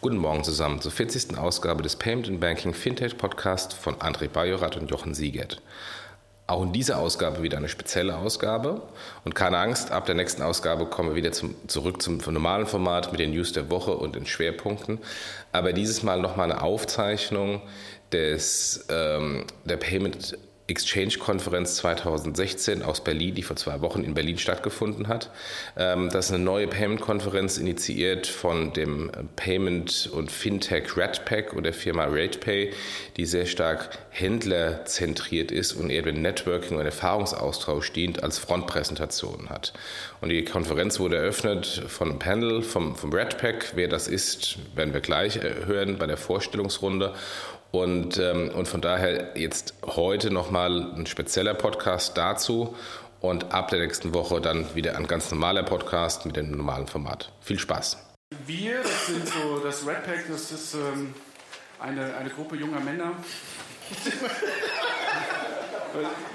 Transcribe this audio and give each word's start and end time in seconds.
Guten 0.00 0.18
Morgen 0.18 0.44
zusammen 0.44 0.80
zur 0.80 0.92
40. 0.92 1.36
Ausgabe 1.38 1.82
des 1.82 1.96
Payment 1.96 2.28
and 2.28 2.38
Banking 2.38 2.72
Fintech 2.72 3.18
Podcast 3.18 3.74
von 3.74 3.96
André 3.96 4.28
Bajorat 4.28 4.76
und 4.76 4.88
Jochen 4.88 5.12
Siegert. 5.12 5.60
Auch 6.46 6.62
in 6.62 6.72
dieser 6.72 7.00
Ausgabe 7.00 7.42
wieder 7.42 7.58
eine 7.58 7.68
spezielle 7.68 8.16
Ausgabe. 8.16 8.80
Und 9.24 9.34
keine 9.34 9.58
Angst, 9.58 9.90
ab 9.90 10.06
der 10.06 10.14
nächsten 10.14 10.42
Ausgabe 10.42 10.86
kommen 10.86 11.08
wir 11.08 11.16
wieder 11.16 11.32
zum, 11.32 11.56
zurück 11.66 12.00
zum 12.00 12.18
normalen 12.18 12.68
Format 12.68 13.10
mit 13.10 13.18
den 13.18 13.32
News 13.32 13.50
der 13.52 13.70
Woche 13.72 13.90
und 13.90 14.14
den 14.14 14.24
Schwerpunkten. 14.24 15.00
Aber 15.50 15.72
dieses 15.72 16.04
Mal 16.04 16.20
nochmal 16.20 16.52
eine 16.52 16.62
Aufzeichnung 16.62 17.60
des, 18.12 18.86
ähm, 18.90 19.46
der 19.64 19.78
Payment 19.78 20.38
Exchange-Konferenz 20.68 21.76
2016 21.76 22.82
aus 22.82 23.02
Berlin, 23.02 23.34
die 23.34 23.42
vor 23.42 23.56
zwei 23.56 23.80
Wochen 23.80 24.04
in 24.04 24.12
Berlin 24.12 24.36
stattgefunden 24.36 25.08
hat. 25.08 25.30
Ähm, 25.76 26.10
das 26.10 26.26
ist 26.26 26.32
eine 26.32 26.44
neue 26.44 26.68
Payment-Konferenz 26.68 27.56
initiiert 27.56 28.26
von 28.26 28.74
dem 28.74 29.10
Payment- 29.36 30.10
und 30.12 30.30
Fintech 30.30 30.94
Redpack 30.96 31.54
und 31.54 31.64
der 31.64 31.72
Firma 31.72 32.04
RatePay, 32.04 32.72
die 33.16 33.24
sehr 33.24 33.46
stark 33.46 33.98
händlerzentriert 34.10 35.50
ist 35.50 35.72
und 35.72 35.88
eher 35.88 36.02
dem 36.02 36.20
Networking 36.20 36.78
und 36.78 36.84
Erfahrungsaustausch 36.84 37.90
dient, 37.92 38.22
als 38.22 38.38
Frontpräsentation 38.38 39.48
hat. 39.48 39.72
Und 40.20 40.28
die 40.28 40.44
Konferenz 40.44 41.00
wurde 41.00 41.16
eröffnet 41.16 41.82
von 41.88 42.10
einem 42.10 42.18
Panel 42.18 42.62
vom, 42.62 42.94
vom 42.94 43.12
Redpack. 43.12 43.72
Wer 43.74 43.88
das 43.88 44.06
ist, 44.06 44.58
werden 44.74 44.92
wir 44.92 45.00
gleich 45.00 45.36
äh, 45.36 45.64
hören 45.64 45.96
bei 45.96 46.06
der 46.06 46.18
Vorstellungsrunde. 46.18 47.14
Und, 47.70 48.18
ähm, 48.18 48.50
und 48.54 48.66
von 48.66 48.80
daher 48.80 49.36
jetzt 49.36 49.74
heute 49.84 50.30
nochmal 50.30 50.92
ein 50.96 51.06
spezieller 51.06 51.54
Podcast 51.54 52.16
dazu 52.16 52.74
und 53.20 53.52
ab 53.52 53.68
der 53.68 53.80
nächsten 53.80 54.14
Woche 54.14 54.40
dann 54.40 54.74
wieder 54.74 54.96
ein 54.96 55.06
ganz 55.06 55.30
normaler 55.30 55.62
Podcast 55.64 56.24
mit 56.24 56.36
dem 56.36 56.50
normalen 56.50 56.86
Format. 56.86 57.30
Viel 57.42 57.58
Spaß. 57.58 57.98
Wir, 58.46 58.82
das 58.82 59.06
sind 59.06 59.28
so 59.28 59.58
das 59.58 59.86
Red 59.86 60.04
Pack, 60.04 60.24
das 60.30 60.50
ist 60.50 60.74
ähm, 60.74 61.14
eine, 61.78 62.16
eine 62.16 62.30
Gruppe 62.30 62.56
junger 62.56 62.80
Männer. 62.80 63.12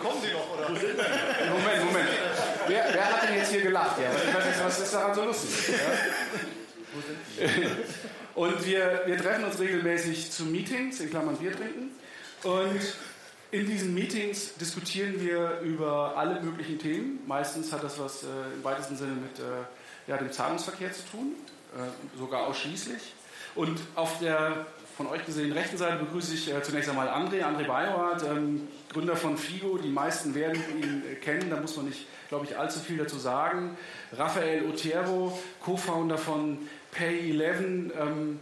Kommen 0.02 0.22
Sie 0.22 0.34
noch, 0.34 0.58
oder? 0.58 0.70
Moment, 0.70 1.86
Moment. 1.86 2.10
Wer, 2.68 2.86
wer 2.92 3.06
hat 3.06 3.30
denn 3.30 3.38
jetzt 3.38 3.52
hier 3.52 3.62
gelacht? 3.62 3.98
Ja, 4.00 4.10
was 4.64 4.80
ist 4.80 4.94
daran 4.94 5.14
so 5.14 5.26
lustig? 5.26 5.76
Ja? 7.40 7.48
Und 8.36 8.66
wir, 8.66 9.04
wir 9.06 9.18
treffen 9.18 9.44
uns 9.46 9.60
regelmäßig 9.60 10.32
zu 10.32 10.46
Meetings, 10.46 11.00
in 11.00 11.10
Klammern 11.10 11.38
Bier 11.38 11.52
trinken. 11.52 11.92
Und 12.44 12.82
in 13.52 13.68
diesen 13.68 13.94
Meetings 13.94 14.56
diskutieren 14.56 15.22
wir 15.22 15.60
über 15.62 16.18
alle 16.18 16.42
möglichen 16.42 16.80
Themen. 16.80 17.20
Meistens 17.28 17.72
hat 17.72 17.84
das 17.84 18.00
was 18.00 18.24
äh, 18.24 18.28
im 18.56 18.64
weitesten 18.64 18.98
Sinne 18.98 19.14
mit 19.14 19.40
äh, 19.40 19.44
ja, 20.08 20.18
dem 20.18 20.32
Zahlungsverkehr 20.32 20.92
zu 20.92 21.04
tun, 21.12 21.36
äh, 21.76 22.18
sogar 22.18 22.48
ausschließlich. 22.48 23.14
Und 23.56 23.80
auf 23.94 24.18
der 24.20 24.66
von 24.98 25.08
euch 25.08 25.26
gesehenen 25.26 25.54
rechten 25.54 25.78
Seite 25.78 25.98
begrüße 25.98 26.34
ich 26.36 26.52
äh, 26.52 26.62
zunächst 26.62 26.90
einmal 26.90 27.10
André, 27.10 27.44
André 27.44 27.66
Bajorat, 27.66 28.24
ähm, 28.24 28.68
Gründer 28.92 29.16
von 29.16 29.38
Figo. 29.38 29.78
Die 29.78 29.90
meisten 29.90 30.36
werden 30.36 30.62
ihn 30.72 31.04
äh, 31.12 31.16
kennen, 31.16 31.50
da 31.50 31.60
muss 31.60 31.76
man 31.78 31.86
nicht, 31.86 32.06
glaube 32.30 32.46
ich, 32.46 32.58
allzu 32.58 32.80
viel 32.80 32.98
dazu 32.98 33.18
sagen. 33.18 33.78
Rafael 34.12 34.66
Otero, 34.66 35.38
Co-Founder 35.62 36.18
von 36.18 36.60
Pay11, 36.96 37.92
ähm, 38.00 38.40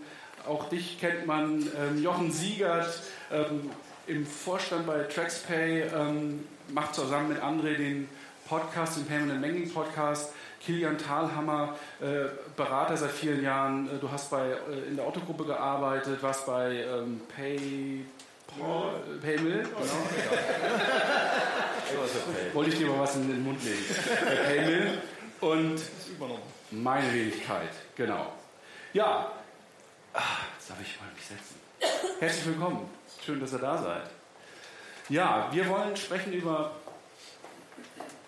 auch 0.47 0.69
dich 0.69 0.99
kennt 0.99 1.25
man, 1.25 1.67
ähm, 1.79 2.01
Jochen 2.01 2.31
Siegert, 2.31 3.01
ähm, 3.31 3.69
im 4.07 4.25
Vorstand 4.25 4.87
bei 4.87 5.03
TraxPay, 5.03 5.83
ähm, 5.83 6.45
macht 6.69 6.95
zusammen 6.95 7.29
mit 7.29 7.41
André 7.41 7.75
den 7.75 8.09
Podcast, 8.47 8.97
den 8.97 9.05
Payment 9.05 9.31
and 9.31 9.41
Banking 9.41 9.71
Podcast. 9.71 10.33
Kilian 10.65 10.97
Thalhammer, 10.97 11.75
äh, 12.01 12.25
Berater 12.55 12.95
seit 12.95 13.11
vielen 13.11 13.43
Jahren. 13.43 13.87
Äh, 13.87 13.99
du 13.99 14.09
hast 14.11 14.29
bei, 14.29 14.49
äh, 14.49 14.89
in 14.89 14.95
der 14.95 15.05
Autogruppe 15.05 15.45
gearbeitet, 15.45 16.21
warst 16.21 16.45
bei 16.45 16.83
ähm, 16.83 17.21
Pay, 17.35 18.05
Paymill, 19.21 19.63
genau. 19.63 19.71
Wollte 22.53 22.69
ich 22.69 22.77
dir 22.77 22.87
mal 22.87 22.99
was 22.99 23.15
in 23.15 23.27
den 23.27 23.43
Mund 23.43 23.63
legen. 23.63 23.83
Paymill 24.45 24.99
und 25.39 25.81
meine 26.69 27.11
Wenigkeit, 27.13 27.69
genau. 27.95 28.31
Ja, 28.93 29.31
jetzt 30.57 30.69
darf 30.69 30.81
ich 30.81 30.99
mal 30.99 31.07
mich 31.15 31.25
setzen. 31.25 31.55
Herzlich 32.19 32.47
willkommen. 32.47 32.89
Schön, 33.25 33.39
dass 33.39 33.53
ihr 33.53 33.59
da 33.59 33.77
seid. 33.77 34.09
Ja, 35.07 35.47
wir 35.49 35.69
wollen 35.69 35.95
sprechen 35.95 36.33
über, 36.33 36.75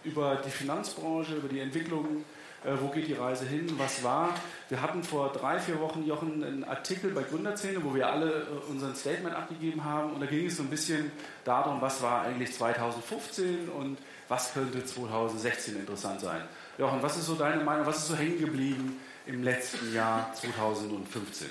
über 0.05 0.37
die 0.37 0.49
Finanzbranche, 0.49 1.35
über 1.35 1.49
die 1.49 1.59
Entwicklung, 1.59 2.23
äh, 2.63 2.71
wo 2.79 2.87
geht 2.87 3.09
die 3.09 3.13
Reise 3.13 3.45
hin, 3.45 3.73
was 3.77 4.05
war. 4.05 4.29
Wir 4.69 4.81
hatten 4.81 5.03
vor 5.03 5.33
drei, 5.33 5.59
vier 5.59 5.81
Wochen, 5.81 6.05
Jochen, 6.05 6.41
einen 6.41 6.63
Artikel 6.63 7.11
bei 7.11 7.23
Gründerzähne, 7.23 7.83
wo 7.83 7.93
wir 7.93 8.07
alle 8.07 8.43
äh, 8.43 8.71
unseren 8.71 8.95
Statement 8.95 9.35
abgegeben 9.35 9.83
haben. 9.83 10.13
Und 10.13 10.21
da 10.21 10.27
ging 10.27 10.45
es 10.45 10.55
so 10.55 10.63
ein 10.63 10.69
bisschen 10.69 11.11
darum, 11.43 11.81
was 11.81 12.01
war 12.01 12.21
eigentlich 12.21 12.53
2015 12.53 13.67
und 13.67 13.97
was 14.29 14.53
könnte 14.53 14.85
2016 14.85 15.75
interessant 15.75 16.21
sein. 16.21 16.41
Jochen, 16.77 17.03
was 17.03 17.17
ist 17.17 17.25
so 17.25 17.35
deine 17.35 17.61
Meinung, 17.61 17.85
was 17.85 17.97
ist 17.97 18.07
so 18.07 18.15
hängen 18.15 18.39
geblieben 18.39 19.01
im 19.25 19.43
letzten 19.43 19.93
Jahr 19.93 20.33
2015? 20.33 21.49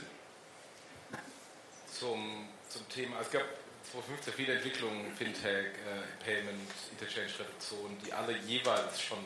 Zum, 1.99 2.49
zum 2.69 2.89
Thema, 2.89 3.21
es 3.21 3.31
gab 3.31 3.45
2015 3.93 4.33
viele 4.33 4.55
Entwicklungen, 4.55 5.15
Fintech, 5.17 5.67
äh, 5.67 6.25
Payment, 6.25 6.71
Interchange-Reduktion, 6.93 7.97
die 8.05 8.13
alle 8.13 8.37
jeweils 8.39 9.01
schon 9.01 9.19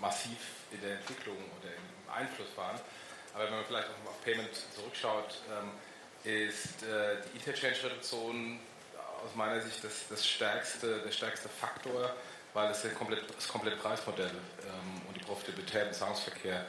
massiv 0.00 0.38
in 0.70 0.80
der 0.80 0.98
Entwicklung 0.98 1.36
oder 1.36 1.70
im 1.70 2.12
Einfluss 2.12 2.56
waren. 2.56 2.78
Aber 3.34 3.44
wenn 3.44 3.54
man 3.54 3.64
vielleicht 3.64 3.88
auch 3.88 4.10
auf 4.10 4.24
Payment 4.24 4.50
zurückschaut, 4.74 5.38
ähm, 5.50 5.70
ist 6.24 6.82
äh, 6.82 7.16
die 7.32 7.38
Interchange-Reduktion 7.38 8.60
aus 9.24 9.34
meiner 9.34 9.60
Sicht 9.60 9.82
das, 9.82 10.08
das 10.08 10.26
stärkste, 10.26 11.00
der 11.00 11.12
stärkste 11.12 11.48
Faktor, 11.48 12.14
weil 12.54 12.70
es 12.70 12.82
komplett, 12.94 13.24
das 13.34 13.48
komplette 13.48 13.76
Preismodell 13.76 14.30
ähm, 14.30 15.02
und 15.08 15.16
die 15.16 15.24
Profitabilität 15.24 15.88
im 15.88 15.92
Zahlungsverkehr 15.92 16.66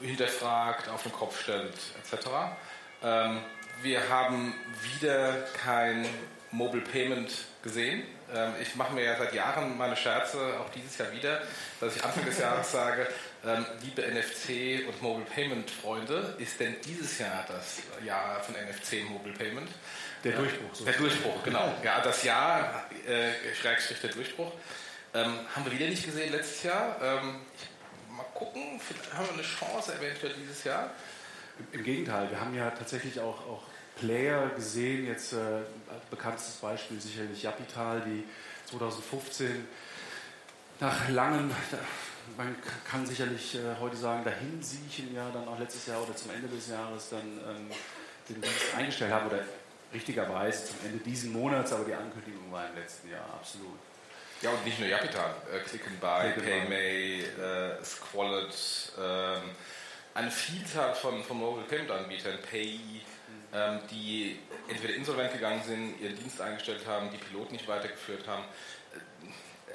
hinterfragt, 0.00 0.88
auf 0.88 1.02
den 1.02 1.12
Kopf 1.12 1.42
stellt, 1.42 1.74
etc. 2.02 2.26
Ähm, 3.02 3.40
wir 3.82 4.08
haben 4.08 4.54
wieder 4.98 5.34
kein 5.64 6.06
Mobile 6.50 6.82
Payment 6.82 7.30
gesehen. 7.62 8.02
Ähm, 8.34 8.54
ich 8.60 8.74
mache 8.74 8.92
mir 8.92 9.04
ja 9.04 9.16
seit 9.16 9.34
Jahren 9.34 9.76
meine 9.76 9.96
Scherze, 9.96 10.38
auch 10.60 10.70
dieses 10.70 10.98
Jahr 10.98 11.12
wieder, 11.12 11.40
dass 11.80 11.96
ich 11.96 12.04
Anfang 12.04 12.24
des 12.24 12.38
Jahres 12.40 12.72
sage, 12.72 13.06
ähm, 13.44 13.64
liebe 13.82 14.02
NFC 14.02 14.86
und 14.86 15.00
Mobile 15.00 15.26
Payment 15.26 15.70
Freunde, 15.70 16.34
ist 16.38 16.60
denn 16.60 16.76
dieses 16.84 17.18
Jahr 17.18 17.44
das 17.48 17.78
Jahr 18.04 18.42
von 18.42 18.54
NFC 18.54 19.08
Mobile 19.08 19.34
Payment? 19.34 19.68
Der 20.24 20.32
Durchbruch. 20.32 20.74
So 20.74 20.84
der 20.84 20.94
Durchbruch, 20.94 21.42
genau. 21.42 21.74
Ja, 21.82 22.00
das 22.00 22.22
Jahr, 22.24 22.86
äh, 23.06 23.54
Schrägstrich 23.54 24.00
der 24.00 24.10
Durchbruch. 24.10 24.52
Ähm, 25.14 25.40
haben 25.54 25.64
wir 25.64 25.72
wieder 25.72 25.88
nicht 25.88 26.04
gesehen 26.04 26.30
letztes 26.30 26.62
Jahr. 26.64 26.96
Ähm, 27.02 27.40
mal 28.16 28.24
gucken, 28.34 28.80
haben 29.14 29.26
wir 29.26 29.34
eine 29.34 29.42
Chance 29.42 29.94
eventuell 29.94 30.34
dieses 30.34 30.64
Jahr. 30.64 30.90
Im 31.72 31.84
Gegenteil, 31.84 32.30
wir 32.30 32.40
haben 32.40 32.54
ja 32.54 32.70
tatsächlich 32.70 33.20
auch, 33.20 33.46
auch 33.46 33.62
Player 33.98 34.48
gesehen, 34.50 35.06
jetzt 35.06 35.34
äh, 35.34 35.62
bekanntes 36.10 36.56
Beispiel 36.56 37.00
sicherlich 37.00 37.42
Japital, 37.42 38.00
die 38.00 38.24
2015 38.70 39.66
nach 40.80 41.08
langem, 41.10 41.50
man 42.36 42.56
kann 42.84 43.04
sicherlich 43.04 43.56
äh, 43.56 43.76
heute 43.78 43.96
sagen, 43.96 44.24
dahin 44.24 44.62
siechen, 44.62 45.14
ja, 45.14 45.30
dann 45.30 45.46
auch 45.46 45.58
letztes 45.58 45.86
Jahr 45.86 46.02
oder 46.02 46.16
zum 46.16 46.30
Ende 46.30 46.48
des 46.48 46.68
Jahres 46.68 47.10
dann 47.10 47.20
ähm, 47.20 47.70
den 48.28 48.40
Dienst 48.40 48.74
eingestellt 48.74 49.12
haben 49.12 49.26
oder 49.26 49.44
richtigerweise 49.92 50.66
zum 50.66 50.76
Ende 50.86 51.04
diesen 51.04 51.32
Monats, 51.32 51.72
aber 51.72 51.84
die 51.84 51.94
Ankündigung 51.94 52.50
war 52.50 52.68
im 52.70 52.76
letzten 52.76 53.10
Jahr, 53.10 53.26
absolut. 53.34 53.78
Ja, 54.42 54.48
und 54.52 54.64
nicht 54.64 54.78
nur 54.78 54.88
Japital, 54.88 55.34
äh, 55.52 55.58
Click 55.68 55.86
and 55.86 56.00
Buy, 56.00 56.30
PayMay, 56.32 57.20
äh, 57.20 57.84
Squalid, 57.84 58.54
ähm, 58.98 59.42
eine 60.14 60.30
Vielzahl 60.30 60.94
von, 60.94 61.22
von 61.22 61.38
Mobile 61.38 61.66
Payment 61.66 61.90
Anbietern, 61.90 62.38
Pay, 62.50 62.80
ähm, 63.52 63.80
die 63.90 64.38
entweder 64.66 64.94
insolvent 64.94 65.34
gegangen 65.34 65.62
sind, 65.62 66.00
ihren 66.00 66.16
Dienst 66.16 66.40
eingestellt 66.40 66.86
haben, 66.86 67.10
die 67.10 67.18
Piloten 67.18 67.52
nicht 67.52 67.68
weitergeführt 67.68 68.26
haben. 68.26 68.44
Äh, 68.94 69.28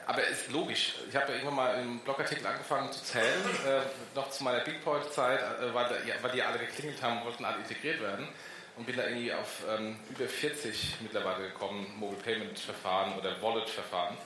aber 0.08 0.24
es 0.24 0.42
ist 0.42 0.52
logisch. 0.52 0.96
Ich 1.10 1.16
habe 1.16 1.28
ja 1.28 1.34
irgendwann 1.36 1.56
mal 1.56 1.82
im 1.82 2.00
Blogartikel 2.00 2.48
angefangen 2.48 2.92
zu 2.92 3.04
zählen, 3.04 3.46
äh, 3.68 3.82
noch 4.16 4.32
zu 4.32 4.44
meiner 4.44 4.62
Big 4.62 4.84
Point-Zeit, 4.84 5.42
äh, 5.62 5.76
weil, 5.76 5.92
weil, 6.22 6.32
die 6.32 6.42
alle 6.42 6.58
geklingelt 6.58 7.04
haben, 7.04 7.24
wollten 7.24 7.46
alle 7.46 7.58
integriert 7.58 8.02
werden. 8.02 8.28
Und 8.78 8.88
bin 8.88 8.98
da 8.98 9.04
irgendwie 9.04 9.32
auf 9.32 9.62
ähm, 9.70 10.00
über 10.10 10.28
40 10.28 10.96
mittlerweile 11.02 11.50
gekommen, 11.50 11.86
Mobile 12.00 12.22
Payment 12.24 12.58
Verfahren 12.58 13.14
oder 13.14 13.40
Wallet 13.44 13.70
Verfahren. 13.70 14.18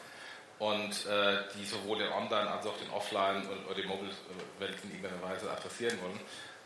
Und 0.60 1.06
äh, 1.06 1.38
die 1.56 1.66
sowohl 1.66 2.00
den 2.00 2.12
Online- 2.12 2.50
als 2.50 2.66
auch 2.68 2.78
den 2.78 2.90
Offline- 2.90 3.48
oder 3.66 3.76
die 3.76 3.88
Mobile-Welt 3.88 4.78
in 4.84 4.92
irgendeiner 4.92 5.22
Weise 5.22 5.50
adressieren 5.50 5.98
wollen. 6.02 6.20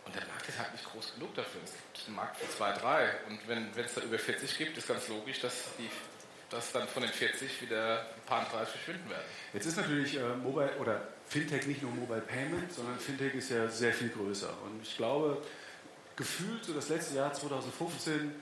Und 0.06 0.16
der 0.16 0.26
Markt 0.28 0.50
ist 0.50 0.58
halt 0.60 0.72
nicht 0.74 0.84
groß 0.84 1.14
genug 1.14 1.34
dafür. 1.36 1.62
Es 1.64 1.72
gibt 1.72 2.08
einen 2.08 2.16
Markt 2.16 2.38
für 2.38 2.50
zwei, 2.50 2.74
drei. 2.74 3.10
Und 3.30 3.40
wenn 3.48 3.70
es 3.78 3.94
da 3.94 4.02
über 4.02 4.20
40 4.20 4.58
gibt, 4.58 4.78
ist 4.78 4.88
ganz 4.88 5.08
logisch, 5.08 5.40
dass, 5.40 5.70
die, 5.78 5.90
dass 6.50 6.72
dann 6.72 6.88
von 6.88 7.04
den 7.04 7.12
40 7.12 7.62
wieder 7.62 8.02
ein 8.02 8.26
paar 8.26 8.46
30 8.50 8.74
verschwinden 8.74 9.10
werden. 9.10 9.24
Jetzt 9.54 9.66
ist 9.68 9.78
natürlich 9.78 10.18
äh, 10.18 10.36
Mobile 10.42 10.76
oder 10.80 11.08
Fintech 11.28 11.68
nicht 11.68 11.82
nur 11.82 11.92
Mobile 11.92 12.22
Payment, 12.22 12.72
sondern 12.74 13.00
Fintech 13.00 13.34
ist 13.36 13.50
ja 13.52 13.68
sehr 13.68 13.94
viel 13.94 14.10
größer. 14.10 14.50
Und 14.66 14.82
ich 14.82 14.98
glaube, 14.98 15.42
gefühlt 16.16 16.66
so 16.66 16.74
das 16.74 16.90
letzte 16.90 17.16
Jahr 17.16 17.34
2015, 17.34 18.34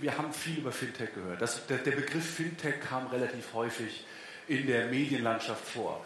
wir 0.00 0.18
haben 0.18 0.32
viel 0.32 0.58
über 0.58 0.72
Fintech 0.72 1.14
gehört. 1.14 1.40
Das, 1.40 1.66
der, 1.66 1.78
der 1.78 1.92
Begriff 1.92 2.34
Fintech 2.34 2.80
kam 2.80 3.06
relativ 3.06 3.54
häufig 3.54 4.04
in 4.50 4.66
der 4.66 4.86
Medienlandschaft 4.86 5.64
vor. 5.64 6.04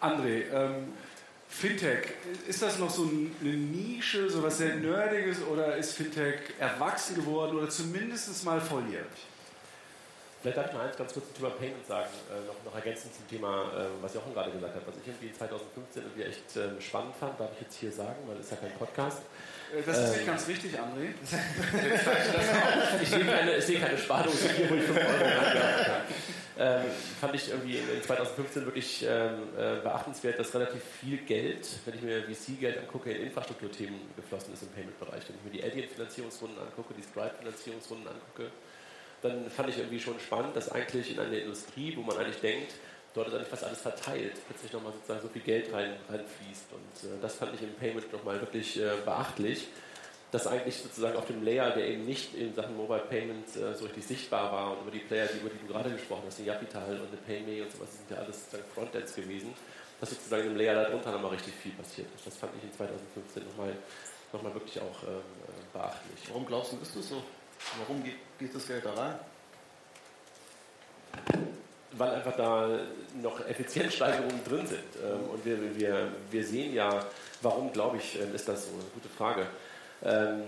André, 0.00 0.44
ähm, 0.52 0.92
Fintech, 1.48 2.06
ist 2.46 2.62
das 2.62 2.78
noch 2.78 2.88
so 2.88 3.02
eine 3.02 3.50
Nische, 3.50 4.30
so 4.30 4.42
was 4.42 4.58
sehr 4.58 4.76
Nerdiges 4.76 5.42
oder 5.42 5.76
ist 5.76 5.94
Fintech 5.94 6.38
erwachsen 6.60 7.16
geworden 7.16 7.58
oder 7.58 7.68
zumindest 7.68 8.44
mal 8.44 8.60
volljährig? 8.60 9.26
Vielleicht 10.40 10.56
darf 10.56 10.66
ich 10.68 10.72
noch 10.72 10.80
eins 10.80 10.96
ganz 10.96 11.12
kurz 11.12 11.26
zum 11.26 11.34
Thema 11.34 11.50
Payment 11.50 11.86
sagen, 11.86 12.08
äh, 12.30 12.46
noch, 12.46 12.64
noch 12.64 12.74
ergänzend 12.74 13.12
zum 13.14 13.28
Thema, 13.28 13.64
äh, 13.76 13.88
was 14.00 14.14
Jochen 14.14 14.32
gerade 14.32 14.52
gesagt 14.52 14.74
hat. 14.74 14.86
Was 14.86 14.94
ich 14.96 15.08
irgendwie 15.08 15.32
2015 15.32 16.02
irgendwie 16.02 16.22
echt 16.22 16.56
äh, 16.56 16.80
spannend 16.80 17.14
fand, 17.18 17.38
darf 17.38 17.50
ich 17.56 17.60
jetzt 17.62 17.76
hier 17.76 17.92
sagen, 17.92 18.16
weil 18.26 18.36
es 18.36 18.46
ist 18.46 18.52
ja 18.52 18.56
kein 18.56 18.72
Podcast. 18.78 19.18
Äh, 19.74 19.82
das 19.84 19.98
ist 19.98 20.04
ähm, 20.04 20.12
nicht 20.12 20.26
ganz 20.26 20.48
richtig, 20.48 20.72
André. 20.78 21.12
ich 23.02 23.08
sehe 23.10 23.24
keine, 23.26 23.56
ich 23.56 23.64
sehe 23.64 23.80
keine 23.80 23.98
Spannung, 23.98 24.32
wo 24.32 24.74
ich 24.76 24.82
5 24.82 24.96
Euro 24.96 25.30
habe. 25.30 26.04
Ähm, 26.62 26.84
fand 27.18 27.34
ich 27.34 27.48
irgendwie 27.48 27.78
in 27.78 28.02
2015 28.02 28.66
wirklich 28.66 29.02
ähm, 29.08 29.48
äh, 29.56 29.80
beachtenswert, 29.82 30.38
dass 30.38 30.54
relativ 30.54 30.82
viel 31.00 31.16
Geld, 31.16 31.66
wenn 31.86 31.94
ich 31.94 32.02
mir 32.02 32.22
VC-Geld 32.22 32.76
angucke, 32.76 33.10
in 33.10 33.28
Infrastrukturthemen 33.28 33.98
geflossen 34.14 34.52
ist 34.52 34.64
im 34.64 34.68
Payment-Bereich. 34.68 35.22
Wenn 35.26 35.36
ich 35.36 35.44
mir 35.44 35.50
die 35.58 35.64
Adyen-Finanzierungsrunden 35.64 36.58
angucke, 36.58 36.92
die 36.92 37.02
Stripe-Finanzierungsrunden 37.02 38.08
angucke, 38.08 38.50
dann 39.22 39.50
fand 39.50 39.70
ich 39.70 39.78
irgendwie 39.78 40.00
schon 40.00 40.20
spannend, 40.20 40.54
dass 40.54 40.70
eigentlich 40.70 41.10
in 41.10 41.18
einer 41.18 41.38
Industrie, 41.38 41.96
wo 41.96 42.02
man 42.02 42.18
eigentlich 42.18 42.40
denkt, 42.40 42.74
dort 43.14 43.28
ist 43.28 43.34
eigentlich 43.34 43.48
fast 43.48 43.64
alles 43.64 43.80
verteilt, 43.80 44.34
plötzlich 44.46 44.70
nochmal 44.74 44.92
sozusagen 44.92 45.22
so 45.22 45.28
viel 45.28 45.42
Geld 45.42 45.72
rein, 45.72 45.96
reinfließt. 46.10 46.66
Und 46.72 47.08
äh, 47.08 47.22
das 47.22 47.36
fand 47.36 47.54
ich 47.54 47.62
im 47.62 47.72
Payment 47.72 48.12
nochmal 48.12 48.38
wirklich 48.38 48.78
äh, 48.78 48.90
beachtlich, 49.02 49.68
dass 50.30 50.46
eigentlich 50.46 50.76
sozusagen 50.76 51.16
auf 51.16 51.26
dem 51.26 51.42
Layer, 51.42 51.70
der 51.70 51.88
eben 51.88 52.04
nicht 52.04 52.34
in 52.34 52.54
Sachen 52.54 52.76
Mobile 52.76 53.02
Payment 53.08 53.48
äh, 53.56 53.74
so 53.74 53.84
richtig 53.84 54.06
sichtbar 54.06 54.52
war 54.52 54.72
und 54.72 54.82
über 54.82 54.90
die 54.90 55.00
Player, 55.00 55.26
die, 55.26 55.38
über 55.38 55.50
die 55.50 55.58
du 55.58 55.72
gerade 55.72 55.90
gesprochen 55.90 56.22
hast, 56.26 56.38
die 56.38 56.44
Yapital 56.44 57.00
und 57.00 57.08
eine 57.08 57.16
PayMe 57.26 57.62
und 57.62 57.72
sowas, 57.72 57.88
das 57.90 57.98
sind 57.98 58.10
ja 58.10 58.16
alles 58.18 58.36
sozusagen 58.36 58.70
Frontends 58.72 59.14
gewesen, 59.14 59.54
dass 60.00 60.10
sozusagen 60.10 60.46
im 60.46 60.56
Layer 60.56 60.84
darunter 60.84 61.12
nochmal 61.12 61.32
richtig 61.32 61.54
viel 61.54 61.72
passiert 61.72 62.06
ist. 62.14 62.26
Das 62.26 62.36
fand 62.36 62.52
ich 62.56 62.64
in 62.64 62.72
2015 62.72 63.44
nochmal 63.44 63.74
noch 64.32 64.42
mal 64.42 64.54
wirklich 64.54 64.80
auch 64.80 65.02
ähm, 65.04 65.18
äh, 65.18 65.72
beachtlich. 65.72 66.28
Warum 66.28 66.46
glaubst 66.46 66.72
du, 66.72 66.76
ist 66.78 66.96
das 66.96 67.08
so? 67.08 67.22
Warum 67.78 68.02
geht, 68.02 68.16
geht 68.38 68.54
das 68.54 68.66
Geld 68.66 68.84
da 68.84 68.92
rein? 68.94 69.14
Weil 71.92 72.10
einfach 72.14 72.36
da 72.36 72.78
noch 73.20 73.44
Effizienzsteigerungen 73.46 74.44
drin 74.44 74.66
sind. 74.66 74.84
Ähm, 75.02 75.30
und 75.30 75.44
wir, 75.44 75.76
wir, 75.76 76.08
wir 76.30 76.46
sehen 76.46 76.72
ja, 76.72 77.04
warum 77.42 77.72
glaube 77.72 77.96
ich, 77.96 78.20
ähm, 78.20 78.34
ist 78.34 78.48
das 78.48 78.66
so? 78.66 78.72
Eine 78.72 78.84
gute 78.94 79.08
Frage. 79.08 79.46
Ähm, 80.04 80.42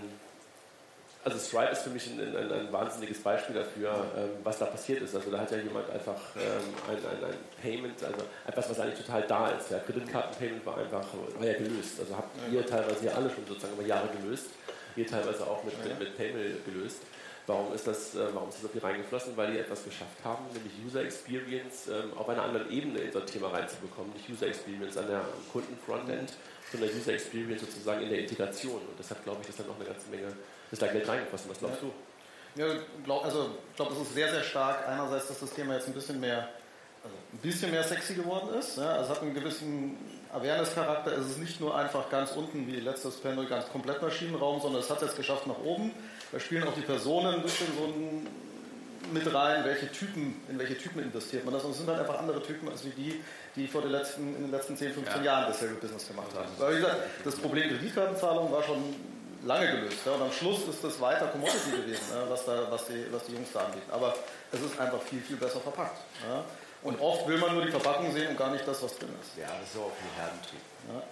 also 1.23 1.37
Stripe 1.37 1.71
ist 1.71 1.83
für 1.83 1.89
mich 1.89 2.05
ein, 2.07 2.19
ein, 2.19 2.51
ein 2.51 2.73
wahnsinniges 2.73 3.19
Beispiel 3.19 3.55
dafür, 3.55 4.05
was 4.43 4.59
da 4.59 4.65
passiert 4.65 5.01
ist. 5.01 5.15
Also 5.15 5.31
da 5.31 5.39
hat 5.39 5.51
ja 5.51 5.57
jemand 5.57 5.89
einfach 5.89 6.19
ein, 6.35 6.97
ein, 6.97 7.23
ein, 7.23 7.37
Payment, 7.61 8.03
also 8.03 8.17
etwas, 8.45 8.69
was 8.69 8.79
eigentlich 8.81 8.99
total 9.05 9.21
da 9.21 9.47
ist. 9.51 9.71
Ja, 9.71 9.79
Kreditkartenpayment 9.79 10.65
war 10.65 10.77
einfach, 10.79 11.05
war 11.39 11.47
ja 11.47 11.53
gelöst. 11.53 12.01
Also 12.01 12.17
habt 12.17 12.35
ihr 12.51 12.65
teilweise 12.65 13.05
ja 13.05 13.13
alle 13.13 13.29
schon 13.29 13.45
sozusagen 13.47 13.73
über 13.75 13.85
Jahre 13.85 14.09
gelöst 14.21 14.47
wir 14.95 15.07
teilweise 15.07 15.45
auch 15.47 15.63
mit, 15.63 15.73
mit, 15.83 15.99
mit 15.99 16.17
Paymail 16.17 16.57
gelöst. 16.65 17.01
Warum 17.45 17.73
ist, 17.73 17.85
das, 17.85 18.15
äh, 18.15 18.25
warum 18.33 18.47
ist 18.47 18.55
das 18.55 18.61
so 18.63 18.67
viel 18.69 18.81
reingeflossen? 18.81 19.35
Weil 19.35 19.51
die 19.51 19.59
etwas 19.59 19.83
geschafft 19.83 20.17
haben, 20.23 20.45
nämlich 20.53 20.73
User 20.85 21.03
Experience 21.03 21.89
ähm, 21.89 22.17
auf 22.17 22.29
einer 22.29 22.43
anderen 22.43 22.71
Ebene 22.71 22.99
in 22.99 23.11
so 23.11 23.19
ein 23.19 23.25
Thema 23.25 23.49
reinzubekommen. 23.49 24.13
Nicht 24.13 24.29
User 24.29 24.47
Experience 24.47 24.97
an 24.97 25.07
der 25.07 25.21
Kunden-Frontend, 25.51 26.33
sondern 26.73 26.89
User 26.97 27.13
Experience 27.13 27.61
sozusagen 27.61 28.01
in 28.01 28.09
der 28.09 28.19
Integration. 28.19 28.75
Und 28.75 28.99
deshalb 28.99 29.23
glaube 29.23 29.39
ich, 29.41 29.47
dass 29.47 29.57
da 29.57 29.63
noch 29.63 29.75
eine 29.75 29.85
ganze 29.85 30.09
Menge, 30.09 30.33
ist 30.71 30.81
da 30.81 30.87
Geld 30.87 31.07
reingeflossen. 31.07 31.49
Was 31.49 31.59
glaubst 31.59 31.81
ja. 31.81 31.87
du? 31.87 31.93
Ja, 32.61 32.67
glaub, 33.03 33.23
also 33.23 33.49
ich 33.69 33.75
glaube, 33.75 33.93
es 33.93 34.01
ist 34.01 34.13
sehr, 34.13 34.29
sehr 34.29 34.43
stark. 34.43 34.87
Einerseits, 34.87 35.27
dass 35.27 35.39
das 35.39 35.53
Thema 35.53 35.75
jetzt 35.75 35.87
ein 35.87 35.93
bisschen 35.93 36.19
mehr, 36.19 36.49
also 37.03 37.15
ein 37.31 37.39
bisschen 37.39 37.71
mehr 37.71 37.83
sexy 37.83 38.15
geworden 38.15 38.53
ist. 38.59 38.77
Ja? 38.77 38.93
Also 38.93 39.05
es 39.05 39.17
hat 39.17 39.21
einen 39.23 39.33
gewissen 39.33 39.97
Awareness-Charakter 40.33 41.13
ist 41.13 41.27
es 41.27 41.37
nicht 41.37 41.61
nur 41.61 41.77
einfach 41.77 42.09
ganz 42.09 42.31
unten 42.31 42.65
wie 42.65 42.79
letztes 42.79 43.17
Panel, 43.17 43.45
ganz 43.45 43.69
komplett 43.69 44.01
Maschinenraum, 44.01 44.59
sondern 44.59 44.81
es 44.81 44.89
hat 44.89 44.97
es 44.97 45.09
jetzt 45.09 45.17
geschafft 45.17 45.45
nach 45.45 45.59
oben. 45.59 45.91
Da 46.31 46.39
spielen 46.39 46.63
auch 46.63 46.73
die 46.73 46.81
Personen 46.81 47.35
ein 47.35 47.43
bisschen 47.43 47.67
so 47.77 47.83
ein 47.85 48.27
mit 49.11 49.33
rein, 49.33 49.65
welche 49.65 49.91
Typen, 49.91 50.41
in 50.49 50.57
welche 50.57 50.77
Typen 50.77 51.03
investiert 51.03 51.45
man 51.45 51.53
das. 51.53 51.63
Und 51.63 51.71
es 51.71 51.77
sind 51.77 51.89
halt 51.89 51.99
einfach 51.99 52.19
andere 52.19 52.41
Typen 52.41 52.69
als 52.69 52.85
wie 52.85 52.91
die, 52.91 53.23
die 53.55 53.67
vor 53.67 53.81
den 53.81 53.91
letzten, 53.91 54.35
in 54.35 54.43
den 54.43 54.51
letzten 54.51 54.77
10, 54.77 54.93
15 54.93 55.17
ja. 55.17 55.23
Jahren 55.23 55.45
dasselbe 55.47 55.75
Business 55.75 56.07
gemacht 56.07 56.29
haben. 56.35 56.49
Weil 56.57 56.73
wie 56.73 56.79
gesagt, 56.79 56.97
das 57.23 57.35
Problem 57.35 57.69
Kreditkartenzahlung 57.69 58.51
war 58.51 58.63
schon 58.63 58.95
lange 59.45 59.71
gelöst. 59.71 59.97
Ja, 60.05 60.13
und 60.13 60.21
am 60.21 60.31
Schluss 60.31 60.67
ist 60.67 60.83
das 60.83 60.99
weiter 61.01 61.27
Commodity 61.27 61.71
gewesen, 61.71 62.03
ja, 62.11 62.29
was, 62.29 62.45
da, 62.45 62.67
was, 62.69 62.85
die, 62.85 63.05
was 63.11 63.23
die 63.25 63.33
Jungs 63.33 63.49
da 63.53 63.65
anbieten. 63.65 63.91
Aber 63.91 64.15
es 64.51 64.61
ist 64.61 64.79
einfach 64.79 65.01
viel, 65.01 65.21
viel 65.21 65.37
besser 65.37 65.59
verpackt. 65.59 65.97
Ja. 66.27 66.43
Und 66.83 66.99
oft 66.99 67.27
will 67.27 67.37
man 67.37 67.53
nur 67.55 67.65
die 67.65 67.71
Verpackung 67.71 68.11
sehen 68.11 68.29
und 68.29 68.37
gar 68.37 68.51
nicht 68.51 68.67
das, 68.67 68.83
was 68.83 68.97
drin 68.97 69.09
ist. 69.21 69.37
Ja, 69.39 69.47
das 69.59 69.69
ist 69.69 69.77
auch 69.77 69.91
viel 69.95 70.11
Herdentrieb. 70.21 70.59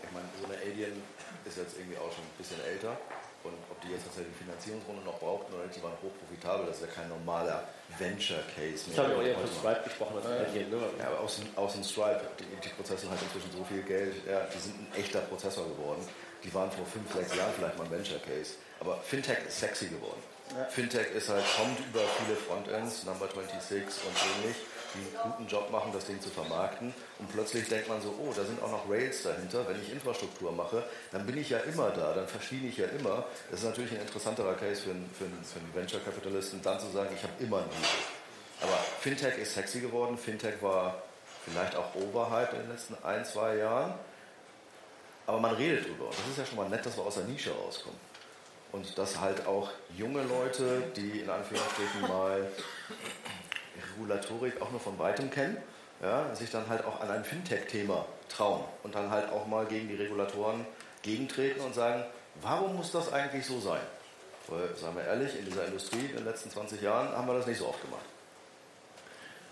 Ich 0.03 0.11
meine, 0.11 0.27
so 0.37 0.45
eine 0.45 0.59
Alien 0.59 1.01
ist 1.45 1.57
jetzt 1.57 1.77
irgendwie 1.77 1.97
auch 1.97 2.11
schon 2.11 2.23
ein 2.23 2.37
bisschen 2.37 2.59
älter. 2.65 2.97
Und 3.43 3.53
ob 3.69 3.81
die 3.81 3.89
jetzt 3.89 4.05
tatsächlich 4.05 4.33
die 4.37 4.43
Finanzierungsrunde 4.45 5.01
noch 5.01 5.19
brauchten 5.19 5.53
oder 5.53 5.65
nicht, 5.65 5.75
die 5.75 5.83
waren 5.83 5.97
hochprofitabel. 6.01 6.65
Das 6.67 6.77
ist 6.77 6.85
ja 6.85 6.91
kein 6.93 7.09
normaler 7.09 7.67
Venture-Case 7.97 8.89
mehr. 8.89 8.93
Ich 8.93 8.99
habe 8.99 9.11
ja 9.11 9.17
auch 9.17 9.25
eher 9.25 9.37
von 9.37 9.49
Stripe 9.49 9.83
gesprochen 9.83 10.15
als 10.17 10.25
ja. 10.25 10.45
Alien. 10.45 10.69
Ne? 10.69 10.77
Ja, 10.99 11.07
aber 11.07 11.19
aus, 11.21 11.41
aus 11.55 11.73
dem 11.73 11.83
Stripe, 11.83 12.21
die, 12.37 12.45
die 12.61 12.73
Prozesse 12.73 13.05
haben 13.05 13.17
halt 13.17 13.23
inzwischen 13.25 13.51
so 13.51 13.63
viel 13.65 13.83
Geld, 13.83 14.15
ja, 14.27 14.45
die 14.45 14.61
sind 14.61 14.75
ein 14.77 14.87
echter 14.95 15.21
Prozessor 15.25 15.65
geworden. 15.65 16.05
Die 16.43 16.53
waren 16.53 16.71
vor 16.71 16.85
fünf, 16.85 17.11
sechs 17.13 17.35
Jahren 17.35 17.53
vielleicht 17.53 17.77
mal 17.77 17.85
ein 17.85 17.91
Venture-Case. 17.91 18.61
Aber 18.79 18.97
Fintech 19.01 19.45
ist 19.47 19.59
sexy 19.59 19.87
geworden. 19.87 20.21
Ja. 20.57 20.65
Fintech 20.65 21.11
ist 21.13 21.29
halt, 21.29 21.45
kommt 21.55 21.79
über 21.79 22.01
viele 22.17 22.35
Frontends, 22.35 23.05
Number 23.05 23.27
26 23.27 23.81
und 24.05 24.15
ähnlich 24.41 24.57
die 24.93 25.17
einen 25.17 25.31
guten 25.31 25.47
Job 25.47 25.71
machen, 25.71 25.91
das 25.93 26.05
Ding 26.05 26.21
zu 26.21 26.29
vermarkten. 26.29 26.93
Und 27.19 27.31
plötzlich 27.31 27.67
denkt 27.67 27.87
man 27.87 28.01
so, 28.01 28.13
oh, 28.19 28.33
da 28.35 28.43
sind 28.43 28.61
auch 28.61 28.71
noch 28.71 28.89
Rails 28.89 29.23
dahinter. 29.23 29.67
Wenn 29.67 29.81
ich 29.81 29.91
Infrastruktur 29.91 30.51
mache, 30.51 30.83
dann 31.11 31.25
bin 31.25 31.37
ich 31.37 31.49
ja 31.49 31.59
immer 31.59 31.89
da, 31.89 32.13
dann 32.13 32.27
verstehe 32.27 32.67
ich 32.67 32.77
ja 32.77 32.87
immer. 32.87 33.25
Das 33.49 33.61
ist 33.61 33.65
natürlich 33.65 33.91
ein 33.91 34.01
interessanterer 34.01 34.55
Case 34.55 34.81
für 34.81 34.91
einen, 34.91 35.09
für 35.17 35.25
einen, 35.25 35.43
für 35.43 35.59
einen 35.59 35.73
Venture-Kapitalisten, 35.73 36.61
dann 36.61 36.79
zu 36.79 36.87
sagen, 36.91 37.09
ich 37.15 37.23
habe 37.23 37.33
immer 37.39 37.57
einen 37.57 37.69
Hebel. 37.69 37.89
Aber 38.61 38.77
Fintech 38.99 39.37
ist 39.37 39.53
sexy 39.53 39.79
geworden. 39.79 40.17
Fintech 40.17 40.61
war 40.61 41.01
vielleicht 41.45 41.75
auch 41.75 41.95
Overhype 41.95 42.55
in 42.55 42.61
den 42.63 42.71
letzten 42.71 42.95
ein, 43.03 43.25
zwei 43.25 43.57
Jahren. 43.57 43.93
Aber 45.25 45.39
man 45.39 45.55
redet 45.55 45.87
drüber. 45.87 46.05
Und 46.05 46.13
das 46.13 46.27
ist 46.27 46.37
ja 46.37 46.45
schon 46.45 46.57
mal 46.57 46.69
nett, 46.69 46.85
dass 46.85 46.97
wir 46.97 47.03
aus 47.03 47.15
der 47.15 47.23
Nische 47.23 47.51
rauskommen. 47.51 47.99
Und 48.71 48.97
dass 48.97 49.19
halt 49.19 49.45
auch 49.47 49.69
junge 49.97 50.23
Leute, 50.23 50.83
die 50.95 51.21
in 51.21 51.29
Anführungsstrichen 51.29 52.01
mal 52.01 52.47
Regulatorik 53.91 54.61
auch 54.61 54.71
nur 54.71 54.79
von 54.79 54.97
weitem 54.99 55.29
kennen, 55.29 55.57
ja, 56.01 56.33
sich 56.35 56.49
dann 56.49 56.67
halt 56.67 56.85
auch 56.85 56.99
an 57.01 57.11
ein 57.11 57.23
Fintech-Thema 57.23 58.05
trauen 58.29 58.63
und 58.83 58.95
dann 58.95 59.09
halt 59.11 59.29
auch 59.29 59.47
mal 59.47 59.65
gegen 59.65 59.87
die 59.87 59.95
Regulatoren 59.95 60.65
gegentreten 61.03 61.61
und 61.61 61.75
sagen, 61.75 62.03
warum 62.41 62.75
muss 62.75 62.91
das 62.91 63.11
eigentlich 63.11 63.45
so 63.45 63.59
sein? 63.59 63.81
Weil, 64.47 64.75
sagen 64.75 64.95
wir 64.95 65.05
ehrlich, 65.05 65.37
in 65.37 65.45
dieser 65.45 65.65
Industrie 65.65 66.05
in 66.05 66.15
den 66.15 66.25
letzten 66.25 66.49
20 66.49 66.81
Jahren 66.81 67.09
haben 67.15 67.27
wir 67.27 67.35
das 67.35 67.45
nicht 67.45 67.59
so 67.59 67.67
oft 67.67 67.81
gemacht. 67.81 68.05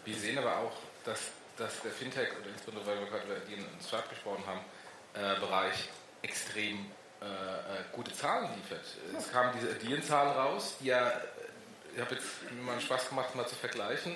Wir 0.05 0.15
sehen 0.15 0.38
aber 0.38 0.58
auch, 0.58 0.74
dass, 1.05 1.19
dass 1.58 1.81
der 1.81 1.91
Fintech, 1.91 2.29
oder 2.39 2.50
insbesondere 2.50 2.88
weil 2.88 3.00
wir 3.00 3.08
gerade 3.08 3.25
über 3.25 3.36
den 3.36 3.65
Stripe 3.86 4.10
gesprochen 4.10 4.43
haben, 4.48 4.62
äh, 5.13 5.39
Bereich 5.39 5.89
extrem 6.22 6.86
äh, 7.22 7.25
äh, 7.25 7.84
gute 7.91 8.13
Zahlen 8.13 8.50
liefert. 8.55 8.86
Es 9.17 9.31
kamen 9.31 9.53
diese 9.60 9.72
Adyen-Zahlen 9.72 10.31
raus, 10.31 10.75
die 10.79 10.88
ja 10.88 11.12
ich 11.96 12.01
habe 12.01 12.15
jetzt 12.15 12.27
mal 12.65 12.79
Spaß 12.79 13.10
gemacht, 13.10 13.36
mal 13.36 13.48
zu 13.48 13.55
vergleichen 13.55 14.13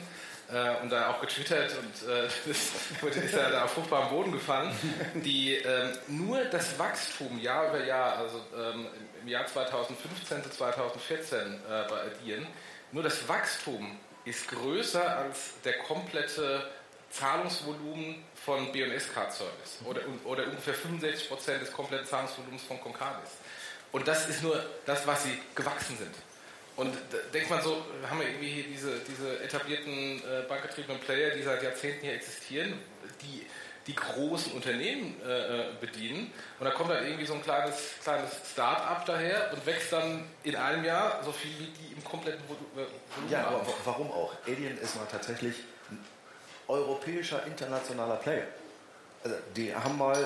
äh, 0.51 0.81
und 0.81 0.89
da 0.89 1.09
auch 1.09 1.21
getwittert 1.21 1.71
und 1.77 2.09
äh, 2.09 2.27
das 2.45 3.15
ist 3.17 3.33
ja 3.33 3.49
da 3.49 3.65
auf 3.65 3.71
fruchtbarem 3.71 4.09
Boden 4.09 4.31
gefallen, 4.31 4.71
die 5.15 5.55
ähm, 5.55 5.97
nur 6.07 6.43
das 6.45 6.77
Wachstum 6.77 7.39
Jahr 7.39 7.69
über 7.69 7.83
Jahr, 7.83 8.17
also 8.17 8.41
ähm, 8.55 8.87
im 9.21 9.27
Jahr 9.27 9.45
2015 9.45 10.43
zu 10.43 10.49
2014 10.49 11.37
äh, 11.39 11.49
bei 11.89 12.01
Adyen, 12.01 12.47
nur 12.91 13.03
das 13.03 13.27
Wachstum 13.27 13.97
ist 14.25 14.47
größer 14.49 15.17
als 15.17 15.61
der 15.63 15.79
komplette 15.79 16.69
Zahlungsvolumen 17.11 18.23
von 18.43 18.71
B&S 18.71 19.13
Card 19.13 19.33
Service 19.33 19.79
oder, 19.85 20.01
oder 20.25 20.45
ungefähr 20.45 20.73
65 20.73 21.29
Prozent 21.29 21.61
des 21.61 21.71
kompletten 21.71 22.07
Zahlungsvolumens 22.07 22.63
von 22.63 22.81
Concardis. 22.81 23.29
Und 23.91 24.07
das 24.07 24.27
ist 24.27 24.41
nur 24.41 24.63
das, 24.85 25.05
was 25.05 25.23
sie 25.23 25.37
gewachsen 25.53 25.97
sind. 25.97 26.15
Und 26.75 26.95
denkt 27.33 27.49
man 27.49 27.61
so, 27.61 27.83
haben 28.09 28.19
wir 28.19 28.27
irgendwie 28.27 28.49
hier 28.49 28.63
diese, 28.63 28.99
diese 29.07 29.43
etablierten 29.43 30.19
äh, 30.19 30.47
bankgetriebenen 30.47 30.99
Player, 31.01 31.31
die 31.31 31.43
seit 31.43 31.61
Jahrzehnten 31.61 32.01
hier 32.01 32.13
existieren, 32.13 32.73
die 33.21 33.45
die 33.85 33.95
großen 33.95 34.53
Unternehmen 34.53 35.15
äh, 35.25 35.59
äh 35.59 35.65
bedienen. 35.79 36.31
Und 36.59 36.65
da 36.65 36.71
kommt 36.71 36.89
dann 36.89 37.03
irgendwie 37.03 37.25
so 37.25 37.33
ein 37.33 37.43
kleines, 37.43 37.75
kleines 38.01 38.31
Start-up 38.51 39.05
daher 39.05 39.51
und 39.53 39.65
wächst 39.65 39.91
dann 39.91 40.25
in 40.43 40.55
einem 40.55 40.85
Jahr 40.85 41.21
so 41.23 41.31
viel 41.31 41.51
wie 41.59 41.67
die 41.67 41.93
im 41.93 42.03
kompletten 42.03 42.41
äh, 42.45 42.47
Volumen. 42.47 43.29
Ja, 43.29 43.47
aber 43.47 43.65
warum 43.83 44.09
auch? 44.11 44.33
Alien 44.47 44.77
ist 44.77 44.95
mal 44.95 45.05
tatsächlich 45.11 45.55
ein 45.91 45.99
europäischer, 46.67 47.45
internationaler 47.45 48.15
Player. 48.15 48.47
Also 49.23 49.35
die 49.55 49.73
haben 49.73 49.97
mal, 49.97 50.17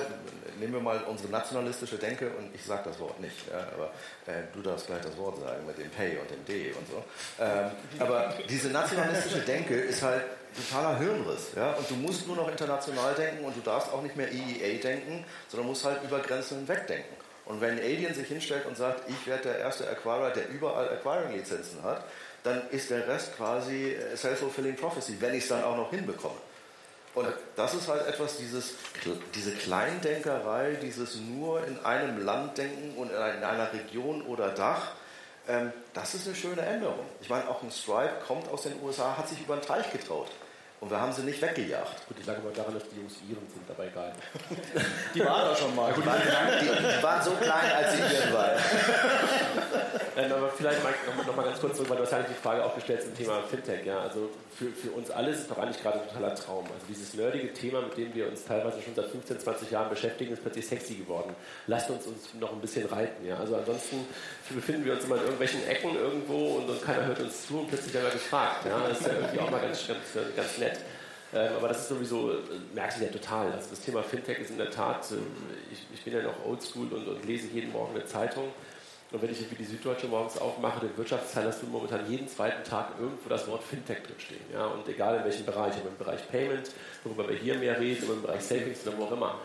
nehmen 0.58 0.72
wir 0.72 0.80
mal 0.80 1.00
unsere 1.04 1.30
nationalistische 1.30 1.96
Denke 1.96 2.30
und 2.30 2.54
ich 2.54 2.64
sage 2.64 2.82
das 2.86 2.98
Wort 2.98 3.20
nicht, 3.20 3.36
ja, 3.50 3.58
aber 3.74 3.92
äh, 4.26 4.42
du 4.52 4.60
darfst 4.60 4.86
gleich 4.86 5.02
das 5.02 5.16
Wort 5.16 5.38
sagen 5.40 5.66
mit 5.66 5.78
dem 5.78 5.90
Pay 5.90 6.18
und 6.18 6.30
dem 6.30 6.44
D 6.44 6.72
und 6.72 6.86
so. 6.88 7.04
Ähm, 7.40 7.70
aber 7.98 8.34
diese 8.48 8.68
nationalistische 8.68 9.40
Denke 9.40 9.74
ist 9.74 10.02
halt 10.02 10.24
totaler 10.56 10.98
Hirnriss. 10.98 11.52
Ja? 11.54 11.72
Und 11.72 11.88
du 11.88 11.94
musst 11.94 12.26
nur 12.26 12.36
noch 12.36 12.50
international 12.50 13.14
denken 13.14 13.44
und 13.44 13.56
du 13.56 13.60
darfst 13.60 13.92
auch 13.92 14.02
nicht 14.02 14.16
mehr 14.16 14.28
EEA 14.32 14.80
denken, 14.80 15.24
sondern 15.48 15.68
musst 15.68 15.84
halt 15.84 16.02
über 16.02 16.20
Grenzen 16.20 16.58
hinweg 16.58 16.86
denken. 16.86 17.14
Und 17.44 17.60
wenn 17.60 17.78
Alien 17.78 18.12
sich 18.14 18.28
hinstellt 18.28 18.66
und 18.66 18.76
sagt, 18.76 19.08
ich 19.08 19.26
werde 19.26 19.44
der 19.44 19.58
erste 19.58 19.88
Acquirer, 19.88 20.30
der 20.30 20.48
überall 20.50 20.88
Acquiring-Lizenzen 20.90 21.82
hat, 21.82 22.04
dann 22.42 22.68
ist 22.70 22.90
der 22.90 23.08
Rest 23.08 23.36
quasi 23.36 23.92
äh, 23.92 24.16
self-fulfilling 24.16 24.76
prophecy, 24.76 25.16
wenn 25.20 25.34
ich 25.34 25.44
es 25.44 25.48
dann 25.48 25.64
auch 25.64 25.76
noch 25.76 25.90
hinbekomme. 25.90 26.36
Und 27.14 27.26
das 27.56 27.74
ist 27.74 27.88
halt 27.88 28.06
etwas, 28.06 28.36
dieses, 28.36 28.74
diese 29.34 29.52
Kleindenkerei, 29.52 30.76
dieses 30.80 31.16
nur 31.16 31.66
in 31.66 31.84
einem 31.84 32.24
Land 32.24 32.58
denken 32.58 32.96
und 32.96 33.10
in 33.10 33.16
einer 33.16 33.72
Region 33.72 34.22
oder 34.22 34.50
Dach, 34.50 34.92
ähm, 35.48 35.72
das 35.94 36.14
ist 36.14 36.26
eine 36.26 36.36
schöne 36.36 36.60
Änderung. 36.60 37.06
Ich 37.20 37.30
meine, 37.30 37.48
auch 37.48 37.62
ein 37.62 37.70
Stripe 37.70 38.20
kommt 38.26 38.48
aus 38.48 38.62
den 38.62 38.80
USA, 38.82 39.16
hat 39.16 39.28
sich 39.28 39.40
über 39.40 39.56
den 39.56 39.62
Teich 39.64 39.90
getraut. 39.90 40.30
Und 40.80 40.90
wir 40.90 41.00
haben 41.00 41.12
sie 41.12 41.22
nicht 41.22 41.42
weggejagt. 41.42 42.06
Gut, 42.06 42.16
ich 42.20 42.26
lag 42.26 42.36
aber 42.36 42.50
daran, 42.50 42.74
dass 42.74 42.84
die 42.88 42.96
Jungs 42.96 43.14
Iren 43.28 43.48
sind, 43.48 43.68
dabei 43.68 43.88
egal. 43.88 44.12
die 45.14 45.20
waren 45.20 45.48
da 45.48 45.56
schon 45.56 45.74
mal. 45.74 45.92
Die 45.92 46.06
waren, 46.06 46.20
die, 46.60 46.66
die 46.66 47.02
waren 47.02 47.22
so 47.22 47.32
klein, 47.32 47.72
als 47.76 47.92
sie 47.92 47.98
Iren 47.98 48.32
waren. 48.32 48.58
Aber 50.18 50.48
vielleicht 50.48 50.82
mal, 50.82 50.92
noch, 51.06 51.26
noch, 51.26 51.36
mal 51.36 51.44
ganz 51.44 51.60
kurz 51.60 51.76
zurück, 51.76 51.90
weil 51.90 51.98
du 51.98 52.02
hast 52.02 52.10
ja 52.10 52.22
die 52.22 52.34
Frage 52.34 52.64
auch 52.64 52.74
gestellt 52.74 53.02
zum 53.02 53.16
Thema 53.16 53.40
Fintech. 53.42 53.86
Ja? 53.86 54.00
Also 54.00 54.30
für, 54.56 54.66
für 54.70 54.90
uns 54.90 55.10
alle 55.10 55.30
ist 55.30 55.40
es 55.40 55.48
doch 55.48 55.58
eigentlich 55.58 55.80
gerade 55.80 56.00
ein 56.00 56.08
totaler 56.08 56.34
Traum. 56.34 56.64
Also 56.64 56.86
dieses 56.88 57.14
nerdige 57.14 57.52
Thema, 57.52 57.82
mit 57.82 57.96
dem 57.96 58.12
wir 58.14 58.26
uns 58.26 58.44
teilweise 58.44 58.82
schon 58.82 58.94
seit 58.96 59.06
15, 59.06 59.38
20 59.38 59.70
Jahren 59.70 59.88
beschäftigen, 59.88 60.32
ist 60.32 60.42
plötzlich 60.42 60.66
sexy 60.66 60.94
geworden. 60.94 61.36
Lasst 61.68 61.90
uns 61.90 62.06
uns 62.06 62.34
noch 62.34 62.52
ein 62.52 62.60
bisschen 62.60 62.86
reiten. 62.86 63.24
Ja? 63.24 63.36
Also 63.36 63.54
ansonsten 63.56 64.06
befinden 64.50 64.84
wir 64.84 64.94
uns 64.94 65.04
immer 65.04 65.16
in 65.16 65.22
irgendwelchen 65.22 65.66
Ecken 65.68 65.94
irgendwo 65.94 66.56
und, 66.56 66.68
und 66.68 66.82
keiner 66.82 67.06
hört 67.06 67.20
uns 67.20 67.46
zu 67.46 67.60
und 67.60 67.68
plötzlich 67.68 67.94
werden 67.94 68.06
wir 68.06 68.12
gefragt. 68.12 68.64
Ja? 68.66 68.88
Das 68.88 69.00
ist 69.00 69.06
ja 69.06 69.12
irgendwie 69.12 69.38
auch 69.38 69.50
mal 69.50 69.60
ganz, 69.60 69.86
ganz, 69.86 70.00
ganz 70.34 70.58
nett. 70.58 70.67
Ähm, 71.34 71.56
aber 71.56 71.68
das 71.68 71.82
ist 71.82 71.88
sowieso, 71.88 72.32
äh, 72.32 72.36
merkst 72.74 73.00
du 73.00 73.04
ja 73.04 73.10
total. 73.10 73.52
Also 73.52 73.70
das 73.70 73.80
Thema 73.80 74.02
Fintech 74.02 74.38
ist 74.38 74.50
in 74.50 74.58
der 74.58 74.70
Tat, 74.70 75.10
äh, 75.10 75.16
ich, 75.72 75.86
ich 75.92 76.02
bin 76.04 76.14
ja 76.14 76.22
noch 76.22 76.46
oldschool 76.46 76.88
und, 76.92 77.06
und 77.06 77.24
lese 77.26 77.48
jeden 77.48 77.72
Morgen 77.72 77.94
eine 77.94 78.06
Zeitung. 78.06 78.52
Und 79.10 79.22
wenn 79.22 79.30
ich 79.30 79.50
wie 79.50 79.54
die 79.54 79.64
Süddeutsche 79.64 80.06
morgens 80.06 80.36
aufmache, 80.38 80.80
den 80.80 80.96
Wirtschaftsteil, 80.96 81.46
hast 81.46 81.62
du 81.62 81.66
momentan 81.66 82.10
jeden 82.10 82.28
zweiten 82.28 82.62
Tag 82.62 82.92
irgendwo 82.98 83.28
das 83.30 83.46
Wort 83.48 83.62
Fintech 83.62 84.02
drinstehen. 84.02 84.40
Ja? 84.52 84.66
Und 84.66 84.86
egal 84.86 85.16
in 85.16 85.24
welchem 85.24 85.46
Bereich, 85.46 85.74
ob 85.78 85.86
im 85.86 85.96
Bereich 85.96 86.28
Payment, 86.30 86.70
worüber 87.04 87.28
wir 87.28 87.36
hier 87.36 87.54
mehr 87.54 87.80
reden, 87.80 88.04
oder 88.04 88.14
im 88.14 88.22
Bereich 88.22 88.42
Savings 88.42 88.86
oder 88.86 88.98
wo 88.98 89.04
auch 89.04 89.12
immer. 89.12 89.38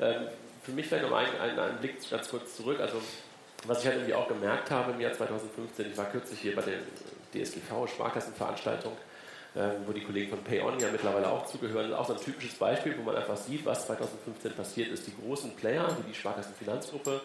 Ähm, 0.00 0.28
für 0.62 0.72
mich 0.72 0.86
vielleicht 0.86 1.08
noch 1.08 1.16
ein, 1.16 1.28
ein, 1.40 1.58
ein, 1.58 1.76
Blick 1.78 1.96
ganz 2.10 2.30
kurz 2.30 2.56
zurück. 2.56 2.80
Also, 2.80 2.96
was 3.66 3.80
ich 3.80 3.86
halt 3.86 3.96
irgendwie 3.96 4.14
auch 4.14 4.28
gemerkt 4.28 4.70
habe 4.70 4.92
im 4.92 5.00
Jahr 5.00 5.12
2015, 5.12 5.90
ich 5.90 5.98
war 5.98 6.06
kürzlich 6.06 6.40
hier 6.40 6.54
bei 6.54 6.62
der 6.62 6.78
DSGV, 7.34 7.88
Sparkassenveranstaltung, 7.88 8.92
wo 9.86 9.92
die 9.92 10.02
Kollegen 10.02 10.30
von 10.30 10.44
PayOn 10.44 10.78
ja 10.78 10.88
mittlerweile 10.92 11.28
auch 11.28 11.44
zugehören. 11.46 11.92
Auch 11.92 12.06
so 12.06 12.14
ein 12.14 12.20
typisches 12.20 12.54
Beispiel, 12.54 12.96
wo 12.96 13.02
man 13.02 13.16
einfach 13.16 13.36
sieht, 13.36 13.66
was 13.66 13.86
2015 13.86 14.52
passiert 14.52 14.88
ist. 14.88 15.06
Die 15.06 15.12
großen 15.20 15.56
Player, 15.56 15.88
wie 15.98 16.08
die 16.08 16.14
Sparkassenfinanzgruppe, 16.14 17.20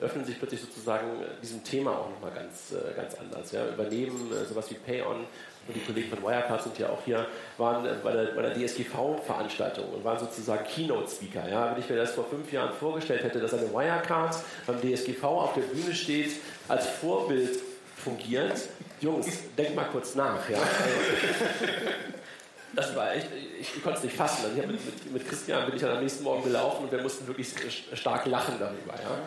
öffnen 0.00 0.24
sich 0.24 0.38
plötzlich 0.38 0.60
sozusagen 0.60 1.22
äh, 1.22 1.40
diesem 1.42 1.64
Thema 1.64 1.92
auch 1.92 2.10
nochmal 2.10 2.32
ganz, 2.32 2.72
äh, 2.72 2.94
ganz 2.94 3.14
anders. 3.14 3.52
Ja. 3.52 3.66
Übernehmen 3.66 4.30
äh, 4.32 4.44
sowas 4.44 4.70
wie 4.70 4.74
PayOn 4.74 5.24
und 5.68 5.74
die 5.74 5.80
Kollegen 5.80 6.10
von 6.10 6.22
Wirecard 6.22 6.62
sind 6.62 6.78
ja 6.78 6.90
auch 6.90 7.02
hier, 7.04 7.26
waren 7.58 7.88
bei 8.04 8.12
der, 8.12 8.26
der 8.26 8.54
DSGV-Veranstaltung 8.54 9.88
und 9.88 10.04
waren 10.04 10.18
sozusagen 10.18 10.64
Keynote-Speaker. 10.64 11.48
Ja. 11.48 11.72
Wenn 11.72 11.82
ich 11.82 11.88
mir 11.88 11.96
das 11.96 12.12
vor 12.12 12.24
fünf 12.24 12.52
Jahren 12.52 12.72
vorgestellt 12.74 13.24
hätte, 13.24 13.40
dass 13.40 13.54
eine 13.54 13.72
Wirecard 13.72 14.36
beim 14.66 14.80
DSGV 14.80 15.24
auf 15.24 15.54
der 15.54 15.62
Bühne 15.62 15.94
steht, 15.94 16.30
als 16.68 16.86
Vorbild 16.86 17.58
fungiert, 17.96 18.68
Jungs, 19.00 19.26
denkt 19.56 19.74
mal 19.74 19.88
kurz 19.92 20.14
nach. 20.14 20.48
Ja. 20.48 20.58
das 22.74 22.96
war 22.96 23.14
echt, 23.14 23.28
ich, 23.60 23.76
ich 23.76 23.82
konnte 23.82 23.98
es 23.98 24.04
nicht 24.04 24.16
fassen. 24.16 24.46
Also 24.46 24.56
mit, 24.56 24.84
mit, 24.84 25.12
mit, 25.12 25.28
Christian 25.28 25.66
bin 25.66 25.76
ich 25.76 25.82
dann 25.82 25.96
am 25.96 26.02
nächsten 26.02 26.24
Morgen 26.24 26.44
gelaufen 26.44 26.84
und 26.84 26.92
wir 26.92 27.02
mussten 27.02 27.26
wirklich 27.26 27.54
stark 27.92 28.26
lachen 28.26 28.54
darüber. 28.58 28.94
Ja. 28.94 29.18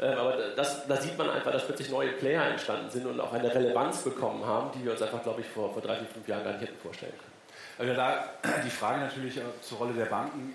Ähm, 0.00 0.18
aber 0.18 0.36
das, 0.56 0.86
da 0.86 0.96
sieht 0.96 1.16
man 1.16 1.30
einfach, 1.30 1.52
dass 1.52 1.66
plötzlich 1.66 1.90
neue 1.90 2.12
Player 2.12 2.44
entstanden 2.46 2.90
sind 2.90 3.06
und 3.06 3.20
auch 3.20 3.32
eine 3.32 3.54
Relevanz 3.54 3.98
bekommen 3.98 4.44
haben, 4.44 4.70
die 4.78 4.84
wir 4.84 4.92
uns 4.92 5.02
einfach, 5.02 5.22
glaube 5.22 5.40
ich, 5.40 5.46
vor, 5.46 5.72
vor 5.72 5.82
drei, 5.82 5.96
vier, 5.96 6.08
fünf 6.08 6.28
Jahren 6.28 6.44
gar 6.44 6.52
nicht 6.52 6.62
hätten 6.62 6.78
vorstellen 6.80 7.12
können. 7.12 7.34
Also 7.78 7.94
da 7.94 8.30
die 8.64 8.70
Frage 8.70 9.00
natürlich 9.00 9.40
zur 9.60 9.78
Rolle 9.78 9.94
der 9.94 10.06
Banken. 10.06 10.54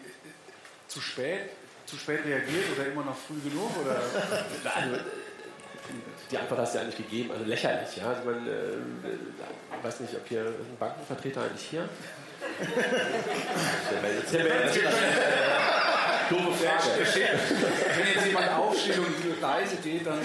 Zu 0.87 1.01
spät, 1.01 1.51
zu 1.85 1.97
spät 1.97 2.25
reagiert 2.25 2.65
oder 2.75 2.87
immer 2.87 3.03
noch 3.03 3.15
früh 3.15 3.39
genug? 3.47 3.69
Oder? 3.81 3.95
Also, 4.75 4.95
die 6.31 6.37
Antwort 6.37 6.59
hast 6.61 6.73
du 6.73 6.77
ja 6.77 6.83
eigentlich 6.83 6.97
gegeben, 6.97 7.31
also 7.31 7.43
lächerlich. 7.45 7.97
Ja? 7.97 8.09
Also 8.09 8.23
man, 8.25 8.47
äh, 8.47 8.51
ich 9.77 9.83
weiß 9.83 9.99
nicht, 10.01 10.15
ob 10.15 10.27
hier 10.27 10.41
ein 10.41 10.77
Bankenvertreter 10.79 11.41
eigentlich 11.41 11.67
hier? 11.69 11.89
Doofe 16.29 16.63
Frage. 16.63 16.83
Wenn 17.97 18.07
jetzt 18.13 18.25
jemand 18.27 18.51
aufsteht 18.51 18.99
und 18.99 19.41
leise 19.41 19.75
geht, 19.77 20.05
dann. 20.05 20.19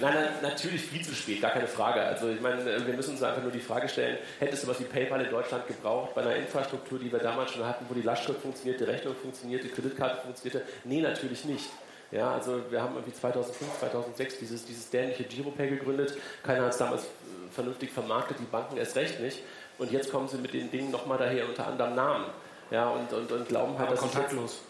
nein, 0.00 0.14
nein, 0.14 0.28
natürlich 0.42 0.82
viel 0.82 1.02
zu 1.02 1.14
spät, 1.14 1.40
gar 1.40 1.52
keine 1.52 1.66
Frage. 1.66 2.02
Also 2.02 2.28
ich 2.28 2.40
meine, 2.40 2.64
wir 2.64 2.94
müssen 2.94 3.12
uns 3.12 3.22
einfach 3.22 3.42
nur 3.42 3.50
die 3.50 3.60
Frage 3.60 3.88
stellen, 3.88 4.18
hättest 4.38 4.64
du 4.64 4.68
was 4.68 4.78
wie 4.80 4.84
PayPal 4.84 5.22
in 5.22 5.30
Deutschland 5.30 5.66
gebraucht, 5.66 6.14
bei 6.14 6.20
einer 6.20 6.36
Infrastruktur, 6.36 6.98
die 6.98 7.10
wir 7.10 7.18
damals 7.18 7.52
schon 7.52 7.64
hatten, 7.64 7.86
wo 7.88 7.94
die 7.94 8.02
Lastschrift 8.02 8.42
funktionierte, 8.42 8.84
die 8.84 8.90
Rechnung 8.90 9.14
funktionierte, 9.20 9.68
die 9.68 9.72
Kreditkarte 9.72 10.20
funktionierte? 10.22 10.62
Nee, 10.84 11.00
natürlich 11.00 11.44
nicht. 11.46 11.70
Ja, 12.10 12.32
also 12.32 12.62
wir 12.70 12.82
haben 12.82 12.94
irgendwie 12.94 13.12
2005, 13.12 13.80
2006 13.80 14.38
dieses, 14.38 14.64
dieses 14.64 14.88
dämliche 14.90 15.24
Giropay 15.24 15.68
gegründet. 15.68 16.16
Keiner 16.42 16.64
hat 16.64 16.72
es 16.72 16.78
damals 16.78 17.04
äh, 17.04 17.06
vernünftig 17.52 17.90
vermarktet, 17.90 18.38
die 18.40 18.44
Banken 18.44 18.76
erst 18.78 18.96
recht 18.96 19.20
nicht. 19.20 19.42
Und 19.78 19.92
jetzt 19.92 20.10
kommen 20.10 20.26
sie 20.28 20.38
mit 20.38 20.54
den 20.54 20.70
Dingen 20.70 20.90
nochmal 20.90 21.18
daher 21.18 21.46
unter 21.48 21.66
anderem 21.66 21.94
Namen. 21.94 22.26
Ja, 22.70 22.88
und, 22.90 23.12
und, 23.12 23.30
und 23.30 23.48
glauben 23.48 23.78
halt, 23.78 23.92
dass 23.92 24.00
kontaktlos. 24.00 24.60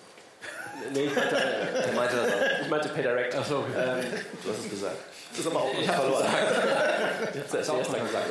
Nee, 0.93 1.05
ich 1.05 1.15
meinte, 1.15 1.37
äh, 1.37 1.95
meinte 1.95 2.17
das 2.17 2.33
auch. 2.33 2.63
ich 2.63 2.69
meinte 2.69 2.89
PayDirect. 2.89 3.37
Ach 3.39 3.45
so, 3.45 3.57
ähm, 3.57 4.05
du 4.43 4.51
hast 4.51 4.65
es 4.65 4.71
gesagt. 4.71 4.97
Das 5.31 5.41
ist 5.41 5.47
aber 5.47 5.61
auch 5.61 5.75
nicht 5.75 5.91
verloren. 5.91 6.25
Ich 6.25 7.41
habe 7.41 7.47
es 7.47 7.55
erst 7.55 7.77
gestern 7.77 8.07
gesagt. 8.07 8.31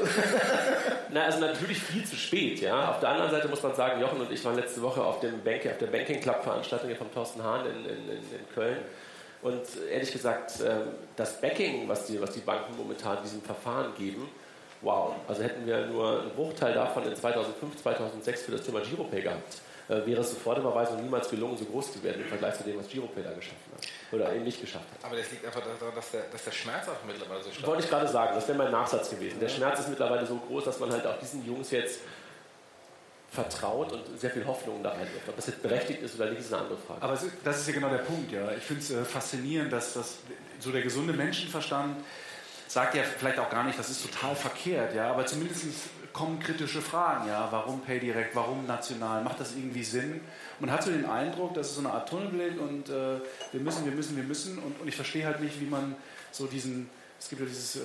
Na, 1.11 1.23
also 1.25 1.39
natürlich 1.39 1.79
viel 1.79 2.05
zu 2.05 2.15
spät. 2.15 2.59
Ja. 2.59 2.91
Auf 2.91 2.99
der 2.99 3.09
anderen 3.09 3.31
Seite 3.31 3.47
muss 3.47 3.61
man 3.61 3.75
sagen, 3.75 4.01
Jochen 4.01 4.21
und 4.21 4.31
ich 4.31 4.43
waren 4.43 4.55
letzte 4.55 4.81
Woche 4.81 5.01
auf, 5.03 5.19
dem 5.19 5.43
Bank, 5.43 5.65
auf 5.67 5.77
der 5.77 5.87
Banking 5.87 6.19
Club 6.21 6.43
Veranstaltung 6.43 6.95
von 6.95 7.13
Thorsten 7.13 7.43
Hahn 7.43 7.65
in, 7.65 7.85
in, 7.85 8.09
in 8.09 8.53
Köln. 8.53 8.77
Und 9.41 9.63
ehrlich 9.91 10.11
gesagt, 10.11 10.53
ähm, 10.65 10.93
das 11.15 11.39
Backing, 11.39 11.87
was 11.87 12.05
die, 12.07 12.19
was 12.19 12.31
die 12.31 12.39
Banken 12.39 12.75
momentan 12.75 13.19
diesem 13.23 13.41
Verfahren 13.41 13.93
geben, 13.97 14.27
wow. 14.81 15.13
Also 15.27 15.43
hätten 15.43 15.65
wir 15.65 15.85
nur 15.85 16.21
einen 16.21 16.31
Bruchteil 16.31 16.73
davon 16.73 17.05
in 17.05 17.15
2005, 17.15 17.81
2006 17.81 18.41
für 18.41 18.51
das 18.53 18.63
Thema 18.63 18.79
Giropay 18.79 19.21
gehabt, 19.21 19.59
äh, 19.89 20.05
wäre 20.05 20.21
es 20.21 20.31
Sofortüberweisung 20.31 21.01
niemals 21.01 21.29
gelungen, 21.29 21.57
so 21.57 21.65
groß 21.65 21.93
zu 21.93 22.03
werden 22.03 22.21
im 22.21 22.27
Vergleich 22.27 22.57
zu 22.57 22.63
dem, 22.63 22.77
was 22.77 22.87
Giropay 22.89 23.23
da 23.23 23.31
geschaffen 23.31 23.71
hat. 23.73 23.87
Oder 24.11 24.33
eben 24.33 24.43
nicht 24.43 24.59
geschafft 24.59 24.85
hat. 24.93 25.05
Aber 25.05 25.15
das 25.15 25.31
liegt 25.31 25.45
einfach 25.45 25.61
daran, 25.61 25.95
dass 25.95 26.11
der, 26.11 26.23
dass 26.31 26.43
der 26.43 26.51
Schmerz 26.51 26.87
auch 26.89 27.05
mittlerweile 27.05 27.43
so 27.43 27.51
stark 27.51 27.67
Wollte 27.67 27.83
ich 27.83 27.89
gerade 27.89 28.07
sagen, 28.07 28.35
das 28.35 28.47
wäre 28.47 28.57
mein 28.57 28.71
Nachsatz 28.71 29.09
gewesen. 29.09 29.39
Der 29.39 29.49
Schmerz 29.49 29.79
ist 29.79 29.89
mittlerweile 29.89 30.25
so 30.25 30.35
groß, 30.35 30.65
dass 30.65 30.79
man 30.79 30.91
halt 30.91 31.05
auch 31.05 31.17
diesen 31.19 31.45
Jungs 31.45 31.71
jetzt 31.71 32.01
vertraut 33.29 33.91
und 33.91 34.19
sehr 34.19 34.31
viel 34.31 34.45
Hoffnung 34.45 34.81
da 34.83 34.89
reinwirft. 34.91 35.27
Ob 35.27 35.35
das 35.35 35.47
jetzt 35.47 35.61
berechtigt 35.61 36.01
ist 36.01 36.15
oder 36.15 36.29
nicht, 36.29 36.39
ist 36.39 36.51
eine 36.53 36.63
andere 36.63 36.77
Frage. 36.79 37.01
Aber 37.01 37.17
das 37.43 37.59
ist 37.59 37.67
ja 37.67 37.73
genau 37.73 37.89
der 37.89 37.97
Punkt. 37.99 38.31
Ja. 38.31 38.51
Ich 38.51 38.63
finde 38.63 38.81
es 38.81 38.91
äh, 38.91 39.03
faszinierend, 39.03 39.71
dass 39.71 39.93
das, 39.93 40.17
so 40.59 40.71
der 40.71 40.81
gesunde 40.81 41.13
Menschenverstand 41.13 41.97
sagt 42.67 42.95
ja 42.95 43.03
vielleicht 43.03 43.39
auch 43.39 43.49
gar 43.49 43.63
nicht, 43.63 43.77
das 43.77 43.89
ist 43.89 44.03
total 44.03 44.35
verkehrt, 44.35 44.93
ja, 44.93 45.09
aber 45.11 45.25
zumindest 45.25 45.65
kommen 46.13 46.39
kritische 46.39 46.81
Fragen, 46.81 47.27
ja, 47.27 47.47
warum 47.51 47.81
PayDirect, 47.81 48.35
warum 48.35 48.65
national, 48.65 49.23
macht 49.23 49.39
das 49.39 49.53
irgendwie 49.55 49.83
Sinn? 49.83 50.21
Man 50.59 50.71
hat 50.71 50.83
so 50.83 50.91
den 50.91 51.05
Eindruck, 51.05 51.53
das 51.53 51.67
ist 51.67 51.75
so 51.75 51.81
eine 51.81 51.91
Art 51.91 52.09
Tunnelblick 52.09 52.59
und 52.59 52.89
äh, 52.89 53.19
wir 53.51 53.61
müssen, 53.61 53.85
wir 53.85 53.91
müssen, 53.91 54.17
wir 54.17 54.23
müssen 54.23 54.57
und, 54.57 54.81
und 54.81 54.87
ich 54.87 54.95
verstehe 54.95 55.25
halt 55.25 55.41
nicht, 55.41 55.61
wie 55.61 55.65
man 55.65 55.95
so 56.31 56.47
diesen, 56.47 56.89
es 57.19 57.29
gibt 57.29 57.41
ja 57.41 57.47
dieses 57.47 57.75
äh, 57.77 57.81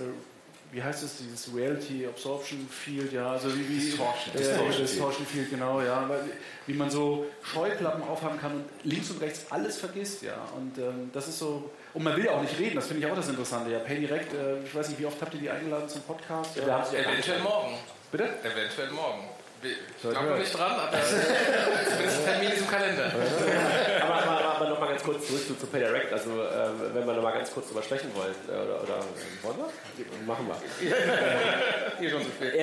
wie 0.72 0.82
heißt 0.82 1.02
es, 1.02 1.18
dieses 1.18 1.54
Reality 1.54 2.06
Absorption 2.06 2.66
Field, 2.68 3.12
ja, 3.12 3.32
also 3.32 3.54
wie, 3.54 3.68
wie 3.68 3.78
Distortion, 3.78 4.34
äh, 4.34 4.38
Distortion, 4.38 4.82
Distortion 4.82 5.26
Field, 5.26 5.50
genau, 5.50 5.82
ja, 5.82 6.08
weil, 6.08 6.20
wie 6.66 6.72
man 6.72 6.90
so 6.90 7.26
Scheuklappen 7.42 8.02
aufhaben 8.02 8.40
kann 8.40 8.52
und 8.52 8.64
links 8.82 9.10
und 9.10 9.20
rechts 9.20 9.44
alles 9.50 9.76
vergisst, 9.76 10.22
ja, 10.22 10.48
und 10.56 10.78
ähm, 10.78 11.10
das 11.12 11.28
ist 11.28 11.38
so, 11.38 11.70
und 11.92 12.02
man 12.02 12.16
will 12.16 12.24
ja 12.24 12.32
auch 12.32 12.40
nicht 12.40 12.58
reden, 12.58 12.76
das 12.76 12.86
finde 12.86 13.06
ich 13.06 13.12
auch 13.12 13.16
das 13.16 13.28
Interessante, 13.28 13.70
ja, 13.70 13.80
Pay 13.80 14.00
Direct, 14.00 14.32
äh, 14.32 14.62
ich 14.64 14.74
weiß 14.74 14.88
nicht, 14.88 14.98
wie 14.98 15.06
oft 15.06 15.20
habt 15.20 15.34
ihr 15.34 15.40
die 15.40 15.50
eingeladen 15.50 15.88
zum 15.90 16.00
Podcast? 16.02 16.56
Ja, 16.56 16.86
eventuell 16.90 17.40
morgen. 17.40 17.74
Bitte? 18.10 18.24
Eventuell 18.42 18.90
morgen. 18.92 19.28
Ich 19.62 20.10
glaube 20.10 20.38
nicht 20.38 20.58
dran, 20.58 20.72
aber 20.72 20.98
zumindest 21.90 22.24
Termin 22.24 22.50
ist 22.50 22.60
im 22.60 22.68
Kalender. 22.68 23.12
aber, 24.02 24.14
aber, 24.14 24.54
aber 24.56 24.68
nochmal 24.70 24.88
ganz 24.88 25.02
kurz 25.04 25.26
zurück 25.26 25.46
zu, 25.46 25.54
zu 25.54 25.66
PayDirect. 25.66 26.12
Also, 26.12 26.30
ähm, 26.30 26.94
wenn 26.94 27.06
wir 27.06 27.14
nochmal 27.14 27.34
ganz 27.34 27.52
kurz 27.52 27.68
drüber 27.68 27.82
sprechen 27.82 28.10
wollen, 28.14 28.34
äh, 28.48 28.52
oder, 28.52 28.82
oder 28.82 28.98
wollen 29.42 29.58
wir? 29.58 30.26
Machen 30.26 30.48
wir. 30.48 30.56
Hier 32.00 32.10
schon 32.10 32.22
zu 32.22 32.30
spät. 32.30 32.54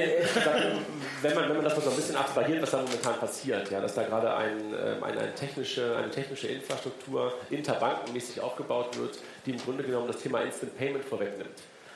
wenn, 1.21 1.35
man, 1.35 1.49
wenn 1.49 1.55
man 1.55 1.63
das 1.63 1.75
mal 1.75 1.83
so 1.83 1.89
ein 1.89 1.95
bisschen 1.95 2.15
abstrahiert, 2.17 2.61
was 2.61 2.71
da 2.71 2.77
momentan 2.81 3.17
passiert, 3.17 3.71
ja, 3.71 3.79
dass 3.79 3.95
da 3.95 4.03
gerade 4.03 4.35
ein, 4.35 4.57
ähm, 4.73 5.03
eine, 5.03 5.19
eine, 5.19 5.35
technische, 5.35 5.95
eine 5.95 6.11
technische 6.11 6.47
Infrastruktur 6.47 7.33
interbankenmäßig 7.49 8.41
aufgebaut 8.41 8.97
wird, 8.97 9.19
die 9.45 9.51
im 9.51 9.57
Grunde 9.57 9.83
genommen 9.83 10.07
das 10.07 10.17
Thema 10.17 10.41
Instant 10.41 10.77
Payment 10.77 11.05
vorwegnimmt. 11.05 11.49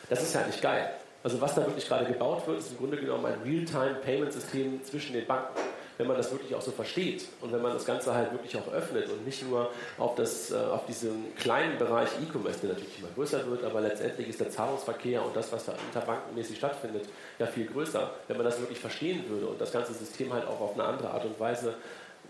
Das 0.09 0.21
ist 0.21 0.33
ja 0.33 0.45
nicht 0.45 0.61
geil. 0.61 0.89
Also 1.23 1.39
was 1.39 1.55
da 1.55 1.65
wirklich 1.65 1.87
gerade 1.87 2.05
gebaut 2.05 2.45
wird, 2.47 2.59
ist 2.59 2.71
im 2.71 2.77
Grunde 2.77 2.97
genommen 2.97 3.25
ein 3.25 3.41
Real-Time-Payment-System 3.43 4.83
zwischen 4.83 5.13
den 5.13 5.25
Banken. 5.25 5.57
Wenn 5.97 6.07
man 6.07 6.17
das 6.17 6.31
wirklich 6.31 6.53
auch 6.55 6.61
so 6.61 6.71
versteht 6.71 7.27
und 7.39 7.53
wenn 7.53 7.61
man 7.61 7.71
das 7.71 7.85
Ganze 7.85 8.13
halt 8.13 8.31
wirklich 8.31 8.57
auch 8.57 8.73
öffnet 8.73 9.09
und 9.09 9.23
nicht 9.25 9.47
nur 9.47 9.69
auf, 9.99 10.15
das, 10.15 10.51
äh, 10.51 10.55
auf 10.55 10.87
diesen 10.87 11.35
kleinen 11.35 11.77
Bereich 11.77 12.09
E-Commerce, 12.21 12.61
der 12.61 12.71
natürlich 12.71 12.97
immer 12.97 13.09
größer 13.13 13.45
wird, 13.45 13.63
aber 13.63 13.79
letztendlich 13.79 14.27
ist 14.27 14.39
der 14.39 14.49
Zahlungsverkehr 14.49 15.23
und 15.23 15.35
das, 15.35 15.51
was 15.51 15.65
da 15.65 15.73
interbankenmäßig 15.73 16.57
stattfindet, 16.57 17.05
ja 17.37 17.45
viel 17.45 17.67
größer. 17.67 18.09
Wenn 18.27 18.37
man 18.37 18.45
das 18.45 18.59
wirklich 18.59 18.79
verstehen 18.79 19.23
würde 19.29 19.45
und 19.45 19.61
das 19.61 19.71
ganze 19.71 19.93
System 19.93 20.33
halt 20.33 20.47
auch 20.47 20.59
auf 20.59 20.73
eine 20.73 20.83
andere 20.83 21.11
Art 21.11 21.25
und 21.25 21.39
Weise 21.39 21.75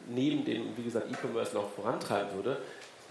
neben 0.09 0.43
dem, 0.43 0.75
wie 0.75 0.83
gesagt, 0.83 1.07
E-Commerce 1.09 1.55
noch 1.55 1.69
vorantreiben 1.71 2.33
würde, 2.35 2.57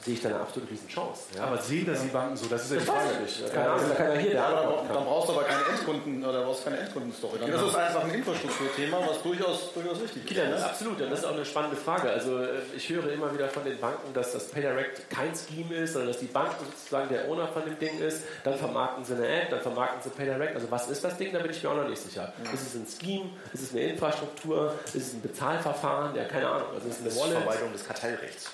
sehe 0.04 0.14
ich 0.14 0.20
da 0.20 0.30
eine 0.30 0.40
absolute 0.40 0.70
Riesenchance. 0.70 1.22
Ja. 1.36 1.44
Aber 1.44 1.58
sehen 1.58 1.86
das 1.86 2.02
die 2.02 2.08
Banken 2.08 2.36
so? 2.36 2.46
Das 2.46 2.64
ist 2.64 2.72
ja 2.72 2.78
die 2.78 2.84
Frage 2.84 3.22
nicht. 3.22 3.52
Keine 3.52 3.70
Ahnung, 3.70 3.84
da 3.88 3.94
kann 3.94 4.06
ja 4.12 4.18
hier 4.18 4.30
der 4.30 4.40
ja, 4.40 4.84
Dann 4.92 5.04
brauchst 5.04 5.28
du 5.28 5.32
aber 5.32 5.44
keine 5.44 5.64
Endkunden 5.64 6.24
oder 6.24 6.42
brauchst 6.42 6.64
keine 6.64 6.78
Endkundenstory. 6.78 7.38
Dann 7.38 7.52
das 7.52 7.62
ist 7.62 7.76
einfach 7.76 8.04
ein 8.04 8.14
Infrastrukturthema, 8.14 8.98
was 9.08 9.22
durchaus, 9.22 9.72
durchaus 9.72 10.02
wichtig 10.02 10.30
ist. 10.30 10.36
Ja, 10.36 10.50
das 10.50 10.60
ist 10.60 10.66
absolut. 10.66 11.00
Und 11.00 11.10
das 11.10 11.20
ist 11.20 11.24
auch 11.24 11.34
eine 11.34 11.44
spannende 11.44 11.76
Frage. 11.76 12.10
Also 12.10 12.38
äh, 12.38 12.48
ich 12.76 12.88
höre 12.88 13.12
immer 13.12 13.32
wieder 13.32 13.48
von 13.48 13.64
den 13.64 13.78
Banken, 13.78 14.12
dass 14.12 14.32
das 14.32 14.48
PayDirect 14.48 15.08
kein 15.08 15.32
Scheme 15.34 15.74
ist, 15.76 15.92
sondern 15.92 16.10
dass 16.10 16.18
die 16.18 16.26
Bank 16.26 16.50
sozusagen 16.58 17.08
der 17.08 17.28
Owner 17.28 17.46
von 17.48 17.64
dem 17.64 17.78
Ding 17.78 18.00
ist. 18.00 18.24
Dann 18.42 18.56
vermarkten 18.56 19.04
sie 19.04 19.14
eine 19.14 19.26
App, 19.26 19.50
dann 19.50 19.60
vermarkten 19.60 20.02
sie 20.02 20.10
PayDirect. 20.10 20.56
Also 20.56 20.70
was 20.70 20.88
ist 20.88 21.04
das 21.04 21.16
Ding? 21.16 21.32
Da 21.32 21.38
bin 21.38 21.50
ich 21.52 21.62
mir 21.62 21.70
auch 21.70 21.76
noch 21.76 21.88
nicht 21.88 22.02
sicher. 22.02 22.32
Mhm. 22.38 22.54
Ist 22.54 22.62
es 22.62 22.74
ein 22.74 22.86
Scheme? 22.86 23.30
Ist 23.52 23.62
es 23.62 23.72
eine 23.72 23.82
Infrastruktur? 23.82 24.74
Ist 24.86 24.96
es 24.96 25.12
ein 25.14 25.22
Bezahlverfahren? 25.22 26.16
Ja, 26.16 26.24
keine 26.24 26.48
Ahnung. 26.48 26.68
Also 26.74 26.88
ist 26.88 27.00
es 27.06 27.18
eine 27.18 27.22
Wallet? 27.22 27.42
Verwaltung 27.42 27.72
des 27.72 27.86
Kartellrechts. 27.86 28.50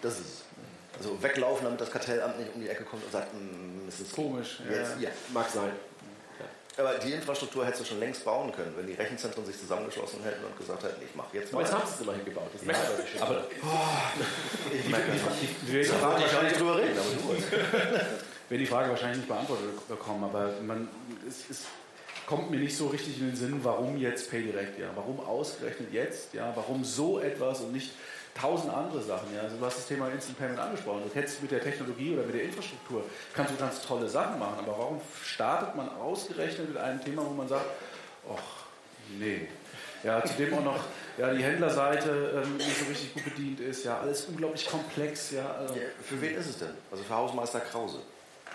Das 0.00 0.14
ist 0.14 0.20
es. 0.20 0.46
Also 0.98 1.22
weglaufen, 1.22 1.64
damit 1.64 1.80
das 1.80 1.90
Kartellamt 1.90 2.38
nicht 2.38 2.54
um 2.54 2.60
die 2.60 2.68
Ecke 2.68 2.84
kommt 2.84 3.04
und 3.04 3.12
sagt, 3.12 3.34
mm, 3.34 3.88
es 3.88 4.00
ist 4.00 4.14
komisch. 4.14 4.60
Jetzt, 4.70 5.00
ja. 5.00 5.10
Mag 5.32 5.48
sein. 5.50 5.72
Aber 6.78 6.92
die 6.98 7.12
Infrastruktur 7.12 7.64
hättest 7.64 7.82
du 7.82 7.86
schon 7.86 8.00
längst 8.00 8.22
bauen 8.22 8.52
können, 8.52 8.74
wenn 8.76 8.86
die 8.86 8.92
Rechenzentren 8.92 9.46
sich 9.46 9.58
zusammengeschlossen 9.58 10.22
hätten 10.22 10.44
und 10.44 10.58
gesagt 10.58 10.82
hätten, 10.82 11.02
ich 11.02 11.14
mache 11.14 11.38
jetzt 11.38 11.50
mal. 11.50 11.60
Aber 11.60 11.68
jetzt 11.68 11.74
haben 11.74 11.88
sie 11.88 11.94
es 11.94 12.00
immerhin 12.02 12.24
gebaut. 12.26 12.50
Das 12.52 12.66
ja, 12.66 13.22
aber 13.22 13.46
oh, 13.62 14.74
ich, 14.74 14.84
ich, 14.84 15.72
will 15.72 15.80
nicht 15.80 16.60
drüber 16.60 16.76
reden. 16.76 16.98
werde 18.48 18.62
die 18.62 18.66
Frage 18.66 18.90
wahrscheinlich 18.90 19.18
nicht 19.18 19.28
beantwortet 19.28 19.88
bekommen, 19.88 20.24
aber 20.24 20.52
man, 20.66 20.88
es, 21.26 21.44
es, 21.50 21.64
kommt 22.26 22.50
mir 22.50 22.58
nicht 22.58 22.76
so 22.76 22.88
richtig 22.88 23.20
in 23.20 23.28
den 23.28 23.36
Sinn, 23.36 23.60
warum 23.62 23.96
jetzt 23.98 24.30
PayDirect, 24.30 24.78
ja, 24.78 24.90
warum 24.96 25.20
ausgerechnet 25.20 25.92
jetzt, 25.92 26.34
ja, 26.34 26.52
warum 26.56 26.84
so 26.84 27.20
etwas 27.20 27.60
und 27.60 27.72
nicht 27.72 27.92
tausend 28.40 28.72
andere 28.72 29.02
Sachen. 29.02 29.34
Ja. 29.34 29.42
Also 29.42 29.56
du 29.56 29.64
hast 29.64 29.78
das 29.78 29.86
Thema 29.86 30.08
Instant 30.08 30.38
Payment 30.38 30.58
angesprochen. 30.58 31.02
Du 31.04 31.10
kennst 31.10 31.40
mit 31.42 31.50
der 31.50 31.62
Technologie 31.62 32.14
oder 32.14 32.24
mit 32.24 32.34
der 32.34 32.44
Infrastruktur, 32.44 33.04
kannst 33.34 33.52
du 33.52 33.56
ganz 33.56 33.82
tolle 33.82 34.08
Sachen 34.08 34.38
machen. 34.38 34.56
Aber 34.58 34.78
warum 34.78 35.00
startet 35.22 35.74
man 35.74 35.88
ausgerechnet 35.88 36.68
mit 36.68 36.76
einem 36.76 37.02
Thema, 37.02 37.24
wo 37.24 37.30
man 37.30 37.48
sagt, 37.48 37.66
ach, 38.28 38.64
nee. 39.18 39.48
Ja, 40.02 40.22
zudem 40.24 40.54
auch 40.54 40.62
noch 40.62 40.78
ja, 41.18 41.32
die 41.32 41.42
Händlerseite 41.42 42.42
ähm, 42.44 42.56
nicht 42.58 42.78
so 42.78 42.84
richtig 42.84 43.14
gut 43.14 43.24
bedient 43.24 43.60
ist. 43.60 43.84
Ja, 43.84 43.98
alles 43.98 44.26
unglaublich 44.26 44.66
komplex. 44.66 45.32
Ja, 45.32 45.50
also. 45.58 45.74
ja, 45.74 45.80
für 46.02 46.20
wen 46.20 46.36
ist 46.36 46.46
es 46.46 46.58
denn? 46.58 46.74
Also 46.90 47.02
für 47.02 47.14
Hausmeister 47.14 47.60
Krause. 47.60 47.98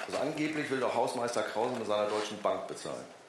Also 0.06 0.20
angeblich 0.20 0.70
will 0.70 0.80
doch 0.80 0.94
Hausmeister 0.94 1.44
Krause 1.44 1.76
mit 1.76 1.88
seiner 1.88 2.08
deutschen 2.08 2.42
Bank 2.42 2.68
bezahlen 2.68 3.21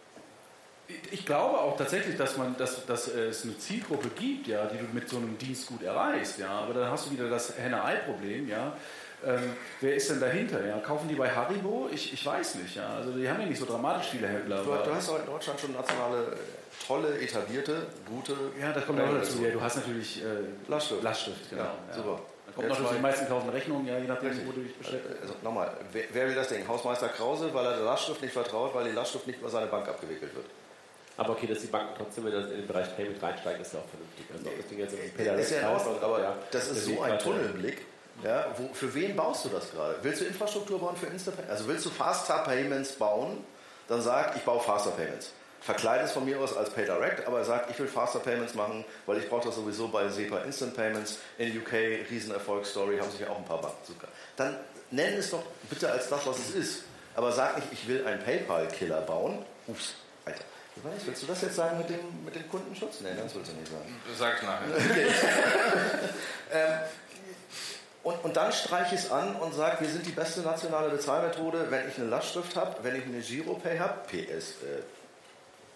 ich 1.10 1.24
glaube 1.24 1.58
auch 1.58 1.76
tatsächlich, 1.76 2.16
dass, 2.16 2.36
man, 2.36 2.56
dass, 2.56 2.84
dass 2.86 3.08
es 3.08 3.44
eine 3.44 3.56
Zielgruppe 3.58 4.08
gibt, 4.08 4.46
ja, 4.46 4.66
die 4.66 4.78
du 4.78 4.84
mit 4.92 5.08
so 5.08 5.16
einem 5.16 5.38
Dienst 5.38 5.66
gut 5.66 5.82
erreichst. 5.82 6.38
Ja. 6.38 6.48
Aber 6.48 6.74
dann 6.74 6.90
hast 6.90 7.06
du 7.06 7.12
wieder 7.12 7.28
das 7.28 7.56
Henne-Ei-Problem. 7.56 8.48
Ja. 8.48 8.76
Ähm, 9.24 9.52
wer 9.80 9.94
ist 9.94 10.10
denn 10.10 10.20
dahinter? 10.20 10.64
Ja? 10.66 10.78
Kaufen 10.78 11.08
die 11.08 11.14
bei 11.14 11.30
Haribo? 11.30 11.88
Ich, 11.92 12.12
ich 12.12 12.26
weiß 12.26 12.56
nicht. 12.56 12.76
Ja. 12.76 12.88
Also 12.96 13.12
die 13.12 13.28
haben 13.28 13.40
ja 13.40 13.46
nicht 13.46 13.58
so 13.58 13.66
dramatisch 13.66 14.08
viele 14.10 14.26
Händler. 14.26 14.62
Du, 14.62 14.70
du 14.70 14.94
hast 14.94 15.08
auch 15.10 15.20
in 15.20 15.26
Deutschland 15.26 15.60
schon 15.60 15.72
nationale, 15.72 16.36
tolle, 16.86 17.18
etablierte, 17.18 17.86
gute. 18.06 18.34
Ja, 18.60 18.72
das 18.72 18.84
kommt 18.84 19.00
auch 19.00 19.12
dazu. 19.12 19.42
Ja, 19.42 19.50
du 19.50 19.60
hast 19.60 19.76
natürlich 19.76 20.22
äh, 20.22 20.26
Lastschrift. 20.68 21.02
Lastschrift, 21.02 21.50
genau. 21.50 21.62
Ja, 21.62 21.94
super. 21.94 22.20
Da 22.46 22.52
kommt 22.52 22.82
noch, 22.82 22.94
die 22.94 23.00
meisten 23.00 23.28
kaufen 23.28 23.48
Rechnungen, 23.50 23.86
ja, 23.86 23.98
je 23.98 24.08
nachdem, 24.08 24.46
wo 24.46 24.52
du 24.52 24.60
dich 24.60 24.76
beschäftigst. 24.76 25.22
Also 25.22 25.34
nochmal, 25.42 25.74
wer, 25.92 26.04
wer, 26.12 26.28
will 26.28 26.34
das 26.34 26.48
Ding? 26.48 26.66
Hausmeister 26.66 27.08
Krause, 27.08 27.54
weil 27.54 27.64
er 27.64 27.76
der 27.76 27.84
Lastschrift 27.84 28.20
nicht 28.20 28.32
vertraut, 28.32 28.74
weil 28.74 28.84
die 28.84 28.90
Lastschrift 28.90 29.26
nicht 29.26 29.38
über 29.38 29.48
seine 29.48 29.68
Bank 29.68 29.88
abgewickelt 29.88 30.34
wird. 30.34 30.46
Aber 31.16 31.30
okay, 31.30 31.46
dass 31.46 31.60
die 31.60 31.66
Banken 31.66 31.94
trotzdem 31.96 32.26
in 32.26 32.32
den 32.32 32.66
Bereich 32.66 32.94
Payment 32.96 33.22
reinsteigen, 33.22 33.60
ist 33.60 33.74
ja 33.74 33.80
auch 33.80 33.88
vernünftig. 33.88 34.26
Also 34.32 34.50
das 34.56 34.66
Ding 34.66 34.78
jetzt 34.78 34.94
ist 34.94 35.50
ja 35.50 35.58
in 35.60 35.76
Ordnung, 35.76 36.02
aber 36.02 36.22
ja, 36.22 36.36
das 36.50 36.68
ist 36.68 36.86
so 36.86 37.02
ein 37.02 37.18
Tunnelblick. 37.18 37.82
Ja, 38.22 38.46
wo, 38.56 38.72
für 38.72 38.94
wen 38.94 39.16
baust 39.16 39.44
du 39.46 39.48
das 39.48 39.70
gerade? 39.70 39.96
Willst 40.02 40.20
du 40.20 40.24
Infrastruktur 40.26 40.78
bauen 40.78 40.96
für 40.96 41.06
Instapayment? 41.06 41.50
Also 41.50 41.66
willst 41.66 41.86
du 41.86 41.90
Faster 41.90 42.38
Payments 42.38 42.92
bauen? 42.92 43.44
Dann 43.88 44.00
sag, 44.00 44.36
ich 44.36 44.42
baue 44.42 44.60
Faster 44.60 44.90
Payments. 44.90 45.32
Verkleide 45.60 46.04
es 46.04 46.12
von 46.12 46.24
mir 46.24 46.40
aus 46.40 46.56
als 46.56 46.70
PayDirect, 46.70 47.26
aber 47.26 47.44
sag, 47.44 47.70
ich 47.70 47.78
will 47.78 47.86
Faster 47.86 48.18
Payments 48.18 48.54
machen, 48.54 48.84
weil 49.06 49.18
ich 49.18 49.28
brauche 49.28 49.46
das 49.46 49.54
sowieso 49.54 49.88
bei 49.88 50.08
SEPA 50.08 50.38
Instant 50.38 50.74
Payments. 50.74 51.18
In 51.38 51.56
UK, 51.56 51.72
Riesenerfolgsstory, 52.10 52.98
haben 52.98 53.10
sich 53.10 53.20
ja 53.20 53.28
auch 53.30 53.38
ein 53.38 53.44
paar 53.44 53.60
Banken 53.60 53.84
sogar. 53.86 54.08
Dann 54.36 54.56
nenn 54.90 55.14
es 55.14 55.30
doch 55.30 55.42
bitte 55.70 55.90
als 55.90 56.08
das, 56.08 56.26
was 56.26 56.38
es 56.38 56.54
ist. 56.54 56.84
Aber 57.14 57.30
sag 57.32 57.56
nicht, 57.56 57.68
ich 57.72 57.86
will 57.86 58.04
einen 58.06 58.22
PayPal-Killer 58.22 59.02
bauen. 59.02 59.44
Ups, 59.66 59.94
Alter. 60.24 60.44
Ich 60.74 60.84
weiß, 60.84 61.06
willst 61.06 61.22
du 61.22 61.26
das 61.26 61.42
jetzt 61.42 61.56
sagen 61.56 61.78
mit 61.78 61.90
dem, 61.90 62.24
mit 62.24 62.34
dem 62.34 62.48
Kundenschutz? 62.48 63.00
Nein, 63.02 63.16
das 63.22 63.34
willst 63.34 63.52
du 63.52 63.56
nicht 63.56 63.70
sagen. 63.70 64.00
Sag 64.18 64.36
ich 64.36 64.42
nachher. 64.42 64.68
Okay. 64.74 65.06
ähm, 66.52 66.78
und, 68.02 68.24
und 68.24 68.36
dann 68.36 68.52
streiche 68.52 68.94
ich 68.94 69.02
es 69.02 69.10
an 69.10 69.36
und 69.36 69.54
sage, 69.54 69.80
wir 69.80 69.88
sind 69.88 70.04
die 70.04 70.12
beste 70.12 70.40
nationale 70.40 70.88
Bezahlmethode, 70.88 71.66
wenn 71.70 71.88
ich 71.88 71.96
eine 71.98 72.08
Lastschrift 72.08 72.56
habe, 72.56 72.76
wenn 72.82 72.96
ich 72.96 73.04
eine 73.04 73.20
Giropay 73.20 73.78
habe, 73.78 73.94
PS, 74.08 74.62
äh, 74.62 74.82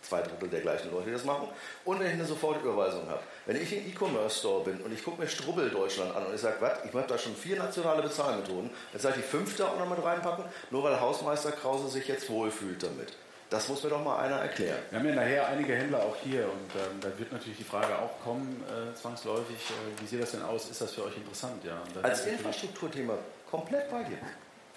zwei 0.02 0.22
Drittel 0.22 0.48
der 0.48 0.60
gleichen 0.60 0.90
Leute, 0.90 1.06
die 1.06 1.12
das 1.12 1.24
machen, 1.24 1.48
und 1.84 2.00
wenn 2.00 2.06
ich 2.06 2.14
eine 2.14 2.24
Sofortüberweisung 2.24 3.08
habe. 3.08 3.20
Wenn 3.44 3.56
ich 3.56 3.72
ein 3.72 3.88
E-Commerce-Store 3.88 4.64
bin 4.64 4.80
und 4.80 4.92
ich 4.92 5.04
gucke 5.04 5.20
mir 5.20 5.28
Strubbel 5.28 5.70
Deutschland 5.70 6.16
an 6.16 6.26
und 6.26 6.34
ich 6.34 6.40
sage, 6.40 6.56
was, 6.60 6.78
ich 6.84 6.92
habe 6.92 7.06
da 7.06 7.18
schon 7.18 7.36
vier 7.36 7.58
nationale 7.58 8.02
Bezahlmethoden, 8.02 8.70
jetzt 8.92 9.02
soll 9.02 9.12
ich 9.12 9.18
die 9.18 9.22
fünfte 9.22 9.68
auch 9.68 9.78
noch 9.78 9.88
mit 9.88 10.04
reinpacken, 10.04 10.44
nur 10.70 10.82
weil 10.82 11.00
Hausmeister 11.00 11.52
Krause 11.52 11.88
sich 11.88 12.08
jetzt 12.08 12.28
wohlfühlt 12.28 12.82
damit. 12.82 13.12
Das 13.48 13.68
muss 13.68 13.82
mir 13.84 13.90
doch 13.90 14.02
mal 14.02 14.18
einer 14.18 14.36
erklären. 14.36 14.78
Wir 14.90 14.98
haben 14.98 15.08
ja 15.08 15.14
nachher 15.14 15.46
einige 15.48 15.74
Händler 15.74 16.02
auch 16.02 16.16
hier 16.16 16.44
und 16.44 16.74
ähm, 16.74 17.00
da 17.00 17.16
wird 17.16 17.30
natürlich 17.32 17.58
die 17.58 17.64
Frage 17.64 17.96
auch 17.98 18.20
kommen, 18.24 18.64
äh, 18.66 18.94
zwangsläufig, 18.96 19.56
äh, 19.56 20.02
wie 20.02 20.06
sieht 20.06 20.20
das 20.20 20.32
denn 20.32 20.42
aus? 20.42 20.68
Ist 20.68 20.80
das 20.80 20.92
für 20.92 21.04
euch 21.04 21.16
interessant? 21.16 21.62
Ja, 21.64 21.80
Als 22.02 22.26
Infrastrukturthema 22.26 23.14
komplett 23.48 23.88
bei 23.90 24.02
dir. 24.02 24.18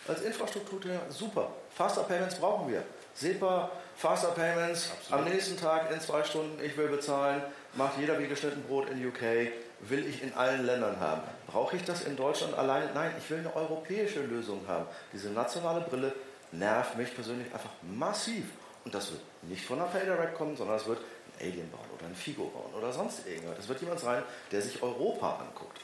Als 0.08 0.21
Infrastrukturthema 0.21 0.99
super. 1.10 1.51
Faster 1.75 2.03
Payments 2.03 2.36
brauchen 2.36 2.71
wir. 2.71 2.84
SEPA, 3.15 3.71
Faster 3.97 4.29
Payments, 4.29 4.91
Absolut. 4.91 5.25
am 5.25 5.34
nächsten 5.34 5.58
Tag 5.58 5.91
in 5.91 5.99
zwei 5.99 6.23
Stunden, 6.23 6.63
ich 6.63 6.77
will 6.77 6.88
bezahlen, 6.88 7.41
macht 7.73 7.97
jeder 7.99 8.19
wie 8.19 8.27
geschnitten 8.27 8.63
Brot 8.63 8.88
in 8.89 9.05
UK, 9.05 9.51
will 9.82 10.08
ich 10.08 10.21
in 10.23 10.34
allen 10.36 10.65
Ländern 10.65 10.99
haben. 10.99 11.21
Brauche 11.47 11.75
ich 11.75 11.84
das 11.84 12.03
in 12.03 12.15
Deutschland 12.15 12.58
alleine? 12.58 12.89
Nein, 12.93 13.12
ich 13.17 13.29
will 13.29 13.39
eine 13.39 13.53
europäische 13.55 14.21
Lösung 14.21 14.62
haben. 14.67 14.86
Diese 15.12 15.29
nationale 15.29 15.82
Brille 15.82 16.13
nervt 16.51 16.97
mich 16.97 17.13
persönlich 17.13 17.51
einfach 17.53 17.71
massiv. 17.82 18.45
Und 18.85 18.93
das 18.93 19.11
wird 19.11 19.21
nicht 19.43 19.65
von 19.65 19.79
einer 19.79 19.89
PayDirect 19.89 20.35
kommen, 20.35 20.55
sondern 20.55 20.77
es 20.77 20.85
wird 20.85 20.99
ein 20.99 21.47
Alien 21.47 21.69
bauen 21.71 21.85
oder 21.97 22.07
ein 22.07 22.15
Figo 22.15 22.45
bauen 22.45 22.73
oder 22.73 22.91
sonst 22.91 23.27
irgendwas. 23.27 23.57
Das 23.57 23.67
wird 23.67 23.81
jemand 23.81 23.99
sein, 23.99 24.23
der 24.51 24.61
sich 24.61 24.81
Europa 24.81 25.37
anguckt. 25.37 25.79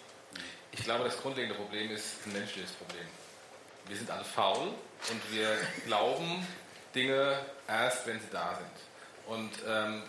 Ich 0.71 0.83
glaube, 0.83 1.03
das 1.03 1.17
grundlegende 1.21 1.55
Problem 1.55 1.91
ist 1.91 2.25
ein 2.25 2.33
menschliches 2.33 2.71
Problem. 2.71 3.05
Wir 3.87 3.95
sind 3.95 4.09
alle 4.09 4.23
faul 4.23 4.67
und 5.09 5.33
wir 5.33 5.49
glauben 5.85 6.45
Dinge 6.93 7.37
erst, 7.67 8.07
wenn 8.07 8.19
sie 8.19 8.29
da 8.31 8.55
sind. 8.55 9.31
Und 9.33 9.51
ähm, 9.67 10.03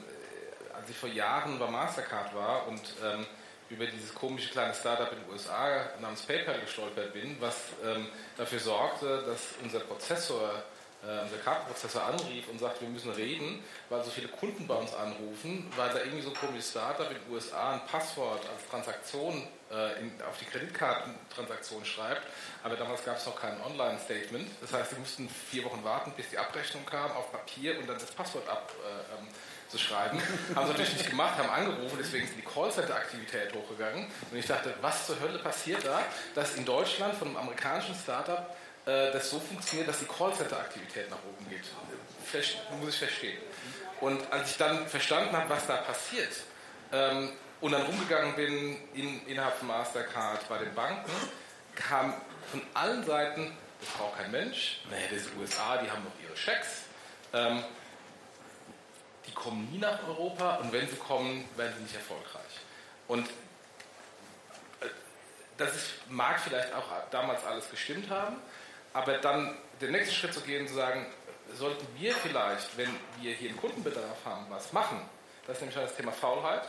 als 0.74 0.88
ich 0.90 0.96
vor 0.96 1.08
Jahren 1.08 1.58
bei 1.58 1.68
Mastercard 1.68 2.34
war 2.34 2.66
und 2.68 2.82
ähm, 3.04 3.26
über 3.68 3.86
dieses 3.86 4.14
komische 4.14 4.50
kleine 4.50 4.74
Startup 4.74 5.10
in 5.12 5.20
den 5.20 5.30
USA 5.30 5.86
namens 6.00 6.22
PayPal 6.22 6.60
gestolpert 6.60 7.12
bin, 7.12 7.36
was 7.40 7.56
ähm, 7.84 8.06
dafür 8.36 8.60
sorgte, 8.60 9.24
dass 9.26 9.40
unser 9.62 9.80
Prozessor 9.80 10.62
äh, 11.06 11.22
unser 11.22 11.38
Kartenprozessor 11.38 12.02
anrief 12.02 12.48
und 12.48 12.58
sagte, 12.58 12.82
wir 12.82 12.88
müssen 12.88 13.10
reden, 13.12 13.62
weil 13.88 14.02
so 14.02 14.10
viele 14.10 14.28
Kunden 14.28 14.66
bei 14.66 14.74
uns 14.74 14.94
anrufen, 14.94 15.70
weil 15.76 15.90
da 15.90 15.98
irgendwie 16.00 16.22
so 16.22 16.30
ein 16.30 16.36
komisches 16.36 16.70
Startup 16.70 17.08
in 17.10 17.16
den 17.16 17.32
USA 17.32 17.74
ein 17.74 17.86
Passwort 17.86 18.40
als 18.48 18.68
Transaktion 18.68 19.46
äh, 19.70 20.00
in, 20.00 20.12
auf 20.22 20.38
die 20.38 20.46
Kreditkartentransaktion 20.46 21.84
schreibt. 21.84 22.22
Aber 22.64 22.76
damals 22.76 23.04
gab 23.04 23.16
es 23.16 23.26
noch 23.26 23.40
kein 23.40 23.60
Online-Statement. 23.62 24.48
Das 24.60 24.72
heißt, 24.72 24.90
sie 24.90 24.98
mussten 24.98 25.28
vier 25.28 25.64
Wochen 25.64 25.84
warten, 25.84 26.12
bis 26.16 26.30
die 26.30 26.38
Abrechnung 26.38 26.84
kam 26.84 27.12
auf 27.12 27.30
Papier 27.30 27.78
und 27.78 27.88
dann 27.88 27.98
das 27.98 28.10
Passwort 28.10 28.48
ab. 28.48 28.72
Äh, 28.84 29.18
ähm, 29.18 29.28
zu 29.68 29.78
schreiben. 29.78 30.18
haben 30.54 30.66
sie 30.66 30.72
natürlich 30.72 30.94
nicht 30.94 31.10
gemacht, 31.10 31.38
haben 31.38 31.50
angerufen, 31.50 31.96
deswegen 31.98 32.24
ist 32.24 32.34
die 32.36 32.42
Callcenter-Aktivität 32.42 33.52
hochgegangen. 33.54 34.06
Und 34.30 34.38
ich 34.38 34.46
dachte, 34.46 34.74
was 34.80 35.06
zur 35.06 35.18
Hölle 35.20 35.38
passiert 35.38 35.84
da, 35.84 36.02
dass 36.34 36.54
in 36.54 36.64
Deutschland 36.64 37.14
von 37.14 37.28
einem 37.28 37.36
amerikanischen 37.36 37.94
Startup 37.94 38.54
äh, 38.86 39.12
das 39.12 39.30
so 39.30 39.40
funktioniert, 39.40 39.88
dass 39.88 39.98
die 39.98 40.06
Callcenter-Aktivität 40.06 41.10
nach 41.10 41.18
oben 41.18 41.50
geht. 41.50 41.64
Muss 42.80 42.90
ich 42.90 42.98
verstehen. 42.98 43.38
Und 44.00 44.32
als 44.32 44.50
ich 44.50 44.56
dann 44.56 44.86
verstanden 44.86 45.36
habe, 45.36 45.48
was 45.50 45.66
da 45.66 45.76
passiert, 45.76 46.32
ähm, 46.92 47.32
und 47.60 47.72
dann 47.72 47.82
rumgegangen 47.82 48.36
bin 48.36 48.78
in, 48.94 49.26
innerhalb 49.26 49.56
von 49.56 49.68
Mastercard 49.68 50.48
bei 50.48 50.58
den 50.58 50.74
Banken, 50.74 51.10
kam 51.74 52.14
von 52.50 52.62
allen 52.74 53.04
Seiten, 53.04 53.56
das 53.80 53.90
braucht 53.90 54.18
kein 54.18 54.30
Mensch, 54.30 54.80
nee, 54.90 54.96
das 55.10 55.22
ist 55.22 55.30
USA, 55.38 55.78
die 55.78 55.90
haben 55.90 56.04
noch 56.04 56.12
ihre 56.22 56.36
Schecks. 56.36 56.82
Ähm, 57.32 57.64
die 59.26 59.32
kommen 59.32 59.70
nie 59.72 59.78
nach 59.78 60.06
Europa 60.06 60.56
und 60.56 60.72
wenn 60.72 60.88
sie 60.88 60.96
kommen, 60.96 61.48
werden 61.56 61.72
sie 61.76 61.82
nicht 61.82 61.96
erfolgreich. 61.96 62.42
Und 63.08 63.26
äh, 64.80 64.86
das 65.56 65.74
ist, 65.74 65.90
mag 66.08 66.38
vielleicht 66.40 66.72
auch 66.72 66.84
damals 67.10 67.44
alles 67.44 67.68
gestimmt 67.70 68.08
haben, 68.10 68.36
aber 68.96 69.18
dann 69.18 69.54
den 69.82 69.92
nächsten 69.92 70.14
Schritt 70.14 70.32
zu 70.32 70.40
gehen 70.40 70.66
zu 70.66 70.74
sagen, 70.74 71.04
sollten 71.52 71.86
wir 71.98 72.14
vielleicht, 72.14 72.78
wenn 72.78 72.88
wir 73.20 73.34
hier 73.34 73.50
einen 73.50 73.58
Kundenbedarf 73.58 74.24
haben, 74.24 74.46
was 74.48 74.72
machen, 74.72 75.02
das 75.46 75.56
ist 75.56 75.60
nämlich 75.60 75.78
das 75.78 75.94
Thema 75.94 76.12
Faulheit, 76.12 76.62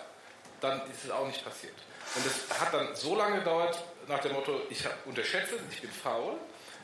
dann 0.59 0.81
ist 0.91 1.05
es 1.05 1.11
auch 1.11 1.25
nicht 1.25 1.43
passiert. 1.43 1.75
Und 2.15 2.25
es 2.25 2.59
hat 2.59 2.73
dann 2.73 2.93
so 2.95 3.15
lange 3.15 3.39
gedauert, 3.39 3.81
nach 4.07 4.19
dem 4.19 4.33
Motto, 4.33 4.61
ich 4.69 4.83
unterschätze 5.05 5.55
ich 5.71 5.81
bin 5.81 5.89
faul, 5.89 6.35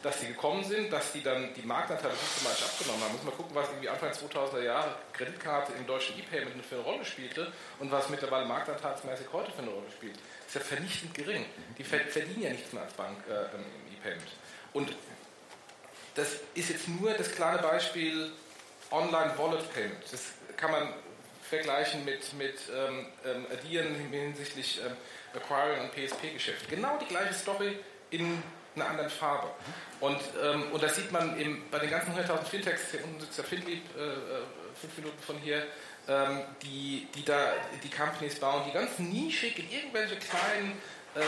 dass 0.02 0.22
sie 0.22 0.28
gekommen 0.28 0.64
sind, 0.64 0.92
dass 0.92 1.12
sie 1.12 1.22
dann 1.22 1.54
die 1.54 1.62
Marktanteile 1.62 2.14
systematisch 2.16 2.64
abgenommen 2.64 3.04
haben. 3.04 3.14
Muss 3.14 3.24
man 3.24 3.36
gucken, 3.36 3.56
was 3.56 3.68
irgendwie 3.70 3.90
Anfang 3.90 4.12
2000er 4.12 4.62
Jahre 4.62 4.96
Kreditkarte 5.12 5.74
im 5.74 5.86
deutschen 5.86 6.18
E-Payment 6.20 6.66
für 6.66 6.76
eine 6.76 6.84
Rolle 6.86 7.06
spielte 7.06 7.52
und 7.80 7.92
was 7.92 8.10
mittlerweile 8.10 8.46
marktanteilsmäßig 8.46 9.28
heute 9.34 9.52
für 9.52 9.62
eine 9.62 9.72
Rolle 9.72 9.92
spielt. 9.92 10.16
Das 10.16 10.48
ist 10.48 10.56
ja 10.56 10.62
vernichtend 10.62 11.14
gering. 11.14 11.46
Die 11.78 11.84
verdienen 11.84 12.42
ja 12.42 12.50
nichts 12.50 12.72
mehr 12.72 12.84
als 12.84 12.94
Bank 12.94 13.18
äh, 13.30 13.56
im 13.56 13.94
E-Payment. 13.94 14.32
Und 14.74 14.90
das 16.16 16.28
ist 16.54 16.70
jetzt 16.70 16.88
nur 16.88 17.14
das 17.14 17.32
kleine 17.32 17.62
Beispiel 17.62 18.32
Online-Wallet-Payment. 18.92 20.04
Das 20.12 20.22
kann 20.58 20.72
man 20.72 20.94
vergleichen 21.50 22.06
mit, 22.06 22.34
mit 22.34 22.56
ähm, 22.76 23.08
ähm 23.26 23.46
Addieren 23.52 23.96
hinsichtlich 23.96 24.82
ähm, 24.86 24.96
Acquiring 25.36 25.82
und 25.82 25.92
PSP-Geschäft. 25.92 26.70
Genau 26.70 26.98
die 27.00 27.06
gleiche 27.06 27.34
Story 27.34 27.78
in 28.12 28.42
einer 28.76 28.90
anderen 28.90 29.10
Farbe. 29.10 29.50
Und, 30.00 30.20
ähm, 30.42 30.72
und 30.72 30.82
das 30.82 30.96
sieht 30.96 31.12
man 31.12 31.40
im, 31.40 31.70
bei 31.70 31.80
den 31.80 31.90
ganzen 31.90 32.14
100.000 32.14 32.44
Fintechs, 32.46 32.92
hier 32.92 33.04
unten 33.04 33.20
sitzt 33.20 33.38
der 33.38 33.46
Finlieb, 33.46 33.84
äh, 33.96 34.02
äh, 34.02 34.16
fünf 34.80 34.98
Minuten 34.98 35.22
von 35.22 35.38
hier, 35.38 35.66
ähm, 36.08 36.42
die, 36.62 37.08
die 37.16 37.24
da 37.24 37.54
die 37.84 37.90
Companies 37.90 38.40
bauen, 38.40 38.64
die 38.68 38.74
ganz 38.74 39.00
nischig 39.00 39.58
in 39.60 39.72
irgendwelche 39.72 40.16
kleinen 40.18 40.82
ähm, 41.16 41.22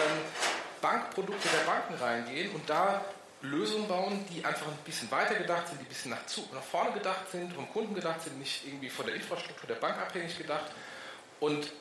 Bankprodukte 0.81 1.47
der 1.47 1.71
Banken 1.71 1.95
reingehen 1.95 2.51
und 2.53 2.69
da 2.69 3.05
Lösungen 3.41 3.87
bauen, 3.87 4.25
die 4.29 4.43
einfach 4.43 4.67
ein 4.67 4.77
bisschen 4.85 5.09
weiter 5.11 5.35
gedacht 5.35 5.67
sind, 5.67 5.79
die 5.79 5.85
ein 5.85 5.89
bisschen 5.89 6.11
nach, 6.11 6.25
zu, 6.25 6.47
nach 6.53 6.63
vorne 6.63 6.91
gedacht 6.91 7.29
sind, 7.31 7.53
vom 7.53 7.71
Kunden 7.71 7.93
gedacht 7.93 8.21
sind, 8.23 8.39
nicht 8.39 8.65
irgendwie 8.65 8.89
von 8.89 9.05
der 9.05 9.15
Infrastruktur 9.15 9.67
der 9.67 9.75
Bank 9.75 9.97
abhängig 9.97 10.37
gedacht. 10.37 10.71
Und 11.39 11.71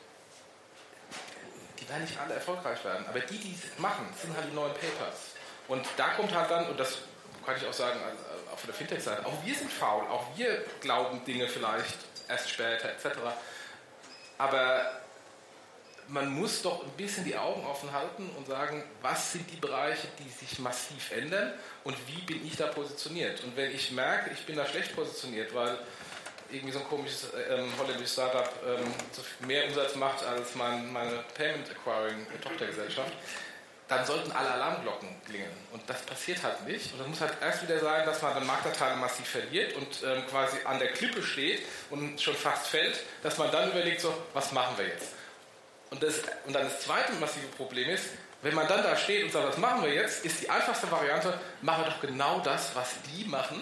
die 1.79 1.89
werden 1.89 2.03
nicht 2.03 2.19
alle 2.19 2.35
erfolgreich 2.35 2.85
werden. 2.85 3.07
Aber 3.09 3.21
die, 3.21 3.39
die 3.39 3.55
es 3.55 3.79
machen, 3.79 4.07
sind 4.21 4.37
halt 4.37 4.51
die 4.51 4.55
neuen 4.55 4.75
Papers. 4.75 5.35
Und 5.69 5.87
da 5.97 6.09
kommt 6.09 6.35
halt 6.35 6.51
dann, 6.51 6.69
und 6.69 6.79
das 6.79 6.99
kann 7.45 7.57
ich 7.57 7.67
auch 7.67 7.73
sagen, 7.73 7.99
also 8.03 8.19
auch 8.53 8.59
von 8.59 8.67
der 8.67 8.75
Fintech-Seite, 8.75 9.25
auch 9.25 9.45
wir 9.45 9.55
sind 9.55 9.71
faul, 9.73 10.07
auch 10.09 10.27
wir 10.37 10.65
glauben 10.81 11.25
Dinge 11.25 11.49
vielleicht 11.49 11.99
erst 12.29 12.51
später 12.51 12.91
etc. 12.91 13.19
Aber 14.39 15.01
man 16.09 16.29
muss 16.33 16.63
doch 16.63 16.83
ein 16.83 16.91
bisschen 16.97 17.25
die 17.25 17.37
Augen 17.37 17.65
offen 17.65 17.93
halten 17.93 18.31
und 18.37 18.47
sagen, 18.47 18.83
was 19.03 19.33
sind 19.33 19.51
die 19.51 19.57
Bereiche, 19.57 20.07
die 20.19 20.47
sich 20.47 20.59
massiv 20.59 21.13
ändern 21.13 21.53
und 21.85 21.97
wie 22.07 22.21
bin 22.23 22.47
ich 22.47 22.57
da 22.57 22.67
positioniert. 22.67 23.43
Und 23.43 23.57
wenn 23.57 23.75
ich 23.75 23.91
merke, 23.93 24.31
ich 24.33 24.45
bin 24.45 24.57
da 24.57 24.67
schlecht 24.67 24.95
positioniert, 24.95 25.55
weil 25.55 25.79
irgendwie 26.51 26.73
so 26.73 26.81
ein 26.81 26.89
komisches 26.89 27.29
ähm, 27.49 27.73
holländisches 27.79 28.13
Startup 28.13 28.49
ähm, 28.67 29.47
mehr 29.47 29.67
Umsatz 29.67 29.95
macht 29.97 30.25
als 30.25 30.55
mein, 30.55 30.93
meine 30.93 31.25
Payment 31.35 31.69
Acquiring 31.71 32.27
Tochtergesellschaft, 32.43 33.13
dann 33.89 34.07
sollten 34.07 34.33
alle 34.33 34.51
Alarmglocken 34.51 35.09
klingeln. 35.27 35.53
Und 35.73 35.83
das 35.89 36.03
passiert 36.03 36.43
halt 36.43 36.67
nicht. 36.67 36.93
Und 36.93 37.01
das 37.01 37.09
muss 37.09 37.21
halt 37.21 37.35
erst 37.41 37.63
wieder 37.63 37.79
sein, 37.81 38.07
dass 38.07 38.23
man 38.23 38.35
dann 38.35 38.47
Marktanteile 38.47 38.97
massiv 38.97 39.27
verliert 39.27 39.75
und 39.75 40.03
ähm, 40.05 40.27
quasi 40.31 40.57
an 40.65 40.79
der 40.79 40.93
Klippe 40.93 41.23
steht 41.23 41.63
und 41.91 42.21
schon 42.21 42.35
fast 42.35 42.69
fällt, 42.69 43.01
dass 43.23 43.37
man 43.37 43.51
dann 43.51 43.71
überlegt, 43.71 44.01
so, 44.01 44.15
was 44.33 44.53
machen 44.53 44.79
wir 44.79 44.87
jetzt? 44.87 45.14
Und, 45.95 46.03
das, 46.03 46.23
und 46.45 46.53
dann 46.53 46.65
das 46.65 46.81
zweite 46.81 47.13
massive 47.21 47.47
Problem 47.57 47.89
ist, 47.89 48.07
wenn 48.43 48.53
man 48.53 48.67
dann 48.67 48.83
da 48.83 48.97
steht 48.97 49.23
und 49.23 49.31
sagt, 49.31 49.47
was 49.47 49.59
machen 49.59 49.85
wir 49.85 49.95
jetzt, 49.95 50.25
ist 50.25 50.43
die 50.43 50.51
einfachste 50.51 50.91
Variante, 50.91 51.39
machen 51.63 51.85
wir 51.85 51.91
doch 51.93 52.01
genau 52.01 52.41
das, 52.41 52.75
was 52.75 52.97
die 53.13 53.25
machen, 53.27 53.61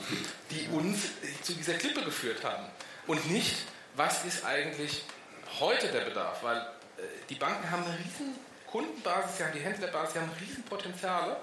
die 0.51 0.67
uns 0.69 1.11
zu 1.43 1.53
dieser 1.53 1.75
Klippe 1.75 2.01
geführt 2.01 2.43
haben. 2.43 2.65
Und 3.07 3.31
nicht, 3.31 3.67
was 3.97 4.25
ist 4.25 4.47
eigentlich 4.47 5.05
heute 5.61 5.89
der 5.89 6.07
Bedarf? 6.07 6.43
Weil 6.43 6.57
äh, 6.57 7.03
die 7.29 7.35
Banken 7.35 7.71
haben 7.71 7.85
eine 7.85 7.99
riesen 7.99 8.35
Kundenbasis, 8.67 9.37
sie 9.37 9.45
haben 9.45 9.53
die 9.53 9.61
Händlerbasis, 9.61 10.15
sie 10.15 10.21
haben 10.21 10.31
Riesenpotenziale, 10.41 11.37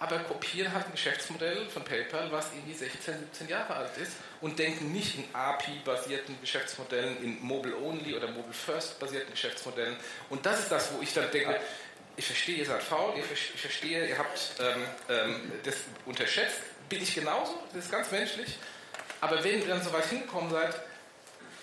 aber 0.00 0.18
kopieren 0.20 0.72
halt 0.72 0.86
ein 0.86 0.92
Geschäftsmodell 0.92 1.68
von 1.70 1.84
PayPal, 1.84 2.30
was 2.30 2.52
irgendwie 2.52 2.74
16, 2.74 3.18
17 3.18 3.48
Jahre 3.48 3.74
alt 3.74 3.96
ist 3.96 4.12
und 4.40 4.58
denken 4.58 4.92
nicht 4.92 5.16
in 5.16 5.24
API-basierten 5.32 6.40
Geschäftsmodellen, 6.40 7.22
in 7.22 7.42
Mobile-Only 7.42 8.14
oder 8.14 8.28
Mobile-First-basierten 8.28 9.32
Geschäftsmodellen. 9.32 9.96
Und 10.30 10.46
das 10.46 10.60
ist 10.60 10.70
das, 10.70 10.92
wo 10.94 11.02
ich 11.02 11.12
dann 11.12 11.30
denke, 11.32 11.58
ich 12.16 12.26
verstehe, 12.26 12.58
ihr 12.58 12.66
seid 12.66 12.82
faul, 12.82 13.14
ich 13.16 13.60
verstehe, 13.60 14.06
ihr 14.08 14.18
habt 14.18 14.52
ähm, 14.60 14.82
ähm, 15.08 15.52
das 15.64 15.76
unterschätzt, 16.06 16.60
bin 16.88 17.02
ich 17.02 17.14
genauso, 17.14 17.54
das 17.72 17.84
ist 17.84 17.92
ganz 17.92 18.10
menschlich. 18.10 18.56
Aber 19.20 19.42
wenn 19.42 19.60
ihr 19.60 19.68
dann 19.68 19.82
so 19.82 19.92
weit 19.92 20.06
hingekommen 20.06 20.50
seid, 20.50 20.74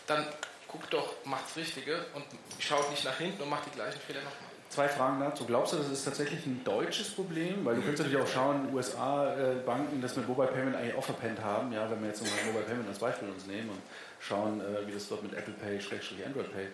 dann 0.07 0.27
guckt 0.67 0.93
doch, 0.93 1.13
macht's 1.23 1.55
Richtige 1.55 2.05
und 2.13 2.25
schaut 2.59 2.89
nicht 2.91 3.05
nach 3.05 3.17
hinten 3.17 3.41
und 3.41 3.49
macht 3.49 3.65
die 3.67 3.71
gleichen 3.71 3.99
Fehler 4.01 4.19
nochmal. 4.19 4.54
Zwei 4.69 4.87
Fragen 4.89 5.19
dazu. 5.19 5.45
Glaubst 5.45 5.73
du, 5.73 5.77
das 5.77 5.89
ist 5.89 6.03
tatsächlich 6.03 6.45
ein 6.45 6.61
deutsches 6.63 7.11
Problem? 7.11 7.63
Weil 7.63 7.75
du 7.75 7.81
könntest 7.81 8.03
natürlich 8.03 8.27
auch 8.27 8.31
schauen, 8.31 8.73
USA-Banken, 8.73 9.99
äh, 9.99 10.01
das 10.01 10.17
mit 10.17 10.27
Mobile 10.27 10.47
Payment 10.47 10.75
eigentlich 10.75 10.95
auch 10.95 11.03
verpennt 11.03 11.41
haben. 11.41 11.71
Ja, 11.71 11.89
wenn 11.89 12.01
wir 12.01 12.07
jetzt 12.07 12.21
mal 12.21 12.29
Mobile 12.47 12.65
Payment 12.65 12.89
als 12.89 12.99
Beispiel 12.99 13.29
uns 13.29 13.45
nehmen 13.45 13.69
und 13.69 13.79
schauen, 14.19 14.59
äh, 14.59 14.85
wie 14.87 14.91
das 14.91 15.07
dort 15.07 15.23
mit 15.23 15.33
Apple 15.33 15.53
Pay, 15.53 15.79
Schrägstrich 15.79 16.25
Android 16.25 16.51
Pay, 16.51 16.67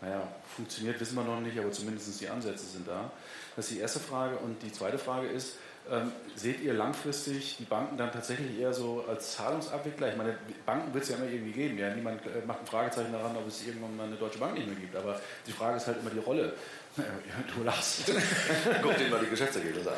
naja, 0.00 0.22
funktioniert, 0.56 1.00
wissen 1.00 1.16
wir 1.16 1.24
noch 1.24 1.40
nicht, 1.40 1.58
aber 1.58 1.72
zumindest 1.72 2.20
die 2.20 2.28
Ansätze 2.28 2.64
sind 2.64 2.86
da. 2.86 3.10
Das 3.56 3.66
ist 3.66 3.74
die 3.74 3.80
erste 3.80 3.98
Frage. 3.98 4.36
Und 4.36 4.62
die 4.62 4.72
zweite 4.72 4.96
Frage 4.96 5.26
ist, 5.26 5.56
ähm, 5.90 6.12
seht 6.36 6.60
ihr 6.60 6.74
langfristig 6.74 7.56
die 7.58 7.64
Banken 7.64 7.96
dann 7.96 8.12
tatsächlich 8.12 8.60
eher 8.60 8.72
so 8.72 9.04
als 9.08 9.32
Zahlungsabwickler? 9.32 10.10
Ich 10.10 10.16
meine, 10.16 10.36
Banken 10.66 10.92
wird 10.92 11.04
es 11.04 11.10
ja 11.10 11.16
immer 11.16 11.26
irgendwie 11.26 11.52
geben. 11.52 11.78
Ja? 11.78 11.94
Niemand 11.94 12.24
äh, 12.26 12.44
macht 12.46 12.60
ein 12.60 12.66
Fragezeichen 12.66 13.12
daran, 13.12 13.34
ob 13.36 13.48
es 13.48 13.66
irgendwann 13.66 13.96
mal 13.96 14.06
eine 14.06 14.16
deutsche 14.16 14.38
Bank 14.38 14.54
nicht 14.54 14.66
mehr 14.66 14.76
gibt. 14.76 14.94
Aber 14.94 15.18
die 15.46 15.52
Frage 15.52 15.78
ist 15.78 15.86
halt 15.86 15.98
immer 16.00 16.10
die 16.10 16.18
Rolle. 16.18 16.52
Du 17.54 17.64
lachst. 17.64 18.04
Guck 18.82 18.96
dir 18.96 19.08
mal 19.08 19.20
die 19.20 19.30
Geschäftsergebnisse 19.30 19.90
an. 19.90 19.96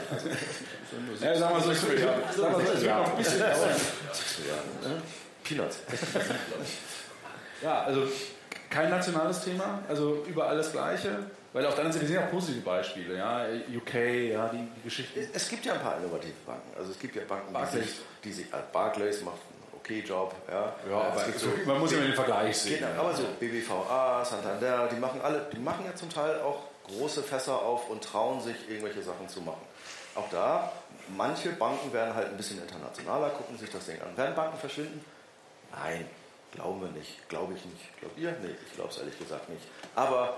ja, 1.20 1.36
sagen 1.36 1.54
wir 1.56 1.62
so, 1.62 1.72
ich 1.72 1.88
will, 1.88 2.00
ja. 2.00 2.32
Sagen 2.32 2.58
wir 2.58 2.66
so, 2.66 2.72
es 2.72 2.82
wird 2.82 2.96
noch 2.96 3.10
ein 3.10 3.16
bisschen 3.16 3.38
dauern. 3.40 5.02
Peanuts. 5.42 5.78
ja, 7.62 7.82
also 7.82 8.06
kein 8.68 8.90
nationales 8.90 9.42
Thema, 9.42 9.82
also 9.88 10.24
überall 10.28 10.56
das 10.56 10.72
Gleiche. 10.72 11.18
Weil 11.52 11.66
auf 11.66 11.74
der 11.74 11.84
anderen 11.84 11.92
Seite 11.92 12.06
sind 12.06 12.14
ja 12.14 12.26
positive 12.28 12.60
Beispiele, 12.60 13.16
ja, 13.16 13.44
UK, 13.74 13.94
ja, 14.30 14.48
die, 14.48 14.68
die 14.76 14.82
Geschichte. 14.84 15.28
Es 15.32 15.48
gibt 15.48 15.66
ja 15.66 15.72
ein 15.72 15.80
paar 15.80 15.98
innovative 15.98 16.32
Banken. 16.46 16.70
Also 16.78 16.92
es 16.92 16.98
gibt 16.98 17.16
ja 17.16 17.22
Banken, 17.26 17.52
Barclays. 17.52 17.82
die 17.82 17.88
sich, 17.88 18.00
die 18.22 18.32
sich 18.32 18.46
äh, 18.52 18.58
Barclays 18.72 19.22
macht 19.22 19.38
einen 19.50 19.74
okay 19.74 20.04
Job, 20.06 20.32
ja. 20.48 20.72
Ja, 20.88 20.96
aber 20.96 21.24
so, 21.36 21.48
man 21.66 21.80
muss 21.80 21.90
ja 21.90 21.98
den 21.98 22.14
Vergleich 22.14 22.56
sehen. 22.56 22.78
Genau, 22.78 23.02
aber 23.02 23.14
so 23.14 23.24
BBVA, 23.40 24.24
Santander, 24.24 24.88
die 24.92 25.00
machen 25.00 25.20
alle, 25.20 25.44
die 25.52 25.58
machen 25.58 25.84
ja 25.84 25.94
zum 25.96 26.08
Teil 26.08 26.38
auch 26.40 26.69
große 26.96 27.22
Fässer 27.22 27.60
auf 27.60 27.88
und 27.88 28.02
trauen 28.04 28.40
sich 28.40 28.56
irgendwelche 28.68 29.02
Sachen 29.02 29.28
zu 29.28 29.40
machen. 29.40 29.62
Auch 30.14 30.28
da, 30.30 30.72
manche 31.16 31.50
Banken 31.50 31.92
werden 31.92 32.14
halt 32.14 32.28
ein 32.28 32.36
bisschen 32.36 32.60
internationaler, 32.60 33.30
gucken 33.30 33.58
sich 33.58 33.70
das 33.70 33.86
Ding 33.86 34.00
an. 34.00 34.16
Werden 34.16 34.34
Banken 34.34 34.58
verschwinden? 34.58 35.04
Nein, 35.72 36.06
glauben 36.52 36.80
wir 36.80 36.90
nicht. 36.90 37.28
Glaube 37.28 37.54
ich 37.54 37.64
nicht. 37.64 37.98
Glaubt 38.00 38.18
ihr? 38.18 38.32
Nee, 38.42 38.56
ich 38.66 38.74
glaube 38.74 38.90
es 38.90 38.98
ehrlich 38.98 39.18
gesagt 39.18 39.48
nicht. 39.48 39.62
Aber 39.94 40.36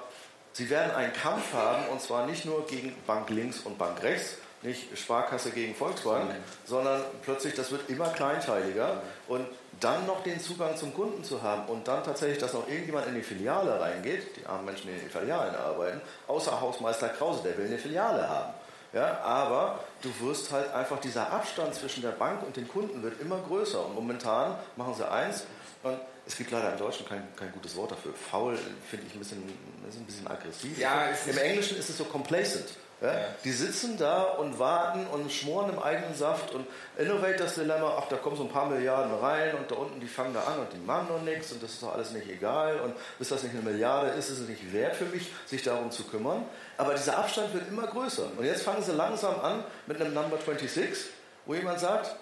Sie 0.53 0.69
werden 0.69 0.95
einen 0.95 1.13
Kampf 1.13 1.55
haben, 1.55 1.89
und 1.89 2.01
zwar 2.01 2.27
nicht 2.27 2.45
nur 2.45 2.67
gegen 2.67 2.95
Bank 3.07 3.31
links 3.31 3.61
und 3.61 3.79
Bank 3.79 4.03
rechts, 4.03 4.37
nicht 4.61 4.97
Sparkasse 4.97 5.51
gegen 5.51 5.75
Volksbank, 5.75 6.29
mhm. 6.29 6.35
sondern 6.67 7.03
plötzlich, 7.23 7.55
das 7.55 7.71
wird 7.71 7.89
immer 7.89 8.09
kleinteiliger. 8.11 8.95
Mhm. 8.95 9.35
Und 9.35 9.47
dann 9.81 10.07
noch 10.07 10.23
den 10.23 10.39
Zugang 10.41 10.77
zum 10.77 10.95
Kunden 10.95 11.25
zu 11.25 11.43
haben 11.43 11.69
und 11.69 11.87
dann 11.89 12.05
tatsächlich, 12.05 12.39
dass 12.39 12.53
noch 12.53 12.69
irgendjemand 12.69 13.07
in 13.07 13.15
die 13.15 13.23
Filiale 13.23 13.81
reingeht, 13.81 14.37
die 14.37 14.47
armen 14.47 14.67
Menschen, 14.67 14.89
die 14.89 14.95
in 14.95 15.01
den 15.01 15.11
Filialen 15.11 15.55
arbeiten, 15.55 16.01
außer 16.29 16.61
Hausmeister 16.61 17.09
Krause, 17.09 17.43
der 17.43 17.59
will 17.59 17.67
eine 17.67 17.79
Filiale 17.79 18.29
haben. 18.29 18.53
Ja, 18.93 19.21
aber 19.23 19.81
du 20.03 20.11
wirst 20.21 20.53
halt 20.53 20.73
einfach, 20.75 21.01
dieser 21.01 21.33
Abstand 21.33 21.75
zwischen 21.75 22.03
der 22.03 22.11
Bank 22.11 22.43
und 22.43 22.57
den 22.57 22.69
Kunden 22.69 23.03
wird 23.03 23.21
immer 23.23 23.39
größer. 23.39 23.87
Und 23.87 23.95
momentan 23.95 24.55
machen 24.77 24.95
sie 24.95 25.11
eins, 25.11 25.45
und 25.83 25.99
es 26.27 26.37
gibt 26.37 26.51
leider 26.51 26.73
im 26.73 26.79
Deutschen 26.79 27.07
kein, 27.07 27.27
kein 27.37 27.53
gutes 27.53 27.77
Wort 27.77 27.91
dafür. 27.91 28.13
Faul 28.15 28.57
finde 28.89 29.07
ich 29.07 29.15
ein 29.15 29.19
bisschen, 29.19 29.39
ein 29.43 30.07
bisschen 30.07 30.27
aggressiv. 30.27 30.79
Ja, 30.79 31.09
Im 31.27 31.39
Englischen 31.39 31.79
ist 31.79 31.89
es 31.89 31.99
so 31.99 32.05
complacent. 32.05 32.69
Ja? 33.01 33.13
Ja. 33.13 33.21
Die 33.43 33.51
sitzen 33.51 33.99
da 33.99 34.23
und 34.23 34.59
warten 34.61 35.07
und 35.09 35.31
schmoren 35.33 35.71
im 35.71 35.81
eigenen 35.81 36.15
Saft 36.15 36.55
und 36.55 36.67
Innovators 36.97 37.57
Dilemma, 37.57 37.97
ach, 37.99 38.09
da 38.09 38.17
kommen 38.17 38.37
so 38.37 38.45
ein 38.45 38.49
paar 38.49 38.69
Milliarden 38.71 39.13
rein 39.19 39.57
und 39.57 39.69
da 39.69 39.75
unten, 39.75 39.99
die 39.99 40.07
fangen 40.07 40.33
da 40.33 40.45
an 40.45 40.61
und 40.61 40.73
die 40.73 40.79
machen 40.79 41.09
noch 41.09 41.23
nichts 41.23 41.51
und 41.51 41.61
das 41.61 41.73
ist 41.73 41.83
doch 41.83 41.95
alles 41.95 42.13
nicht 42.13 42.29
egal 42.31 42.79
und 42.81 42.95
bis 43.19 43.29
das 43.29 43.43
nicht 43.43 43.53
eine 43.53 43.63
Milliarde 43.63 44.11
ist, 44.11 44.31
ist 44.31 44.39
es 44.39 44.49
nicht 44.49 44.73
wert 44.73 44.95
für 44.95 45.07
mich, 45.07 45.33
sich 45.47 45.63
darum 45.65 45.91
zu 45.91 46.05
kümmern. 46.05 46.47
Aber 46.77 46.95
dieser 46.95 47.19
Abstand 47.19 47.53
wird 47.53 47.69
immer 47.69 47.89
größer. 47.89 48.29
Und 48.37 48.45
jetzt 48.45 48.63
fangen 48.63 48.83
sie 48.83 48.93
langsam 48.93 49.41
an 49.41 49.65
mit 49.89 50.01
einem 50.01 50.15
Number 50.15 50.37
26, 50.37 51.11
wo 51.47 51.55
jemand 51.55 51.81
sagt, 51.81 52.15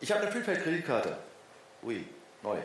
ich 0.00 0.12
habe 0.12 0.22
eine 0.22 0.30
Prepaid-Kreditkarte. 0.30 1.16
Ui, 1.82 2.06
neu. 2.42 2.58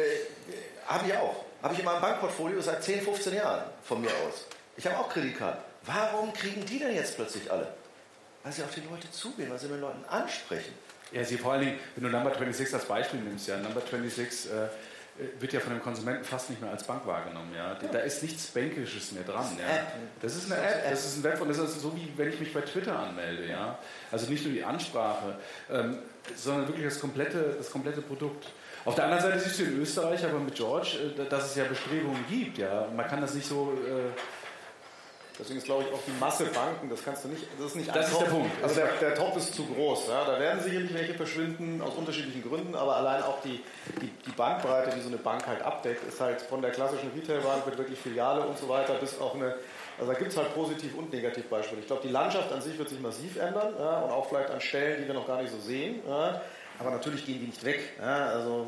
Äh, 0.00 0.86
habe 0.86 1.06
ich 1.06 1.14
auch. 1.16 1.44
Habe 1.62 1.74
ich 1.74 1.80
in 1.80 1.84
meinem 1.84 2.00
Bankportfolio 2.00 2.60
seit 2.60 2.82
10, 2.82 3.02
15 3.02 3.34
Jahren 3.34 3.62
von 3.84 4.00
mir 4.00 4.08
aus. 4.08 4.46
Ich 4.76 4.86
habe 4.86 4.98
auch 4.98 5.08
Kreditkarten. 5.08 5.62
Warum 5.84 6.32
kriegen 6.32 6.64
die 6.64 6.78
denn 6.78 6.94
jetzt 6.94 7.16
plötzlich 7.16 7.50
alle? 7.50 7.68
Weil 8.42 8.52
sie 8.52 8.62
auf 8.62 8.74
die 8.74 8.80
Leute 8.80 9.10
zugehen, 9.10 9.50
weil 9.50 9.58
sie 9.58 9.68
mit 9.68 9.80
Leuten 9.80 10.04
ansprechen. 10.06 10.72
Ja, 11.12 11.24
sie 11.24 11.36
vor 11.36 11.52
allen 11.52 11.66
Dingen, 11.66 11.78
wenn 11.96 12.04
du 12.04 12.10
Number 12.10 12.30
26 12.30 12.74
als 12.74 12.84
Beispiel 12.86 13.20
nimmst, 13.20 13.48
ja, 13.48 13.58
Number 13.58 13.80
26 13.80 14.50
äh, 14.50 14.68
wird 15.38 15.52
ja 15.52 15.60
von 15.60 15.72
dem 15.72 15.82
Konsumenten 15.82 16.24
fast 16.24 16.50
nicht 16.50 16.62
mehr 16.62 16.70
als 16.70 16.84
Bank 16.84 17.06
wahrgenommen. 17.06 17.52
Ja. 17.54 17.74
Da 17.74 17.98
ist 17.98 18.22
nichts 18.22 18.46
Bankisches 18.46 19.12
mehr 19.12 19.24
dran. 19.24 19.46
Ja. 19.58 19.86
Das 20.22 20.36
ist 20.36 20.50
eine 20.50 20.62
App, 20.62 20.90
das 20.90 21.04
ist 21.04 21.18
ein 21.18 21.22
Web 21.24 21.40
und 21.40 21.48
das 21.48 21.58
ist 21.58 21.80
so 21.80 21.94
wie 21.96 22.10
wenn 22.16 22.30
ich 22.30 22.40
mich 22.40 22.54
bei 22.54 22.60
Twitter 22.60 22.98
anmelde. 22.98 23.46
Ja. 23.46 23.78
Also 24.10 24.30
nicht 24.30 24.44
nur 24.44 24.54
die 24.54 24.64
Ansprache, 24.64 25.36
ähm, 25.70 25.98
sondern 26.36 26.68
wirklich 26.68 26.86
das 26.86 27.00
komplette, 27.00 27.54
das 27.58 27.70
komplette 27.70 28.00
Produkt. 28.02 28.46
Auf 28.84 28.94
der 28.94 29.04
anderen 29.04 29.22
Seite 29.22 29.40
siehst 29.40 29.58
du 29.58 29.64
in 29.64 29.82
Österreich 29.82 30.24
aber 30.24 30.38
mit 30.38 30.54
George, 30.54 31.12
äh, 31.18 31.28
dass 31.28 31.46
es 31.46 31.56
ja 31.56 31.64
Bestrebungen 31.64 32.24
gibt. 32.28 32.58
Ja. 32.58 32.88
Man 32.94 33.06
kann 33.06 33.20
das 33.20 33.34
nicht 33.34 33.46
so. 33.46 33.72
Äh, 33.86 34.18
Deswegen 35.40 35.58
ist, 35.58 35.64
glaube 35.64 35.84
ich, 35.84 35.94
auch 35.94 36.02
die 36.06 36.12
Masse 36.20 36.44
Banken, 36.44 36.90
das 36.90 37.02
kannst 37.02 37.24
du 37.24 37.28
nicht, 37.28 37.46
das 37.58 37.68
ist 37.68 37.76
nicht 37.76 37.96
Das 37.96 38.08
ist 38.08 38.12
Top. 38.12 38.24
der 38.24 38.30
Punkt. 38.30 38.50
Also 38.62 38.74
der, 38.74 38.88
der 39.00 39.14
Top 39.14 39.34
ist 39.38 39.54
zu 39.54 39.64
groß. 39.64 40.08
Ja. 40.08 40.24
Da 40.26 40.38
werden 40.38 40.62
sicherlich 40.62 40.92
welche 40.92 41.14
verschwinden, 41.14 41.80
aus 41.80 41.94
unterschiedlichen 41.94 42.42
Gründen, 42.46 42.74
aber 42.74 42.96
allein 42.96 43.22
auch 43.22 43.40
die, 43.40 43.62
die, 44.02 44.10
die 44.26 44.32
Bandbreite, 44.32 44.94
die 44.94 45.00
so 45.00 45.08
eine 45.08 45.16
Bank 45.16 45.46
halt 45.46 45.62
abdeckt, 45.62 46.06
ist 46.06 46.20
halt 46.20 46.42
von 46.42 46.60
der 46.60 46.72
klassischen 46.72 47.10
Retailbank 47.16 47.64
mit 47.64 47.78
wirklich 47.78 47.98
Filiale 47.98 48.42
und 48.42 48.58
so 48.58 48.68
weiter 48.68 48.92
bis 48.94 49.18
auch 49.18 49.34
eine, 49.34 49.54
also 49.98 50.12
da 50.12 50.18
gibt 50.18 50.30
es 50.32 50.36
halt 50.36 50.54
Positiv- 50.54 50.94
und 50.94 51.10
Negativbeispiele. 51.10 51.80
Ich 51.80 51.86
glaube, 51.86 52.02
die 52.04 52.12
Landschaft 52.12 52.52
an 52.52 52.60
sich 52.60 52.76
wird 52.76 52.90
sich 52.90 53.00
massiv 53.00 53.36
ändern 53.36 53.72
ja, 53.78 54.00
und 54.00 54.10
auch 54.10 54.28
vielleicht 54.28 54.50
an 54.50 54.60
Stellen, 54.60 55.00
die 55.00 55.06
wir 55.06 55.14
noch 55.14 55.26
gar 55.26 55.40
nicht 55.40 55.52
so 55.52 55.58
sehen. 55.58 56.02
Ja. 56.06 56.42
Aber 56.80 56.90
natürlich 56.90 57.24
gehen 57.24 57.40
die 57.40 57.46
nicht 57.46 57.64
weg. 57.64 58.00
Also 58.00 58.66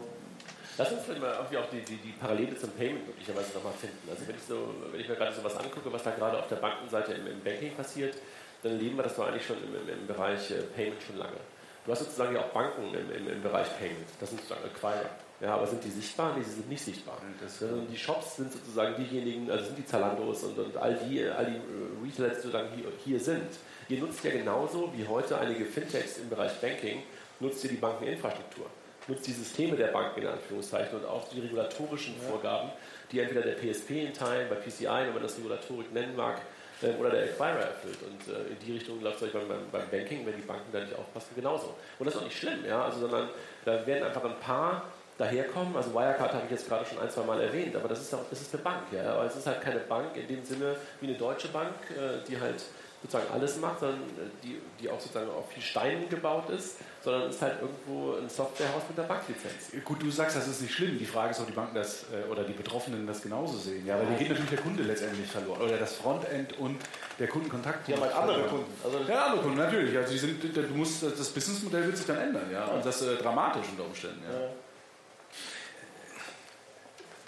Lass 0.78 0.90
uns 0.90 1.02
vielleicht 1.04 1.20
mal 1.20 1.34
irgendwie 1.34 1.58
auch 1.58 1.68
die, 1.68 1.82
die, 1.82 1.96
die 1.96 2.12
Parallele 2.12 2.56
zum 2.56 2.70
Payment 2.70 3.06
möglicherweise 3.06 3.52
nochmal 3.52 3.74
finden. 3.74 4.08
Also 4.08 4.26
wenn 4.26 4.36
ich, 4.36 4.42
so, 4.42 4.74
wenn 4.90 5.00
ich 5.00 5.08
mir 5.08 5.16
gerade 5.16 5.34
so 5.34 5.44
was 5.44 5.56
angucke, 5.56 5.92
was 5.92 6.02
da 6.02 6.12
gerade 6.12 6.38
auf 6.38 6.48
der 6.48 6.56
Bankenseite 6.56 7.12
im, 7.12 7.26
im 7.26 7.40
Banking 7.44 7.74
passiert, 7.74 8.16
dann 8.62 8.72
erleben 8.72 8.96
wir 8.96 9.02
das 9.02 9.16
doch 9.16 9.28
eigentlich 9.28 9.44
schon 9.44 9.58
im, 9.62 9.74
im, 9.74 10.00
im 10.00 10.06
Bereich 10.06 10.50
äh, 10.50 10.62
Payment 10.74 11.02
schon 11.02 11.18
lange. 11.18 11.36
Du 11.84 11.92
hast 11.92 11.98
sozusagen 11.98 12.34
ja 12.34 12.40
auch 12.40 12.50
Banken 12.50 12.94
im, 12.94 13.42
Bereich 13.42 13.68
Payment. 13.78 14.06
Das 14.18 14.30
sind 14.30 14.40
sozusagen 14.40 14.64
Acquirer. 14.64 15.10
Ja, 15.40 15.56
aber 15.56 15.66
sind 15.66 15.82
die 15.84 15.90
sichtbar? 15.90 16.36
Nee, 16.36 16.44
sie 16.44 16.52
sind 16.52 16.68
nicht 16.68 16.82
sichtbar. 16.82 17.18
Äh, 17.42 17.66
die 17.90 17.98
Shops 17.98 18.36
sind 18.36 18.52
sozusagen 18.52 18.94
diejenigen, 18.96 19.50
also 19.50 19.64
sind 19.66 19.76
die 19.76 19.84
Zalandos 19.84 20.44
und, 20.44 20.58
und 20.58 20.76
all 20.78 20.94
die, 20.94 21.22
all 21.28 21.46
die 21.46 21.56
äh, 21.56 22.06
Retailer, 22.06 22.28
die 22.28 22.34
sozusagen 22.36 22.68
hier, 22.74 22.84
hier 23.04 23.20
sind. 23.20 23.50
Ihr 23.88 23.98
nutzt 23.98 24.24
ja 24.24 24.30
genauso 24.30 24.90
wie 24.96 25.06
heute 25.06 25.36
einige 25.38 25.66
Fintechs 25.66 26.18
im 26.18 26.30
Bereich 26.30 26.52
Banking, 26.60 27.02
nutzt 27.42 27.62
ihr 27.64 27.70
die 27.70 27.76
Bankeninfrastruktur 27.76 28.66
nutzt 29.08 29.26
die 29.26 29.32
Systeme 29.32 29.76
der 29.76 29.88
Banken 29.88 30.22
in 30.22 30.28
Anführungszeichen 30.28 30.98
und 30.98 31.06
auch 31.06 31.28
die 31.28 31.40
regulatorischen. 31.40 32.14
Vorgaben, 32.28 32.70
die 33.10 33.20
entweder 33.20 33.42
der 33.42 33.54
PSP 33.54 33.90
in 34.06 34.14
Teilen, 34.14 34.48
bei 34.48 34.56
PCI, 34.56 35.06
wenn 35.06 35.14
man 35.14 35.22
das 35.22 35.36
Regulatorik 35.38 35.92
nennen 35.92 36.16
mag, 36.16 36.40
ähm, 36.82 36.96
oder 36.98 37.10
der 37.10 37.24
Acquirer 37.24 37.60
erfüllt. 37.60 37.98
Und 38.02 38.32
äh, 38.32 38.52
in 38.52 38.58
die 38.64 38.72
Richtung 38.72 39.00
läuft 39.02 39.22
es 39.22 39.32
beim, 39.32 39.42
beim 39.70 39.88
Banking, 39.90 40.24
wenn 40.26 40.36
die 40.36 40.42
Banken 40.42 40.70
da 40.72 40.80
nicht 40.80 40.94
aufpassen, 40.94 41.30
genauso. 41.34 41.74
Und 41.98 42.06
das 42.06 42.14
ist 42.14 42.20
auch 42.20 42.24
nicht 42.24 42.38
schlimm, 42.38 42.64
ja, 42.66 42.84
also, 42.84 43.00
sondern 43.00 43.28
da 43.64 43.86
werden 43.86 44.04
einfach 44.04 44.24
ein 44.24 44.38
paar 44.40 44.84
daherkommen. 45.18 45.76
Also 45.76 45.92
Wirecard 45.92 46.32
habe 46.32 46.44
ich 46.46 46.50
jetzt 46.52 46.68
gerade 46.68 46.86
schon 46.86 46.98
ein, 46.98 47.10
zwei 47.10 47.24
Mal 47.24 47.40
erwähnt, 47.40 47.76
aber 47.76 47.88
das 47.88 48.00
ist, 48.00 48.14
auch, 48.14 48.24
das 48.30 48.40
ist 48.40 48.54
eine 48.54 48.62
Bank, 48.62 48.82
ja, 48.92 49.14
aber 49.14 49.26
es 49.26 49.36
ist 49.36 49.46
halt 49.46 49.60
keine 49.60 49.80
Bank 49.80 50.16
in 50.16 50.26
dem 50.26 50.44
Sinne 50.44 50.76
wie 51.00 51.08
eine 51.08 51.16
deutsche 51.16 51.48
Bank, 51.48 51.74
äh, 51.90 52.26
die 52.26 52.40
halt 52.40 52.62
sozusagen 53.02 53.32
alles 53.32 53.58
macht, 53.58 53.80
sondern 53.80 54.00
äh, 54.00 54.30
die, 54.42 54.60
die 54.80 54.88
auch 54.88 55.00
sozusagen 55.00 55.30
auf 55.30 55.50
viel 55.50 55.62
Steinen 55.62 56.08
gebaut 56.08 56.50
ist, 56.50 56.78
sondern 57.02 57.30
ist 57.30 57.42
halt 57.42 57.60
irgendwo 57.60 58.14
ein 58.16 58.28
Softwarehaus 58.28 58.82
mit 58.88 58.96
der 58.96 59.02
Banklizenz. 59.02 59.72
Gut, 59.84 60.02
du 60.02 60.10
sagst, 60.10 60.36
das 60.36 60.46
ist 60.46 60.62
nicht 60.62 60.72
schlimm. 60.72 60.98
Die 60.98 61.06
Frage 61.06 61.32
ist, 61.32 61.40
ob 61.40 61.46
die 61.46 61.52
Banken 61.52 61.74
das 61.74 62.04
äh, 62.12 62.30
oder 62.30 62.44
die 62.44 62.52
Betroffenen 62.52 63.06
das 63.06 63.22
genauso 63.22 63.58
sehen. 63.58 63.84
Ja, 63.84 63.98
weil 63.98 64.06
hier 64.08 64.18
geht 64.18 64.28
natürlich 64.28 64.50
der 64.50 64.60
Kunde 64.60 64.82
letztendlich 64.84 65.28
verloren. 65.28 65.60
Oder 65.62 65.78
das 65.78 65.94
Frontend 65.94 66.58
und 66.58 66.80
der 67.18 67.26
Kundenkontakt. 67.26 67.88
Haben 67.88 68.00
halt 68.00 68.14
andere 68.14 68.42
Kunden. 68.48 68.72
Also 68.84 68.98
ja, 69.08 69.26
andere 69.26 69.42
Kunden, 69.42 69.58
natürlich. 69.58 69.96
Also 69.96 70.12
die 70.12 70.18
sind, 70.18 70.56
du 70.56 70.62
musst, 70.74 71.02
das 71.02 71.28
Businessmodell 71.30 71.86
wird 71.86 71.96
sich 71.96 72.06
dann 72.06 72.18
ändern, 72.18 72.50
ja. 72.52 72.66
Und 72.66 72.86
das 72.86 73.02
äh, 73.02 73.16
dramatisch 73.16 73.66
unter 73.70 73.84
Umständen, 73.84 74.22
ja. 74.22 74.48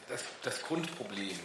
Das, 0.09 0.23
das 0.43 0.63
Grundproblem 0.63 1.39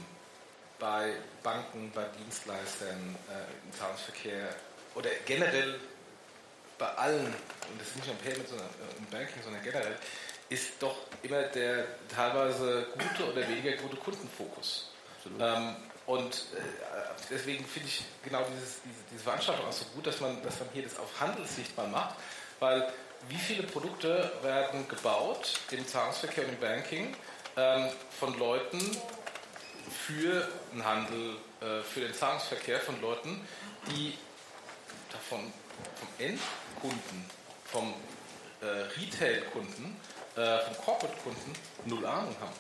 bei 0.78 1.14
Banken, 1.42 1.92
bei 1.96 2.06
Dienstleistern 2.24 3.16
äh, 3.28 3.66
im 3.66 3.74
Zahlungsverkehr 3.78 4.50
oder 4.96 5.10
generell 5.26 5.76
bei 6.80 6.88
allen, 6.96 7.26
und 7.28 7.80
das 7.80 7.90
ist 7.90 7.96
nicht 7.98 8.08
nur 8.08 8.16
im 8.16 8.22
Payment, 8.24 8.50
sondern 8.50 8.68
äh, 8.68 8.98
im 8.98 9.06
Banking, 9.08 9.44
sondern 9.44 9.64
generell, 9.64 9.96
ist 10.50 10.72
doch 10.80 10.96
immer 11.22 11.44
der 11.44 11.86
teilweise 12.08 12.88
gute 12.94 13.32
oder 13.32 13.48
weniger 13.48 13.74
gute 13.74 13.98
Kundenfokus. 13.98 14.90
Ähm, 15.40 15.76
und 16.08 16.34
äh, 16.34 16.62
deswegen 17.30 17.64
finde 17.66 17.88
ich 17.88 18.04
genau 18.24 18.44
dieses, 18.56 18.82
diese, 18.84 19.04
diese, 19.12 19.24
Veranstaltung 19.24 19.68
auch 19.68 19.72
so 19.72 19.86
gut, 19.94 20.08
dass 20.08 20.20
man, 20.22 20.42
dass 20.42 20.60
man 20.60 20.70
hier 20.74 20.84
das 20.84 20.98
auf 20.98 21.20
Handel 21.20 21.46
sichtbar 21.46 21.88
macht, 21.88 22.16
weil 22.60 22.92
wie 23.28 23.38
viele 23.38 23.64
Produkte 23.64 24.32
werden 24.42 24.88
gebaut 24.88 25.60
im 25.70 25.86
Zahlungsverkehr 25.86 26.46
und 26.46 26.54
im 26.54 26.60
Banking 26.60 27.16
ähm, 27.58 27.90
von 28.18 28.40
Leuten, 28.40 28.80
für 29.90 30.48
den 30.74 30.86
Handel, 30.86 31.36
äh, 31.62 31.82
für 31.84 32.02
den 32.02 32.14
Zahlungsverkehr 32.14 32.80
von 32.80 33.00
Leuten, 33.02 33.46
die 33.92 34.18
davon 35.12 35.52
vom 35.96 36.08
Endkunden, 36.80 37.26
vom 37.66 37.94
äh, 38.62 38.66
Retail-Kunden, 39.00 39.96
äh, 40.36 40.60
vom 40.60 40.78
Corporate-Kunden 40.86 41.54
null 41.86 42.06
Ahnung 42.06 42.36
haben. 42.40 42.54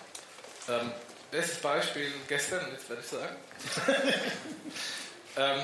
Ähm, 0.68 0.92
bestes 1.32 1.60
Beispiel 1.60 2.12
gestern, 2.28 2.72
jetzt 2.72 2.90
werde 2.90 3.02
ich 3.02 3.08
sagen. 3.08 3.36
ähm, 5.38 5.62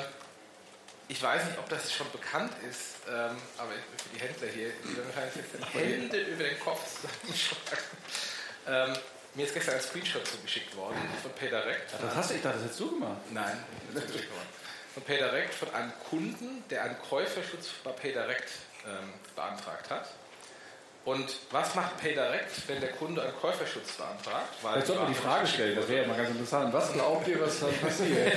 ich 1.08 1.22
weiß 1.22 1.46
nicht, 1.46 1.60
ob 1.60 1.70
das 1.70 1.94
schon 1.94 2.12
bekannt 2.12 2.52
ist, 2.68 2.96
ähm, 3.08 3.38
aber 3.58 3.72
für 3.72 4.10
die 4.14 4.20
Händler 4.20 4.48
hier, 4.48 4.72
die 4.84 4.98
werden 4.98 5.08
wahrscheinlich 5.08 5.36
jetzt 5.36 5.74
die 5.74 5.80
Hände 5.80 6.18
über 6.18 6.44
den 6.44 6.60
Kopf 6.60 6.82
zusammenschlagen. 7.02 7.84
Ähm, 8.68 8.98
mir 9.36 9.46
ist 9.46 9.54
gestern 9.54 9.76
ein 9.76 9.82
Screenshot 9.82 10.26
zugeschickt 10.26 10.76
worden 10.76 10.98
von 11.22 11.32
PayDirect. 11.34 11.94
Das 12.02 12.16
hast 12.16 12.30
du, 12.32 12.36
ich 12.36 12.42
dachte, 12.42 12.56
das 12.56 12.66
hättest 12.66 12.80
du 12.80 12.92
gemacht. 12.92 13.22
Nein, 13.32 13.64
das 13.94 14.04
ist 14.06 14.14
worden. 14.14 14.65
Von 14.96 15.04
PayDirect, 15.04 15.54
von 15.54 15.74
einem 15.76 15.92
Kunden, 16.10 16.64
der 16.70 16.86
einen 16.86 16.98
Käuferschutz 17.10 17.68
bei 17.84 17.92
PayDirect 17.92 18.50
ähm, 18.88 19.14
beantragt 19.36 19.90
hat. 19.92 20.08
Und 21.04 21.38
was 21.52 21.76
macht 21.76 21.98
PayDirect, 21.98 22.68
wenn 22.68 22.82
der 22.82 22.94
Kunde 22.94 23.22
einen 23.22 23.36
Käuferschutz 23.36 23.92
beantragt? 23.92 24.48
Weil 24.64 24.78
Jetzt 24.78 24.88
sollten 24.88 25.04
wir 25.04 25.10
die 25.10 25.14
Frage 25.14 25.46
stellen, 25.46 25.76
das 25.76 25.88
wäre 25.88 26.02
ja 26.02 26.08
mal 26.08 26.18
ganz 26.18 26.30
interessant. 26.30 26.74
Was 26.74 26.94
glaubt 26.94 27.28
ihr, 27.28 27.40
was 27.40 27.60
dann 27.60 27.78
passiert? 27.82 28.34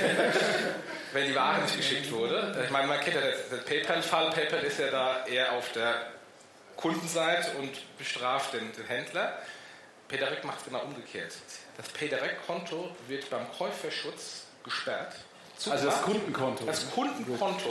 wenn 1.13 1.27
die 1.27 1.35
Ware 1.35 1.61
nicht 1.63 1.77
geschickt 1.77 2.11
wurde. 2.11 2.61
Ich 2.63 2.69
meine, 2.69 2.87
man 2.87 2.99
kennt 2.99 3.15
ja 3.15 3.21
den 3.21 3.65
PayPal-Fall. 3.65 4.29
PayPal 4.31 4.63
ist 4.63 4.79
ja 4.79 4.91
da 4.91 5.25
eher 5.25 5.53
auf 5.53 5.71
der 5.71 5.95
Kundenseite 6.75 7.57
und 7.57 7.97
bestraft 7.97 8.53
den, 8.53 8.71
den 8.73 8.85
Händler. 8.85 9.39
PayDirect 10.07 10.43
macht 10.43 10.59
es 10.59 10.65
genau 10.65 10.81
umgekehrt. 10.81 11.33
Das 11.77 11.89
PayDirect-Konto 11.89 12.95
wird 13.07 13.29
beim 13.29 13.49
Käuferschutz 13.51 14.43
gesperrt. 14.63 15.15
Zugemacht. 15.59 15.85
Also 15.85 15.97
das 15.97 16.01
Kundenkonto. 16.03 16.65
Das 16.65 16.91
Kundenkonto 16.91 17.69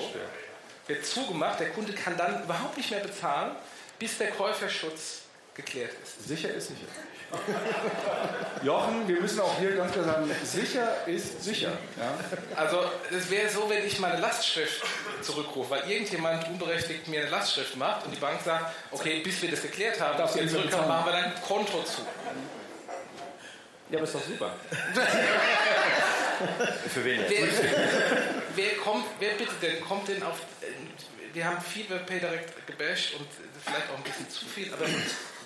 wird 0.86 1.06
zugemacht. 1.06 1.58
Der 1.60 1.70
Kunde 1.70 1.92
kann 1.94 2.16
dann 2.16 2.44
überhaupt 2.44 2.76
nicht 2.76 2.90
mehr 2.90 3.00
bezahlen, 3.00 3.52
bis 3.98 4.18
der 4.18 4.30
Käuferschutz 4.30 5.22
geklärt 5.54 5.92
ist. 6.02 6.28
Sicher 6.28 6.50
ist 6.50 6.68
sicher. 6.68 6.86
Jochen, 8.62 9.06
wir 9.06 9.20
müssen 9.20 9.40
auch 9.40 9.58
hier 9.58 9.76
ganz 9.76 9.92
klar 9.92 10.04
sagen, 10.04 10.30
sicher 10.44 11.06
ist 11.06 11.42
sicher. 11.44 11.72
Ja? 11.98 12.14
Also 12.56 12.82
es 13.10 13.30
wäre 13.30 13.50
so, 13.50 13.68
wenn 13.68 13.86
ich 13.86 13.98
meine 13.98 14.18
Lastschrift 14.18 14.82
zurückrufe, 15.22 15.70
weil 15.70 15.90
irgendjemand 15.90 16.46
unberechtigt 16.48 17.06
mir 17.08 17.22
eine 17.22 17.30
Lastschrift 17.30 17.76
macht 17.76 18.06
und 18.06 18.12
die 18.14 18.20
Bank 18.20 18.40
sagt, 18.42 18.74
okay, 18.90 19.20
bis 19.20 19.42
wir 19.42 19.50
das 19.50 19.60
geklärt 19.60 20.00
haben, 20.00 20.16
dass 20.16 20.34
wir 20.36 20.48
zurückkommen, 20.48 20.88
machen 20.88 21.06
wir 21.06 21.12
dein 21.12 21.34
Konto 21.42 21.82
zu. 21.82 22.02
Ja, 23.90 23.98
aber 23.98 24.04
ist 24.04 24.14
doch 24.14 24.24
super. 24.24 24.52
Für 26.94 27.04
wen? 27.04 27.20
Wer, 27.28 27.48
wer, 28.54 28.76
kommt, 28.76 29.04
wer 29.18 29.34
bitte 29.34 29.52
denn, 29.62 29.80
kommt 29.80 30.08
denn 30.08 30.22
auf, 30.22 30.38
wir 31.32 31.44
haben 31.44 31.60
viel 31.60 31.88
WebPay 31.88 32.20
direkt 32.20 32.66
gebasht 32.66 33.14
und 33.14 33.26
vielleicht 33.64 33.90
auch 33.90 33.96
ein 33.96 34.02
bisschen 34.02 34.28
zu 34.30 34.46
viel, 34.46 34.72
aber 34.72 34.86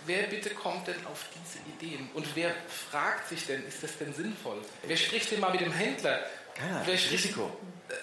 wer 0.06 0.22
bitte 0.24 0.50
kommt 0.50 0.88
denn 0.88 1.06
auf 1.06 1.24
diese 1.34 1.58
Ideen? 1.68 2.10
Und 2.14 2.26
wer 2.34 2.54
fragt 2.90 3.28
sich 3.28 3.46
denn, 3.46 3.66
ist 3.66 3.82
das 3.82 3.96
denn 3.98 4.12
sinnvoll? 4.14 4.58
Wer 4.86 4.96
spricht 4.96 5.30
denn 5.30 5.40
mal 5.40 5.50
mit 5.50 5.60
dem 5.60 5.72
Händler? 5.72 6.20
Keiner. 6.54 6.82
Wer 6.84 6.98
spricht, 6.98 7.24
Risiko. 7.24 7.56
Ja 7.90 7.96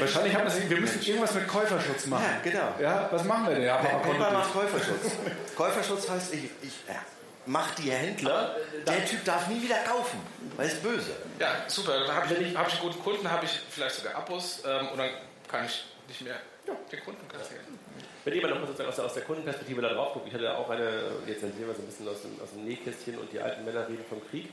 Wahrscheinlich 0.00 0.34
haben 0.34 0.52
wir, 0.52 0.70
wir 0.70 0.80
müssen 0.80 1.02
irgendwas 1.02 1.34
mit 1.34 1.48
Käuferschutz 1.48 2.06
machen. 2.06 2.24
Ja, 2.24 2.50
genau. 2.50 2.74
Ja, 2.80 3.08
was 3.10 3.24
machen 3.24 3.48
wir 3.48 3.54
denn? 3.54 3.64
Ja, 3.64 3.76
Paypal 3.76 4.32
macht 4.32 4.52
Käuferschutz. 4.52 5.12
Käuferschutz 5.56 6.08
heißt, 6.08 6.34
ich, 6.34 6.44
ich 6.62 6.72
ja, 6.86 7.00
mach 7.46 7.74
die 7.74 7.90
Händler, 7.90 8.56
der 8.86 9.04
Typ 9.04 9.24
darf 9.24 9.48
nie 9.48 9.62
wieder 9.62 9.78
kaufen, 9.78 10.20
weil 10.56 10.66
es 10.66 10.74
böse. 10.76 11.16
Ja, 11.38 11.64
super. 11.66 11.98
Dann 12.00 12.14
habe 12.14 12.34
ich, 12.34 12.56
hab 12.56 12.68
ich 12.68 12.74
einen 12.74 12.82
guten 12.82 13.02
Kunden, 13.02 13.30
habe 13.30 13.44
ich 13.44 13.52
vielleicht 13.70 13.96
sogar 13.96 14.16
Abos 14.16 14.62
ähm, 14.66 14.88
und 14.88 14.98
dann 14.98 15.10
kann 15.48 15.64
ich 15.64 15.84
nicht 16.08 16.22
mehr 16.22 16.36
ja, 16.66 16.74
den 16.90 17.00
Kunden 17.04 17.26
kassieren. 17.28 17.78
Wenn 18.24 18.34
jemand 18.34 18.54
noch 18.54 18.66
sozusagen 18.66 18.88
aus 18.88 18.96
der, 18.96 19.04
aus 19.06 19.14
der 19.14 19.22
Kundenperspektive 19.22 19.80
da 19.80 19.94
drauf 19.94 20.12
guckt, 20.12 20.28
ich 20.28 20.34
hatte 20.34 20.56
auch 20.56 20.68
eine, 20.68 20.90
jetzt 21.26 21.40
sehen 21.40 21.52
wir 21.56 21.74
so 21.74 21.80
ein 21.80 21.86
bisschen 21.86 22.08
aus 22.08 22.22
dem, 22.22 22.40
aus 22.42 22.50
dem 22.50 22.64
Nähkästchen 22.64 23.18
und 23.18 23.32
die 23.32 23.40
alten 23.40 23.64
Männer 23.64 23.88
reden 23.88 24.04
vom 24.08 24.20
Krieg. 24.28 24.50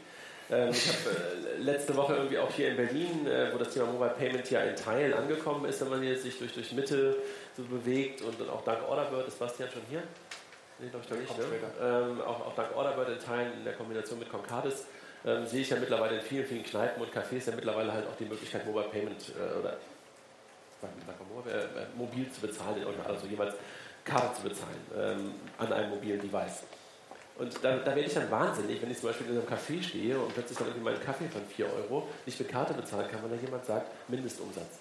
Ähm, 0.49 0.69
ich 0.71 0.87
habe 0.87 1.15
äh, 1.57 1.61
letzte 1.61 1.95
Woche 1.95 2.15
irgendwie 2.15 2.37
auch 2.37 2.51
hier 2.51 2.69
in 2.69 2.77
Berlin, 2.77 3.27
äh, 3.27 3.53
wo 3.53 3.57
das 3.57 3.73
Thema 3.73 3.87
Mobile 3.87 4.15
Payment 4.17 4.49
ja 4.49 4.61
in 4.61 4.75
Teilen 4.75 5.13
angekommen 5.13 5.65
ist, 5.65 5.81
wenn 5.81 5.89
man 5.89 6.01
hier 6.01 6.17
sich 6.17 6.39
durch, 6.39 6.53
durch 6.53 6.71
Mitte 6.71 7.17
so 7.57 7.63
bewegt 7.63 8.21
und 8.21 8.39
dann 8.39 8.49
auch 8.49 8.63
dank 8.63 8.87
Orderbird, 8.87 9.27
ist 9.27 9.39
Bastian 9.39 9.69
schon 9.69 9.81
hier? 9.89 10.03
Nee, 10.79 10.89
glaube 10.89 11.05
ich 11.05 11.11
noch 11.11 11.19
nicht. 11.19 11.37
Ne? 11.37 11.45
Ähm, 11.81 12.21
auch, 12.21 12.47
auch 12.47 12.55
dank 12.55 12.75
Orderbird 12.75 13.09
in 13.09 13.19
Teilen 13.19 13.53
in 13.53 13.63
der 13.63 13.73
Kombination 13.73 14.19
mit 14.19 14.29
Concardis 14.29 14.85
ähm, 15.25 15.45
sehe 15.45 15.61
ich 15.61 15.69
ja 15.69 15.77
mittlerweile 15.77 16.17
in 16.17 16.21
vielen, 16.21 16.45
vielen 16.45 16.63
Kneipen 16.63 17.01
und 17.01 17.11
Cafés 17.11 17.47
ja 17.47 17.55
mittlerweile 17.55 17.91
halt 17.91 18.07
auch 18.07 18.15
die 18.17 18.25
Möglichkeit, 18.25 18.65
Mobile 18.65 18.87
Payment 18.89 19.21
äh, 19.29 19.59
oder 19.59 19.77
äh, 21.47 21.97
mobil 21.97 22.31
zu 22.31 22.41
bezahlen, 22.41 22.85
also 23.05 23.25
jeweils 23.25 23.55
Karte 24.05 24.35
zu 24.35 24.47
bezahlen 24.47 24.77
ähm, 24.95 25.33
an 25.57 25.73
einem 25.73 25.89
mobilen 25.89 26.21
Device. 26.21 26.63
Und 27.37 27.53
da, 27.63 27.77
da 27.77 27.87
werde 27.87 28.01
ich 28.01 28.13
dann 28.13 28.29
wahnsinnig, 28.31 28.81
wenn 28.81 28.89
ich 28.89 28.99
zum 28.99 29.09
Beispiel 29.09 29.27
in 29.27 29.37
einem 29.37 29.47
Café 29.47 29.81
stehe 29.81 30.17
und 30.17 30.33
plötzlich 30.33 30.57
dann 30.57 30.67
irgendwie 30.67 30.85
meinen 30.85 31.01
Kaffee 31.01 31.27
von 31.27 31.45
4 31.45 31.65
Euro 31.71 32.07
nicht 32.25 32.39
mit 32.39 32.49
Karte 32.49 32.73
bezahlen 32.73 33.07
kann, 33.11 33.21
weil 33.21 33.37
da 33.37 33.43
jemand 33.43 33.65
sagt, 33.65 33.91
Mindestumsatz. 34.09 34.79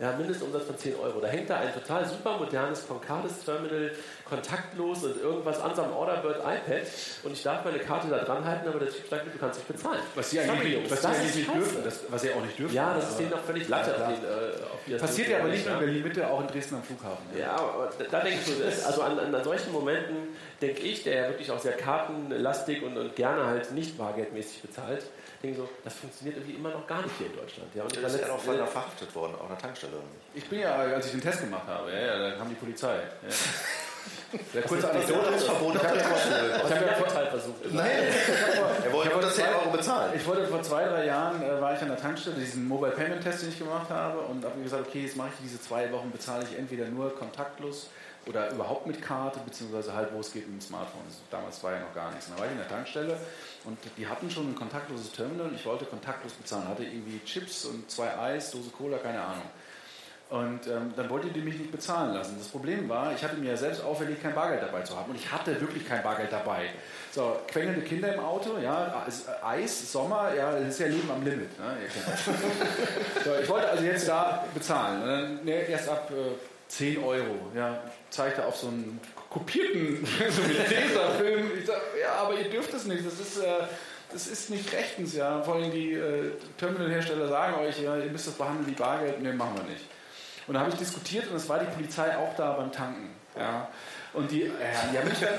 Ja, 0.00 0.12
Mindestumsatz 0.16 0.64
von 0.64 0.78
10 0.78 0.94
Euro. 0.96 1.20
Da 1.20 1.26
hängt 1.26 1.50
da 1.50 1.56
ein 1.56 1.74
total 1.74 2.06
super 2.06 2.38
modernes 2.38 2.86
Concardis-Terminal, 2.86 3.90
kontaktlos 4.24 5.02
und 5.02 5.20
irgendwas 5.20 5.60
an 5.60 5.74
seinem 5.74 5.92
Orderbird 5.92 6.38
iPad 6.38 6.82
und 7.24 7.32
ich 7.32 7.42
darf 7.42 7.64
meine 7.64 7.78
Karte 7.80 8.08
da 8.08 8.18
dran 8.18 8.44
halten, 8.44 8.68
aber 8.68 8.78
der 8.78 8.90
Typ 8.90 9.08
sagt, 9.08 9.26
du 9.26 9.38
kannst 9.38 9.58
nicht 9.58 9.68
bezahlen. 9.68 10.00
Was 10.14 10.30
sie 10.30 10.40
eigentlich, 10.40 10.90
was 10.90 11.00
sie 11.00 11.08
eigentlich 11.08 11.34
nicht 11.34 11.54
dürfen. 11.54 11.84
Das, 11.84 12.00
was 12.08 12.22
sie 12.22 12.32
auch 12.32 12.42
nicht 12.42 12.58
dürfen. 12.58 12.74
Ja, 12.74 12.94
das 12.94 13.10
ist 13.10 13.18
denen 13.18 13.30
doch 13.30 13.42
völlig 13.42 13.68
Latte 13.68 13.90
ja, 13.98 14.06
auf, 14.06 14.14
den, 14.86 14.94
äh, 14.94 14.96
auf 14.96 15.00
Passiert 15.00 15.28
ja 15.30 15.38
aber 15.40 15.48
nicht 15.48 15.66
nur 15.66 15.74
in 15.74 15.80
Berlin-Mitte, 15.80 16.28
auch 16.28 16.40
in 16.42 16.46
Dresden 16.46 16.76
am 16.76 16.82
Flughafen. 16.84 17.24
Ja, 17.34 17.40
ja 17.40 17.56
aber 17.56 17.90
da, 17.98 18.04
da 18.04 18.20
denke 18.20 18.38
ich 18.40 18.46
so, 18.46 18.86
also 18.86 19.02
an, 19.02 19.34
an, 19.34 19.44
solchen 19.44 19.72
Momenten 19.72 20.16
denke 20.62 20.82
ich, 20.82 21.02
der 21.02 21.22
ja 21.22 21.28
wirklich 21.28 21.50
auch 21.50 21.58
sehr 21.58 21.72
kartenlastig 21.72 22.82
und, 22.82 22.96
und 22.96 23.16
gerne 23.16 23.46
halt 23.46 23.72
nicht 23.72 23.98
bargeldmäßig 23.98 24.62
bezahlt, 24.62 25.04
denke 25.42 25.58
so, 25.58 25.68
das 25.84 25.94
funktioniert 25.94 26.36
irgendwie 26.38 26.56
immer 26.56 26.70
noch 26.70 26.86
gar 26.86 27.02
nicht 27.02 27.14
hier 27.18 27.26
in 27.28 27.36
Deutschland. 27.36 27.74
Ja, 27.74 27.84
und 27.84 27.94
ja, 27.94 28.02
das 28.02 28.14
ist 28.14 28.20
ja 28.22 28.32
auch 28.32 28.40
vorher 28.40 28.66
verhaftet 28.66 29.14
worden, 29.14 29.34
auch 29.36 29.44
an 29.44 29.50
der 29.50 29.58
Tankstelle. 29.58 29.94
Ich 30.34 30.44
bin 30.48 30.60
ja, 30.60 30.74
als 30.74 31.06
ich 31.06 31.12
den 31.12 31.20
Test 31.20 31.40
gemacht 31.40 31.66
habe, 31.66 31.90
ja, 31.92 31.98
ja, 31.98 32.30
da 32.30 32.36
kam 32.36 32.48
die 32.48 32.54
Polizei. 32.54 32.96
Ja. 32.96 33.28
Der 34.54 34.62
kurze 34.62 34.90
Anekdote 34.90 35.34
ist 35.34 35.44
verboten. 35.44 35.78
Ich 35.78 35.84
habe 35.84 36.86
ja 36.86 36.94
Vorteil 36.94 37.26
versucht. 37.28 37.72
Nein, 37.72 37.88
er 38.84 38.92
wollte 38.92 39.10
nur 39.10 39.30
10 39.30 39.44
Euro 39.46 39.70
bezahlen. 39.70 40.12
Ich 40.14 40.26
wollte 40.26 40.46
vor 40.46 40.62
zwei, 40.62 40.84
drei 40.84 41.06
Jahren, 41.06 41.42
äh, 41.42 41.60
war 41.60 41.74
ich 41.74 41.80
an 41.80 41.88
der 41.88 41.96
Tankstelle, 41.96 42.36
diesen 42.36 42.68
Mobile 42.68 42.92
Payment 42.92 43.22
Test, 43.22 43.42
den 43.42 43.48
ich 43.50 43.58
gemacht 43.58 43.88
habe, 43.88 44.20
und 44.20 44.44
habe 44.44 44.56
mir 44.56 44.64
gesagt, 44.64 44.86
okay, 44.86 45.02
jetzt 45.02 45.16
mache 45.16 45.30
ich 45.34 45.44
diese 45.44 45.60
zwei 45.60 45.90
Wochen, 45.92 46.10
bezahle 46.10 46.44
ich 46.50 46.58
entweder 46.58 46.86
nur 46.86 47.14
kontaktlos 47.16 47.88
oder 48.28 48.50
überhaupt 48.50 48.86
mit 48.86 49.00
Karte, 49.00 49.40
beziehungsweise 49.44 49.94
halt, 49.94 50.12
wo 50.12 50.20
es 50.20 50.32
geht 50.32 50.46
mit 50.46 50.60
dem 50.60 50.66
Smartphone. 50.66 51.02
Damals 51.30 51.62
war 51.64 51.72
ja 51.72 51.80
noch 51.80 51.94
gar 51.94 52.10
nichts. 52.10 52.26
Und 52.26 52.32
dann 52.32 52.40
war 52.40 52.46
ich 52.46 52.52
in 52.52 52.58
der 52.58 52.68
Tankstelle 52.68 53.16
und 53.64 53.78
die 53.96 54.06
hatten 54.06 54.30
schon 54.30 54.50
ein 54.50 54.54
kontaktloses 54.54 55.12
Terminal 55.12 55.46
und 55.46 55.54
ich 55.54 55.64
wollte 55.64 55.86
kontaktlos 55.86 56.32
bezahlen. 56.34 56.68
Hatte 56.68 56.84
irgendwie 56.84 57.20
Chips 57.24 57.64
und 57.64 57.90
zwei 57.90 58.16
Eis, 58.18 58.50
Dose 58.50 58.70
Cola, 58.70 58.98
keine 58.98 59.20
Ahnung. 59.20 59.44
Und 60.30 60.66
ähm, 60.66 60.92
dann 60.94 61.08
wollte 61.08 61.28
die 61.28 61.40
mich 61.40 61.58
nicht 61.58 61.72
bezahlen 61.72 62.12
lassen. 62.12 62.36
Das 62.38 62.48
Problem 62.48 62.86
war, 62.86 63.14
ich 63.14 63.24
hatte 63.24 63.36
mir 63.36 63.52
ja 63.52 63.56
selbst 63.56 63.82
auferlegt, 63.82 64.22
kein 64.22 64.34
Bargeld 64.34 64.62
dabei 64.62 64.82
zu 64.82 64.94
haben. 64.94 65.10
Und 65.10 65.16
ich 65.16 65.32
hatte 65.32 65.58
wirklich 65.58 65.88
kein 65.88 66.02
Bargeld 66.02 66.30
dabei. 66.30 66.68
So, 67.12 67.38
quengelnde 67.46 67.80
Kinder 67.80 68.14
im 68.14 68.20
Auto, 68.20 68.58
ja, 68.62 69.06
Eis, 69.42 69.90
Sommer, 69.90 70.34
ja, 70.34 70.52
das 70.52 70.68
ist 70.68 70.80
ja 70.80 70.88
Leben 70.88 71.10
am 71.10 71.24
Limit. 71.24 71.58
Ne? 71.58 71.76
so, 73.24 73.36
ich 73.42 73.48
wollte 73.48 73.70
also 73.70 73.82
jetzt 73.82 74.06
da 74.06 74.44
bezahlen. 74.52 75.02
Und 75.02 75.08
dann, 75.08 75.44
ne, 75.44 75.66
erst 75.66 75.88
ab 75.88 76.10
äh, 76.10 76.36
10 76.68 77.02
Euro, 77.02 77.50
ja, 77.54 77.80
zeigte 78.10 78.44
auf 78.44 78.56
so 78.56 78.68
einen 78.68 79.00
kopierten 79.30 80.06
so 80.30 80.42
Tesafilm. 80.42 81.50
Ich 81.58 81.66
sage, 81.66 81.80
ja, 82.00 82.14
aber 82.14 82.34
ihr 82.34 82.50
dürft 82.50 82.72
es 82.74 82.84
nicht. 82.84 83.06
Das 83.06 83.20
ist, 83.20 83.38
äh, 83.38 83.66
das 84.12 84.26
ist 84.26 84.50
nicht 84.50 84.72
rechtens, 84.72 85.14
ja. 85.14 85.42
Vor 85.42 85.56
allem 85.56 85.70
die 85.70 85.92
äh, 85.92 86.32
Terminalhersteller 86.56 87.28
sagen 87.28 87.54
euch, 87.60 87.80
ja, 87.80 87.96
ihr 87.96 88.10
müsst 88.10 88.26
das 88.26 88.34
behandeln 88.34 88.66
wie 88.66 88.72
Bargeld. 88.72 89.22
Ne, 89.22 89.32
machen 89.32 89.56
wir 89.56 89.64
nicht. 89.64 89.84
Und 90.46 90.54
da 90.54 90.60
habe 90.60 90.70
ich 90.70 90.76
diskutiert 90.76 91.30
und 91.30 91.36
es 91.36 91.48
war 91.48 91.58
die 91.58 91.66
Polizei 91.66 92.16
auch 92.16 92.34
da 92.36 92.52
beim 92.52 92.72
Tanken. 92.72 93.10
Ja. 93.38 93.68
Und 94.14 94.30
die, 94.30 94.44
äh, 94.44 94.50
die, 94.90 94.98
haben 94.98 95.08
mich 95.08 95.20
dann, 95.20 95.34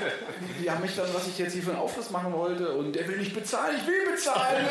die 0.62 0.70
haben 0.70 0.80
mich 0.80 0.94
dann, 0.94 1.12
was 1.12 1.26
ich 1.26 1.36
jetzt 1.36 1.52
hier 1.52 1.62
für 1.62 1.72
einen 1.72 1.80
Aufschluss 1.80 2.10
machen 2.10 2.32
wollte, 2.32 2.70
und 2.70 2.92
der 2.92 3.06
will 3.08 3.18
nicht 3.18 3.34
bezahlen, 3.34 3.76
ich 3.76 3.86
will 3.86 4.12
bezahlen. 4.12 4.64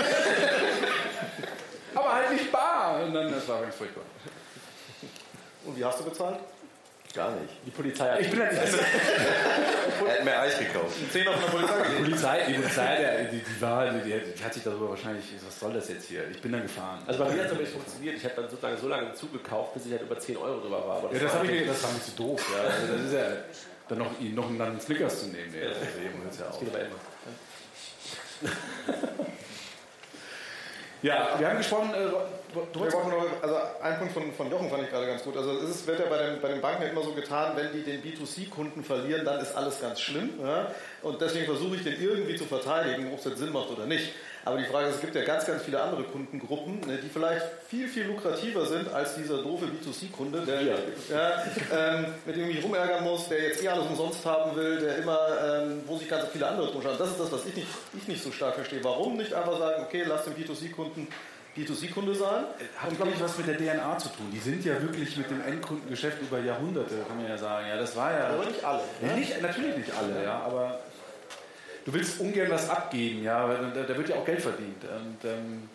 Aber 1.96 2.14
halt 2.14 2.32
nicht 2.32 2.52
bar. 2.52 3.04
Und 3.04 3.14
dann, 3.14 3.32
das 3.32 3.48
war 3.48 3.62
ganz 3.62 3.76
furchtbar. 3.76 4.04
Und 5.66 5.78
wie 5.78 5.84
hast 5.84 6.00
du 6.00 6.06
bezahlt? 6.06 6.40
Gar 7.14 7.32
nicht. 7.32 7.54
Die 7.66 7.72
Polizei 7.72 8.08
hat. 8.08 8.22
Ich 8.22 8.30
bin 8.30 8.40
halt 8.40 8.52
nicht. 8.54 8.74
er 10.08 10.14
hat 10.14 10.24
mir 10.24 10.40
Eis 10.40 10.60
gekauft. 10.60 10.96
Zehn 11.12 11.28
auf 11.28 11.44
der 11.44 11.48
Polizei. 11.48 11.84
Die 11.90 12.04
Polizei, 12.04 12.46
die, 12.48 12.54
Polizei 12.54 13.28
die, 13.32 13.40
die, 13.40 13.62
war, 13.62 13.90
die, 13.90 14.02
die, 14.02 14.44
hat 14.44 14.54
sich 14.54 14.64
darüber 14.64 14.92
wahrscheinlich, 14.92 15.26
was 15.44 15.60
soll 15.60 15.74
das 15.74 15.90
jetzt 15.90 16.08
hier? 16.08 16.30
Ich 16.30 16.40
bin 16.40 16.52
dann 16.52 16.62
gefahren. 16.62 17.02
Also 17.08 17.24
bei 17.24 17.32
mir 17.32 17.40
hat 17.40 17.48
es 17.48 17.52
aber 17.54 17.62
nicht 17.62 17.74
funktioniert. 17.74 18.16
Ich 18.18 18.24
habe 18.24 18.36
dann 18.36 18.50
sozusagen 18.50 18.78
so 18.78 18.88
lange 18.88 19.14
zugekauft, 19.14 19.74
bis 19.74 19.88
ich 19.88 19.92
halt 19.94 20.04
über 20.04 20.20
10 20.20 20.38
Euro 20.38 20.60
drüber 20.60 20.88
war. 20.88 20.98
Aber 20.98 21.10
das 21.10 21.20
ja, 21.20 21.28
das, 21.28 21.50
ich, 21.50 21.66
das 21.66 21.84
war 21.84 21.92
mir 21.94 22.04
zu 22.04 22.12
doof. 22.12 22.46
Ja. 22.56 22.70
Also 22.70 22.94
das 22.94 23.02
ist 23.06 23.14
ja 23.14 23.28
dann 23.88 23.98
noch, 23.98 24.12
noch 24.20 24.50
einen 24.68 24.80
Snickers 24.80 25.22
zu 25.22 25.28
nehmen. 25.28 25.52
Ja. 25.54 25.70
Das, 25.70 26.38
ja 26.38 26.46
das 26.46 26.60
geht 26.60 26.70
aber 26.70 26.80
immer. 26.80 26.96
Ja, 31.02 31.36
wir 31.38 31.50
haben 31.50 31.58
gesprochen. 31.58 31.92
Äh, 31.94 32.12
wir 32.54 32.90
noch, 32.90 33.44
also 33.44 33.56
ein 33.82 33.98
Punkt 34.00 34.14
von, 34.14 34.34
von 34.34 34.52
Jochen 34.52 34.70
fand 34.70 34.84
ich 34.84 34.90
gerade 34.90 35.06
ganz 35.06 35.24
gut. 35.24 35.38
Also 35.38 35.52
es 35.52 35.70
ist, 35.70 35.88
wird 35.88 36.00
ja 36.00 36.08
bei 36.08 36.18
den, 36.18 36.42
bei 36.42 36.48
den 36.50 36.62
Banken 36.62 36.84
immer 36.84 37.04
so 37.04 37.12
getan, 37.12 37.54
wenn 37.56 37.72
die 37.72 37.84
den 37.84 38.02
B2C-Kunden 38.02 38.84
verlieren, 38.84 39.24
dann 39.24 39.40
ist 39.40 39.56
alles 39.56 39.80
ganz 39.80 40.02
schlimm. 40.02 40.32
Ja? 40.42 40.72
Und 41.04 41.22
deswegen 41.22 41.46
versuche 41.46 41.76
ich 41.76 41.84
den 41.84 42.02
irgendwie 42.02 42.36
zu 42.36 42.46
verteidigen, 42.46 43.12
ob 43.14 43.20
es 43.20 43.26
jetzt 43.26 43.38
Sinn 43.38 43.54
macht 43.54 43.70
oder 43.70 43.86
nicht. 43.86 44.14
Aber 44.50 44.58
die 44.58 44.66
Frage 44.66 44.88
ist, 44.88 44.96
es 44.96 45.02
gibt 45.02 45.14
ja 45.14 45.24
ganz, 45.24 45.46
ganz 45.46 45.62
viele 45.62 45.80
andere 45.80 46.04
Kundengruppen, 46.04 46.80
ne, 46.88 46.98
die 46.98 47.08
vielleicht 47.08 47.46
viel, 47.68 47.88
viel 47.88 48.06
lukrativer 48.06 48.66
sind 48.66 48.92
als 48.92 49.14
dieser 49.14 49.44
doofe 49.44 49.66
B2C-Kunde, 49.66 50.42
der 50.42 50.62
ja. 50.62 50.76
Ja, 51.12 51.44
ähm, 51.72 52.06
mit 52.26 52.36
dem 52.36 52.50
ich 52.50 52.56
mich 52.56 52.66
rumärgern 52.66 53.04
muss, 53.04 53.30
der 53.30 53.44
jetzt 53.44 53.64
eh 53.64 53.68
alles 53.68 53.86
umsonst 53.86 54.26
haben 54.26 54.56
will, 54.56 54.80
der 54.80 54.98
immer, 54.98 55.20
ähm, 55.46 55.84
wo 55.86 55.98
sich 55.98 56.10
ganz 56.10 56.26
viele 56.34 56.48
andere 56.48 56.72
drum 56.72 56.82
schauen. 56.82 56.96
Das 56.98 57.10
ist 57.10 57.20
das, 57.20 57.32
was 57.32 57.46
ich 57.46 57.56
nicht, 57.56 57.68
ich 57.96 58.08
nicht 58.08 58.24
so 58.24 58.32
stark 58.32 58.56
verstehe. 58.56 58.84
Warum 58.84 59.18
nicht 59.18 59.34
einfach 59.36 59.60
sagen, 59.60 59.84
okay, 59.84 60.04
lass 60.08 60.24
den 60.24 60.34
B2C-Kunden 60.34 61.08
B2C-Kunde 61.56 62.16
sein. 62.16 62.46
Hat, 62.78 62.96
glaube 62.96 63.12
ich, 63.12 63.22
was 63.22 63.38
mit 63.38 63.48
der 63.48 63.58
DNA 63.58 63.98
zu 64.00 64.10
tun. 64.10 64.32
Die 64.34 64.40
sind 64.40 64.66
ja 64.66 64.82
wirklich 64.82 65.16
mit 65.16 65.30
dem 65.30 65.42
Endkundengeschäft 65.42 66.22
über 66.22 66.40
Jahrhunderte, 66.40 66.96
kann 67.08 67.18
man 67.18 67.28
ja 67.28 67.38
sagen. 67.38 67.68
Ja, 67.68 67.78
das 67.78 67.96
war 67.96 68.12
ja. 68.12 68.28
Aber 68.30 68.46
nicht 68.46 68.64
alle. 68.64 68.82
Ne? 69.02 69.14
Nicht, 69.16 69.42
natürlich 69.42 69.78
nicht 69.78 69.92
alle, 69.96 70.24
ja, 70.24 70.42
aber 70.42 70.80
du 71.86 71.94
willst 71.94 72.20
ungern 72.20 72.50
was 72.50 72.70
abgeben, 72.70 73.24
ja, 73.24 73.48
da, 73.48 73.84
da 73.84 73.98
wird 73.98 74.10
ja 74.10 74.16
auch 74.16 74.26
Geld 74.26 74.42
verdient. 74.42 74.84
Und, 74.84 75.30
ähm, 75.30 75.70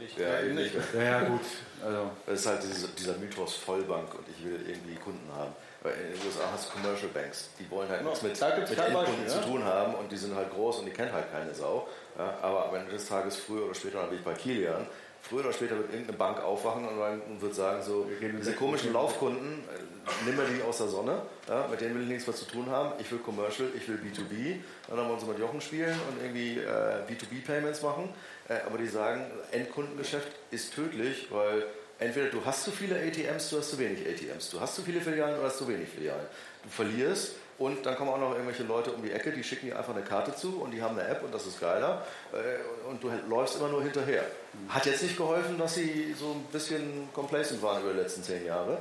nicht. 0.00 0.18
Ja, 0.18 0.40
eben 0.40 0.54
nicht. 0.54 0.74
Ja, 0.94 1.02
ja, 1.02 1.20
gut. 1.22 1.40
Also. 1.84 2.10
Das 2.26 2.40
ist 2.40 2.46
halt 2.46 2.62
dieser, 2.62 2.88
dieser 2.88 3.16
Mythos 3.18 3.56
Vollbank 3.56 4.14
und 4.14 4.24
ich 4.28 4.44
will 4.44 4.58
irgendwie 4.66 4.94
Kunden 4.94 5.28
haben. 5.36 5.52
Weil 5.82 5.92
in 5.92 6.12
den 6.12 6.26
USA 6.26 6.50
hast 6.52 6.68
du 6.68 6.72
Commercial 6.72 7.10
Banks, 7.12 7.50
die 7.58 7.70
wollen 7.70 7.88
halt 7.88 8.02
nichts 8.02 8.22
mit, 8.22 8.32
mit 8.32 8.78
Endkunden 8.78 9.28
zu 9.28 9.40
tun 9.40 9.64
haben 9.64 9.94
und 9.94 10.10
die 10.10 10.16
sind 10.16 10.34
halt 10.34 10.50
groß 10.50 10.78
und 10.78 10.86
die 10.86 10.92
kennen 10.92 11.12
halt 11.12 11.30
keine 11.30 11.54
Sau. 11.54 11.86
Ja, 12.18 12.34
aber 12.42 12.68
am 12.68 12.74
Ende 12.74 12.92
des 12.92 13.06
Tages, 13.06 13.36
früher 13.36 13.66
oder 13.66 13.74
später, 13.74 14.00
dann 14.00 14.08
bin 14.08 14.18
ich 14.18 14.24
bei 14.24 14.32
Kilian, 14.32 14.86
früher 15.28 15.40
oder 15.40 15.52
später 15.52 15.76
wird 15.76 15.90
irgendeine 15.90 16.16
Bank 16.16 16.42
aufwachen 16.42 16.86
und 16.86 17.42
wird 17.42 17.54
sagen, 17.54 17.82
so, 17.82 18.06
diese 18.20 18.52
komischen 18.52 18.92
Laufkunden, 18.92 19.64
äh, 19.64 20.24
nimm 20.24 20.36
mir 20.36 20.44
die 20.44 20.62
aus 20.62 20.78
der 20.78 20.88
Sonne, 20.88 21.22
ja, 21.48 21.66
mit 21.68 21.80
denen 21.80 21.96
will 21.96 22.02
ich 22.02 22.08
nichts 22.08 22.26
mehr 22.26 22.36
zu 22.36 22.44
tun 22.44 22.70
haben, 22.70 22.92
ich 22.98 23.10
will 23.10 23.18
Commercial, 23.18 23.68
ich 23.76 23.88
will 23.88 23.96
B2B, 23.96 24.56
dann 24.88 24.98
haben 24.98 25.08
wir 25.08 25.14
uns 25.14 25.26
mit 25.26 25.38
Jochen 25.38 25.60
spielen 25.60 25.98
und 26.08 26.22
irgendwie 26.22 26.58
äh, 26.58 27.02
B2B-Payments 27.08 27.82
machen, 27.82 28.08
äh, 28.48 28.54
aber 28.66 28.78
die 28.78 28.86
sagen, 28.86 29.26
Endkundengeschäft 29.52 30.28
ist 30.50 30.74
tödlich, 30.74 31.26
weil 31.30 31.64
entweder 31.98 32.26
du 32.26 32.44
hast 32.44 32.64
zu 32.64 32.70
viele 32.70 32.96
ATMs, 32.96 33.50
du 33.50 33.58
hast 33.58 33.70
zu 33.70 33.78
wenig 33.78 34.06
ATMs, 34.06 34.50
du 34.50 34.60
hast 34.60 34.76
zu 34.76 34.82
viele 34.82 35.00
Filialen 35.00 35.38
oder 35.38 35.48
hast 35.48 35.58
zu 35.58 35.68
wenig 35.68 35.88
Filialen. 35.88 36.26
Du 36.62 36.68
verlierst 36.68 37.36
und 37.58 37.86
dann 37.86 37.96
kommen 37.96 38.10
auch 38.10 38.18
noch 38.18 38.32
irgendwelche 38.32 38.64
Leute 38.64 38.92
um 38.92 39.02
die 39.02 39.12
Ecke, 39.12 39.32
die 39.32 39.42
schicken 39.42 39.66
dir 39.66 39.78
einfach 39.78 39.94
eine 39.94 40.04
Karte 40.04 40.34
zu 40.34 40.60
und 40.60 40.72
die 40.72 40.82
haben 40.82 40.98
eine 40.98 41.08
App 41.08 41.22
und 41.22 41.34
das 41.34 41.46
ist 41.46 41.60
geiler. 41.60 42.04
Äh, 42.32 42.88
und 42.88 43.02
du 43.02 43.10
läufst 43.28 43.56
immer 43.56 43.68
nur 43.68 43.82
hinterher. 43.82 44.24
Hat 44.68 44.84
jetzt 44.86 45.02
nicht 45.02 45.16
geholfen, 45.16 45.58
dass 45.58 45.74
sie 45.74 46.14
so 46.18 46.32
ein 46.32 46.44
bisschen 46.52 47.08
complacent 47.14 47.62
waren 47.62 47.82
über 47.82 47.92
die 47.92 48.00
letzten 48.00 48.22
zehn 48.22 48.44
Jahre. 48.44 48.78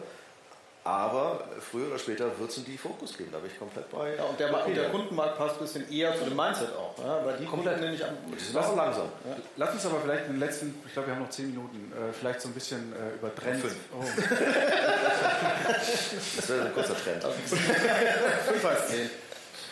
Aber 0.86 1.44
früher 1.72 1.88
oder 1.88 1.98
später 1.98 2.26
wird 2.38 2.52
es 2.52 2.58
einen 2.58 2.68
Defokus 2.68 3.18
geben, 3.18 3.32
da 3.32 3.40
bin 3.40 3.50
ich 3.52 3.58
komplett 3.58 3.90
bei. 3.90 4.18
Ja, 4.18 4.26
und 4.26 4.40
der, 4.40 4.54
okay, 4.54 4.76
der 4.76 4.92
Kundenmarkt 4.92 5.36
passt 5.36 5.56
ein 5.56 5.62
bisschen 5.62 5.92
eher 5.92 6.16
zu 6.16 6.26
dem 6.26 6.36
Mindset 6.36 6.76
auch. 6.76 6.94
Ja, 7.04 7.26
weil 7.26 7.38
die 7.38 7.46
komplett 7.46 7.82
nämlich 7.82 8.06
an. 8.06 8.16
Die 8.32 8.40
sind 8.40 8.56
auch 8.56 8.76
langsam. 8.76 9.08
Ja. 9.28 9.36
Lass 9.58 9.74
uns 9.74 9.84
aber 9.88 10.02
vielleicht 10.02 10.28
in 10.28 10.34
den 10.34 10.42
letzten, 10.42 10.80
ich 10.86 10.94
glaube, 10.94 11.08
wir 11.08 11.16
haben 11.16 11.24
noch 11.24 11.32
zehn 11.32 11.48
Minuten, 11.48 11.92
äh, 11.92 12.14
vielleicht 12.14 12.40
so 12.40 12.50
ein 12.50 12.54
bisschen 12.54 12.94
äh, 12.94 13.16
über 13.16 13.34
Trends. 13.34 13.62
Fünf. 13.62 13.76
Oh. 13.92 14.04
das 16.36 16.50
wäre 16.50 16.68
ein 16.68 16.74
kurzer 16.76 16.96
Trend. 16.96 17.24
Fünf 17.24 18.66
als 18.66 18.88
zehn. 18.88 19.10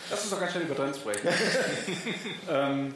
Lass 0.09 0.21
uns 0.21 0.31
doch 0.31 0.39
ganz 0.39 0.51
schnell 0.51 0.63
über 0.63 0.75
Trends 0.75 0.97
sprechen. 0.97 1.27
ähm, 2.49 2.95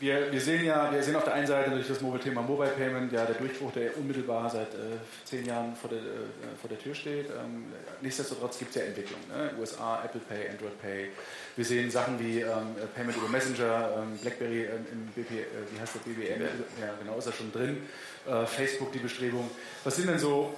wir, 0.00 0.32
wir, 0.32 0.40
sehen 0.40 0.64
ja, 0.64 0.92
wir 0.92 1.02
sehen 1.02 1.16
auf 1.16 1.24
der 1.24 1.34
einen 1.34 1.46
Seite 1.46 1.70
durch 1.70 1.88
das 1.88 2.00
Mobile-Thema 2.00 2.42
Mobile 2.42 2.70
Payment, 2.70 3.12
ja, 3.12 3.24
der 3.24 3.34
Durchbruch, 3.34 3.72
der 3.72 3.96
unmittelbar 3.96 4.48
seit 4.48 4.74
äh, 4.74 4.98
zehn 5.24 5.44
Jahren 5.44 5.74
vor 5.74 5.90
der, 5.90 5.98
äh, 5.98 6.56
vor 6.60 6.68
der 6.68 6.78
Tür 6.78 6.94
steht. 6.94 7.26
Ähm, 7.26 7.66
nichtsdestotrotz 8.00 8.58
gibt 8.58 8.70
es 8.70 8.76
ja 8.76 8.82
Entwicklungen. 8.82 9.24
Ne? 9.28 9.50
USA, 9.58 10.02
Apple 10.04 10.20
Pay, 10.20 10.50
Android 10.50 10.80
Pay. 10.80 11.10
Wir 11.56 11.64
sehen 11.64 11.90
Sachen 11.90 12.18
wie 12.20 12.40
ähm, 12.40 12.76
Payment 12.94 13.16
über 13.16 13.28
Messenger, 13.28 13.90
ähm, 13.98 14.18
BlackBerry 14.18 14.64
ähm, 14.64 14.86
im 14.92 15.06
BP, 15.08 15.30
äh, 15.32 15.44
wie 15.72 15.80
heißt 15.80 15.96
das, 15.96 16.02
BBM, 16.02 16.42
ja, 16.80 16.94
genau, 17.00 17.18
ist 17.18 17.26
da 17.26 17.32
schon 17.32 17.50
drin. 17.52 17.82
Äh, 18.26 18.46
Facebook, 18.46 18.92
die 18.92 19.00
Bestrebung. 19.00 19.50
Was 19.82 19.96
sind 19.96 20.08
denn 20.08 20.18
so 20.18 20.54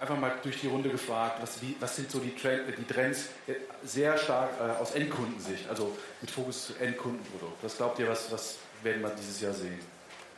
einfach 0.00 0.18
mal 0.18 0.32
durch 0.42 0.60
die 0.60 0.66
Runde 0.66 0.88
gefragt, 0.88 1.36
was, 1.42 1.60
wie, 1.60 1.76
was 1.78 1.94
sind 1.94 2.10
so 2.10 2.18
die, 2.18 2.34
Trend, 2.34 2.62
die, 2.76 2.84
Trends 2.84 3.26
äh, 3.46 3.54
sehr 3.84 4.16
stark 4.16 4.50
äh, 4.58 4.80
aus 4.80 4.92
Endkundensicht, 4.92 5.68
also 5.68 5.96
mit 6.20 6.30
Fokus 6.30 6.68
zu 6.68 6.74
Endkundenprodukt. 6.76 7.62
Was 7.62 7.76
glaubt 7.76 7.98
ihr, 7.98 8.08
was, 8.08 8.32
was 8.32 8.56
werden 8.82 9.02
wir 9.02 9.10
dieses 9.10 9.40
Jahr 9.40 9.52
sehen? 9.52 9.78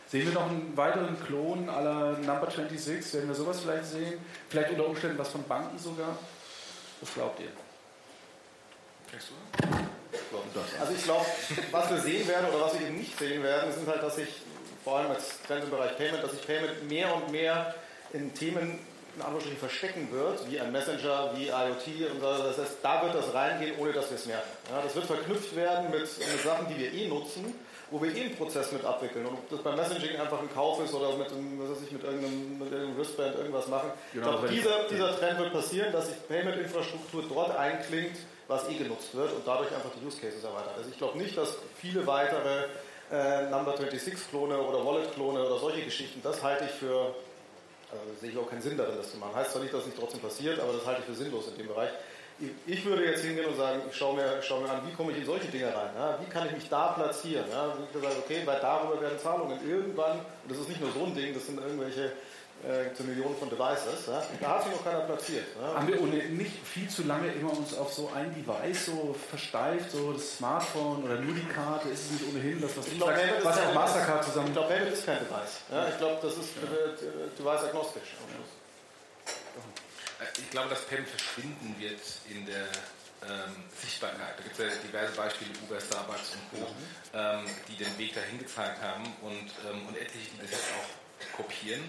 Sehen 0.08 0.26
wir 0.26 0.34
noch 0.34 0.50
einen 0.50 0.76
weiteren 0.76 1.18
Klon 1.24 1.70
aller 1.70 2.18
Number 2.18 2.50
26? 2.50 3.14
Werden 3.14 3.28
wir 3.28 3.34
sowas 3.34 3.60
vielleicht 3.60 3.86
sehen? 3.86 4.20
Vielleicht 4.50 4.70
unter 4.72 4.86
Umständen 4.86 5.16
was 5.16 5.28
von 5.28 5.42
Banken 5.44 5.78
sogar? 5.78 6.18
Was 7.00 7.14
glaubt 7.14 7.40
ihr? 7.40 7.48
Also 10.80 10.92
ich 10.92 11.04
glaube, 11.04 11.26
was 11.70 11.90
wir 11.90 11.98
sehen 11.98 12.28
werden 12.28 12.48
oder 12.50 12.66
was 12.66 12.78
wir 12.78 12.86
eben 12.86 12.98
nicht 12.98 13.18
sehen 13.18 13.42
werden, 13.42 13.72
sind 13.72 13.86
halt, 13.86 14.02
dass 14.02 14.16
sich 14.16 14.28
vor 14.84 14.98
allem 14.98 15.12
als 15.12 15.40
Trend 15.42 15.64
im 15.64 15.70
Bereich 15.70 15.96
Payment, 15.96 16.22
dass 16.22 16.32
sich 16.32 16.46
Payment 16.46 16.88
mehr 16.88 17.14
und 17.14 17.30
mehr 17.30 17.74
in 18.12 18.34
Themen 18.34 18.78
in 19.14 19.20
Anführungsstrichen 19.20 19.58
verstecken 19.58 20.08
wird, 20.10 20.50
wie 20.50 20.60
ein 20.60 20.72
Messenger, 20.72 21.32
wie 21.36 21.48
IoT 21.48 22.10
und 22.12 22.20
so. 22.20 22.26
Das 22.26 22.58
heißt, 22.58 22.76
da 22.82 23.02
wird 23.02 23.14
das 23.14 23.34
reingehen, 23.34 23.74
ohne 23.78 23.92
dass 23.92 24.10
wir 24.10 24.16
es 24.16 24.26
merken. 24.26 24.48
Ja, 24.70 24.80
das 24.82 24.94
wird 24.94 25.06
verknüpft 25.06 25.54
werden 25.54 25.90
mit, 25.90 26.00
mit 26.00 26.42
Sachen, 26.42 26.68
die 26.68 26.78
wir 26.78 26.92
eh 26.92 27.08
nutzen 27.08 27.54
wo 27.92 28.02
wir 28.02 28.14
eh 28.16 28.22
einen 28.22 28.36
Prozess 28.36 28.72
mit 28.72 28.84
abwickeln. 28.84 29.26
Und 29.26 29.34
ob 29.34 29.50
das 29.50 29.60
beim 29.60 29.76
Messaging 29.76 30.18
einfach 30.18 30.40
ein 30.40 30.52
Kauf 30.52 30.82
ist 30.82 30.94
oder 30.94 31.14
mit, 31.16 31.28
was 31.30 31.70
weiß 31.70 31.82
ich, 31.84 31.92
mit, 31.92 32.02
irgendeinem, 32.02 32.58
mit 32.58 32.72
irgendeinem 32.72 32.96
Wristband 32.96 33.36
irgendwas 33.36 33.68
machen. 33.68 33.90
Genau, 34.14 34.32
ich 34.32 34.32
glaube, 34.32 34.48
dieser, 34.48 34.88
dieser 34.88 35.18
Trend 35.18 35.38
wird 35.38 35.52
passieren, 35.52 35.92
dass 35.92 36.08
sich 36.08 36.16
Payment-Infrastruktur 36.26 37.24
dort 37.28 37.56
einklingt, 37.56 38.16
was 38.48 38.68
eh 38.68 38.74
genutzt 38.74 39.14
wird 39.14 39.32
und 39.32 39.46
dadurch 39.46 39.72
einfach 39.74 39.90
die 40.00 40.06
Use 40.06 40.18
Cases 40.18 40.42
erweitert. 40.42 40.72
Also 40.76 40.90
ich 40.90 40.98
glaube 40.98 41.18
nicht, 41.18 41.36
dass 41.36 41.54
viele 41.76 42.06
weitere 42.06 42.64
äh, 43.10 43.50
Number 43.50 43.74
26-Klone 43.74 44.58
oder 44.58 44.84
Wallet-Klone 44.84 45.44
oder 45.44 45.58
solche 45.58 45.82
Geschichten, 45.82 46.20
das 46.22 46.42
halte 46.42 46.64
ich 46.64 46.70
für, 46.70 47.14
also 47.92 48.02
sehe 48.20 48.30
ich 48.30 48.38
auch 48.38 48.48
keinen 48.48 48.62
Sinn 48.62 48.76
darin, 48.76 48.96
das 48.96 49.12
zu 49.12 49.18
machen. 49.18 49.34
Heißt 49.34 49.52
zwar 49.52 49.62
nicht, 49.62 49.72
dass 49.72 49.82
es 49.82 49.86
nicht 49.86 49.98
trotzdem 49.98 50.20
passiert, 50.20 50.58
aber 50.58 50.72
das 50.72 50.86
halte 50.86 51.00
ich 51.00 51.06
für 51.06 51.14
sinnlos 51.14 51.48
in 51.48 51.58
dem 51.58 51.68
Bereich 51.68 51.90
ich 52.66 52.84
würde 52.84 53.04
jetzt 53.04 53.24
hingehen 53.24 53.46
und 53.46 53.56
sagen, 53.56 53.82
ich 53.88 53.96
schaue 53.96 54.16
mir, 54.16 54.42
schaue 54.42 54.62
mir 54.62 54.70
an, 54.70 54.80
wie 54.86 54.92
komme 54.92 55.12
ich 55.12 55.18
in 55.18 55.24
solche 55.24 55.48
Dinge 55.48 55.66
rein? 55.66 55.90
Ja? 55.96 56.18
Wie 56.20 56.30
kann 56.30 56.46
ich 56.46 56.52
mich 56.52 56.68
da 56.68 56.88
platzieren? 56.88 57.44
Ja? 57.50 57.74
Wie 57.78 57.84
ich 57.84 57.92
gesagt, 57.92 58.16
okay, 58.18 58.42
weil 58.44 58.58
darüber 58.60 59.00
werden 59.00 59.18
Zahlungen 59.18 59.58
irgendwann, 59.68 60.18
und 60.18 60.50
das 60.50 60.58
ist 60.58 60.68
nicht 60.68 60.80
nur 60.80 60.90
so 60.92 61.04
ein 61.04 61.14
Ding, 61.14 61.34
das 61.34 61.46
sind 61.46 61.60
irgendwelche 61.60 62.12
äh, 62.62 62.94
zu 62.94 63.04
Millionen 63.04 63.36
von 63.36 63.50
Devices, 63.50 64.06
ja? 64.06 64.22
da 64.40 64.48
hat 64.48 64.64
sich 64.64 64.72
noch 64.72 64.84
keiner 64.84 65.00
platziert. 65.00 65.46
Ja? 65.60 65.74
Haben 65.74 65.88
wir 65.88 65.96
nicht 66.30 66.52
viel 66.64 66.88
zu 66.88 67.02
lange 67.04 67.32
immer 67.32 67.50
uns 67.50 67.74
auf 67.74 67.92
so 67.92 68.10
ein 68.14 68.32
Device 68.34 68.86
so 68.86 69.14
versteift, 69.30 69.90
so 69.90 70.12
das 70.12 70.36
Smartphone 70.36 71.02
oder 71.04 71.16
nur 71.16 71.34
die 71.34 71.46
Karte, 71.46 71.88
ist 71.88 72.04
es 72.04 72.10
nicht 72.12 72.28
ohnehin 72.28 72.60
das, 72.60 72.76
was 72.76 72.86
ich 72.86 72.96
glaube, 72.96 73.18
was 73.42 73.58
auch 73.58 73.74
Mastercard 73.74 74.24
zusammen... 74.24 74.48
Ich 74.48 74.52
glaube, 74.52 74.68
Payment 74.68 74.92
ist 74.92 75.06
kein 75.06 75.18
Device. 75.18 75.60
Ja? 75.70 75.88
Ich 75.88 75.98
glaube, 75.98 76.18
das 76.22 76.32
ist 76.34 76.50
äh, 76.56 77.38
Device-agnostisch. 77.38 78.10
Ich 80.38 80.50
glaube, 80.50 80.68
dass 80.68 80.82
PEM 80.82 81.04
verschwinden 81.04 81.74
wird 81.80 82.00
in 82.30 82.46
der 82.46 82.66
ähm, 83.26 83.54
Sichtbarkeit. 83.80 84.38
Da 84.38 84.42
gibt 84.42 84.58
es 84.58 84.64
ja 84.66 84.80
diverse 84.86 85.12
Beispiele, 85.14 85.50
Uber, 85.66 85.80
Starbucks 85.80 86.34
und 86.34 86.50
Co., 86.50 86.70
mhm. 86.70 86.74
ähm, 87.14 87.44
die 87.68 87.76
den 87.76 87.98
Weg 87.98 88.14
dahin 88.14 88.38
gezeigt 88.38 88.80
haben 88.82 89.04
und, 89.22 89.50
ähm, 89.66 89.86
und 89.86 89.96
etliche, 89.96 90.30
die 90.30 90.42
das 90.42 90.50
jetzt 90.50 90.70
auch 90.78 91.36
kopieren. 91.36 91.82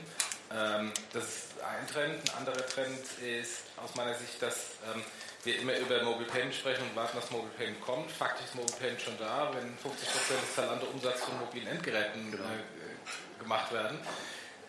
Ähm, 0.55 0.91
das 1.11 1.23
ist 1.23 1.45
ein 1.63 1.87
Trend. 1.87 2.29
Ein 2.29 2.37
anderer 2.37 2.65
Trend 2.67 2.99
ist 3.21 3.63
aus 3.83 3.95
meiner 3.95 4.13
Sicht, 4.13 4.41
dass 4.41 4.77
ähm, 4.93 5.01
wir 5.43 5.59
immer 5.59 5.75
über 5.77 6.03
Mobile 6.03 6.29
Payment 6.29 6.53
sprechen 6.53 6.83
und 6.83 6.95
warten, 6.95 7.17
dass 7.17 7.31
Mobile 7.31 7.51
Payment 7.57 7.81
kommt. 7.81 8.11
Faktisch 8.11 8.45
ist 8.45 8.55
Mobile 8.55 8.77
Payment 8.77 9.01
schon 9.01 9.17
da, 9.17 9.51
wenn 9.53 9.77
50% 9.77 10.41
des 10.41 10.55
Zalando-Umsatzes 10.55 11.23
von 11.23 11.39
mobilen 11.39 11.67
Endgeräten 11.67 12.31
genau. 12.31 12.43
äh, 12.43 13.41
gemacht 13.41 13.73
werden 13.73 13.99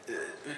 äh, 0.07 0.13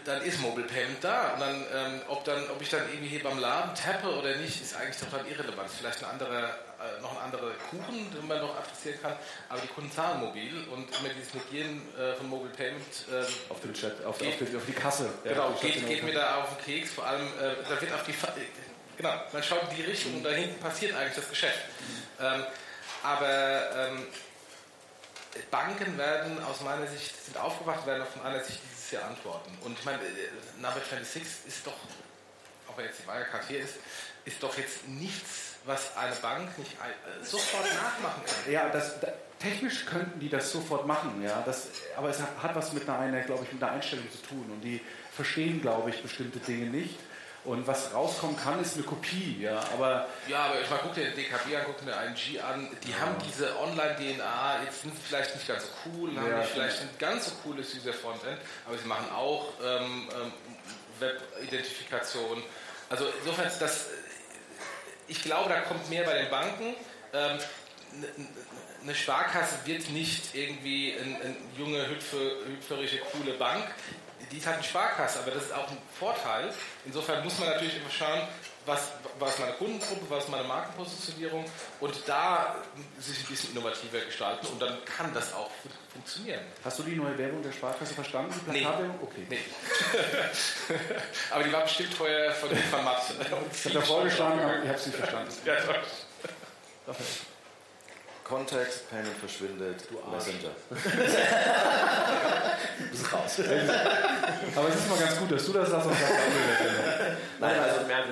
dann 0.04 0.22
ist 0.22 0.40
Mobile 0.40 0.66
Payment 0.66 1.02
da. 1.02 1.34
Und 1.34 1.40
dann, 1.40 1.66
ähm, 1.74 2.00
ob, 2.08 2.24
dann, 2.24 2.48
ob 2.50 2.62
ich 2.62 2.70
dann 2.70 2.88
irgendwie 2.88 3.08
hier 3.08 3.22
beim 3.22 3.38
Laden 3.38 3.74
tappe 3.74 4.08
oder 4.08 4.36
nicht, 4.36 4.60
ist 4.60 4.76
eigentlich 4.76 4.96
total 4.96 5.26
irrelevant. 5.26 5.70
Vielleicht 5.70 6.02
ein 6.02 6.10
anderer, 6.10 6.56
äh, 6.78 7.00
noch 7.00 7.12
ein 7.12 7.24
anderer 7.24 7.52
Kuchen, 7.70 8.10
den 8.12 8.26
man 8.26 8.40
noch 8.40 8.56
adressieren 8.56 9.00
kann, 9.00 9.16
aber 9.48 9.60
die 9.60 9.68
Kunden 9.68 9.90
zahlen 9.90 10.20
mobil 10.20 10.64
und 10.72 10.88
immer 10.98 11.08
dieses 11.08 11.34
Negieren 11.34 11.82
äh, 11.96 12.14
von 12.14 12.28
Mobile 12.28 12.52
Payment 12.52 12.86
äh, 13.10 13.24
auf, 13.50 13.60
den 13.60 13.72
Chat, 13.74 14.04
auf, 14.04 14.18
geht, 14.18 14.40
auf, 14.40 14.48
die, 14.50 14.56
auf, 14.56 14.66
die, 14.66 14.72
Kasse. 14.72 15.08
Genau, 15.24 15.50
ja, 15.50 15.56
geht, 15.60 15.86
geht, 15.86 16.02
mir 16.02 16.12
da 16.12 16.42
auf 16.42 16.56
den 16.56 16.64
Keks, 16.64 16.92
vor 16.92 17.06
allem, 17.06 17.26
äh, 17.40 17.54
da 17.68 17.80
wird 17.80 17.92
auf 17.92 18.04
die, 18.04 18.14
genau, 18.96 19.14
man 19.32 19.42
schaut 19.42 19.62
in 19.70 19.76
die 19.76 19.82
Richtung 19.82 20.16
und 20.16 20.22
da 20.22 20.30
hinten 20.30 20.60
passiert 20.60 20.94
eigentlich 20.94 21.16
das 21.16 21.28
Geschäft. 21.28 21.60
Ähm, 22.20 22.44
aber 23.02 23.88
ähm, 23.88 24.06
Banken 25.50 25.98
werden 25.98 26.42
aus 26.42 26.60
meiner 26.60 26.86
Sicht, 26.86 27.24
sind 27.24 27.36
aufgewacht, 27.36 27.86
werden 27.86 28.02
aus 28.02 28.22
meiner 28.22 28.42
Sicht 28.42 28.60
dieses 28.70 28.90
Jahr 28.90 29.04
antworten. 29.04 29.56
Und 29.62 29.78
ich 29.78 29.84
meine, 29.84 29.98
äh, 29.98 30.30
Number 30.60 30.80
26 30.80 31.22
ist 31.46 31.66
doch, 31.66 31.74
auch 32.68 32.76
wenn 32.76 32.86
jetzt 32.86 33.00
die 33.00 33.06
Wirecard 33.06 33.44
hier 33.48 33.60
ist, 33.60 33.74
ist 34.24 34.42
doch 34.42 34.56
jetzt 34.56 34.86
nichts, 34.88 35.45
was 35.66 35.96
eine 35.96 36.14
Bank 36.16 36.56
nicht 36.58 36.72
äh, 36.72 37.24
sofort 37.24 37.64
nachmachen 37.64 38.22
kann. 38.24 38.52
Ja, 38.52 38.68
das, 38.68 39.00
da, 39.00 39.08
technisch 39.38 39.84
könnten 39.86 40.18
die 40.20 40.28
das 40.28 40.50
sofort 40.50 40.86
machen, 40.86 41.22
ja. 41.22 41.42
Das, 41.44 41.68
aber 41.96 42.10
es 42.10 42.20
hat, 42.20 42.54
was 42.54 42.72
mit 42.72 42.88
einer, 42.88 43.20
glaube 43.22 43.44
ich, 43.44 43.52
mit 43.52 43.62
einer 43.62 43.72
Einstellung 43.72 44.10
zu 44.10 44.18
tun. 44.18 44.50
Und 44.50 44.60
die 44.62 44.80
verstehen, 45.14 45.60
glaube 45.60 45.90
ich, 45.90 46.02
bestimmte 46.02 46.38
Dinge 46.38 46.66
nicht. 46.66 46.96
Und 47.44 47.64
was 47.68 47.94
rauskommen 47.94 48.36
kann, 48.36 48.60
ist 48.60 48.74
eine 48.74 48.82
Kopie, 48.82 49.40
ja, 49.40 49.60
aber... 49.72 50.08
Ja, 50.26 50.46
aber 50.46 50.60
ich 50.60 50.68
mal, 50.68 50.80
guck 50.82 50.94
dir 50.94 51.04
den 51.04 51.14
DKB 51.14 51.54
an, 51.54 51.62
guck 51.64 51.78
dir 51.78 51.92
den 51.92 51.94
ING 51.94 52.42
an, 52.42 52.68
die 52.82 52.90
ja. 52.90 52.98
haben 52.98 53.14
diese 53.24 53.56
Online-DNA, 53.60 54.64
jetzt 54.64 54.82
sind 54.82 54.92
sie 54.96 55.00
vielleicht 55.00 55.32
nicht 55.36 55.46
ganz 55.46 55.62
so 55.62 55.68
cool, 55.86 56.12
ja, 56.12 56.22
haben 56.22 56.38
nicht 56.40 56.50
vielleicht 56.50 56.80
ein 56.80 56.88
ganz 56.98 57.26
so 57.26 57.30
cooles 57.44 57.72
User-Frontend, 57.72 58.38
aber 58.66 58.76
sie 58.76 58.88
machen 58.88 59.08
auch 59.14 59.52
ähm, 59.62 60.08
ähm, 60.10 60.32
Web-Identifikation. 60.98 62.42
Also 62.90 63.04
insofern, 63.20 63.48
das, 63.60 63.90
ich 65.08 65.22
glaube, 65.22 65.48
da 65.48 65.60
kommt 65.60 65.88
mehr 65.90 66.04
bei 66.04 66.22
den 66.22 66.30
Banken. 66.30 66.74
Ähm, 67.12 67.38
eine 68.82 68.94
Sparkasse 68.94 69.56
wird 69.64 69.90
nicht 69.90 70.34
irgendwie 70.34 70.94
eine 71.00 71.16
ein 71.16 71.36
junge, 71.56 71.88
hüpfe, 71.88 72.38
hüpferische, 72.46 72.98
coole 73.12 73.32
Bank 73.34 73.64
die 74.30 74.38
ist 74.38 74.46
halt 74.46 74.56
eine 74.56 74.64
Sparkasse, 74.64 75.20
aber 75.20 75.30
das 75.30 75.44
ist 75.44 75.54
auch 75.54 75.70
ein 75.70 75.78
Vorteil. 75.98 76.52
Insofern 76.84 77.22
muss 77.22 77.38
man 77.38 77.50
natürlich 77.50 77.76
immer 77.76 77.90
schauen, 77.90 78.22
was, 78.66 78.88
was 79.18 79.30
ist 79.34 79.40
meine 79.40 79.52
Kundengruppe, 79.52 80.04
was 80.08 80.24
ist 80.24 80.30
meine 80.30 80.44
Markenpositionierung 80.44 81.44
und 81.80 81.94
da 82.06 82.56
sich 82.98 83.20
ein 83.20 83.26
bisschen 83.26 83.52
innovativer 83.52 84.00
gestalten 84.00 84.46
und 84.48 84.60
dann 84.60 84.84
kann 84.84 85.14
das 85.14 85.32
auch 85.32 85.50
funktionieren. 85.92 86.40
Hast 86.64 86.80
du 86.80 86.82
die 86.82 86.96
neue 86.96 87.16
Werbung 87.16 87.42
der 87.42 87.52
Sparkasse 87.52 87.94
verstanden? 87.94 88.34
Die 88.46 88.50
Nee. 88.50 88.66
Okay. 89.00 89.26
Nee. 89.28 89.38
aber 91.30 91.44
die 91.44 91.52
war 91.52 91.62
bestimmt 91.62 91.96
teuer 91.96 92.32
von 92.32 92.48
dem 92.48 92.58
Format. 92.58 93.02
Ich 93.52 93.64
habe 93.64 93.74
da 93.74 93.80
vorgeschlagen, 93.80 94.40
aber 94.40 94.62
ich 94.62 94.68
habe 94.68 94.78
es 94.78 94.86
nicht 94.86 94.98
verstanden. 94.98 95.32
ja, 95.44 95.54
doch. 96.86 96.96
Kontext, 98.24 98.90
Payment 98.90 99.16
verschwindet, 99.18 99.84
Messenger. 100.10 100.50
bist 102.90 103.12
raus. 103.12 103.38
Aber 104.56 104.68
es 104.68 104.74
ist 104.74 104.88
mal 104.90 104.98
ganz 104.98 105.16
gut, 105.16 105.30
dass 105.30 105.46
du 105.46 105.52
das 105.52 105.70
sagst 105.70 105.86
und 105.86 105.96
sagst 105.96 106.12
andere 106.12 107.16
Nein, 107.38 107.60
also 107.60 107.86
mehr, 107.86 108.04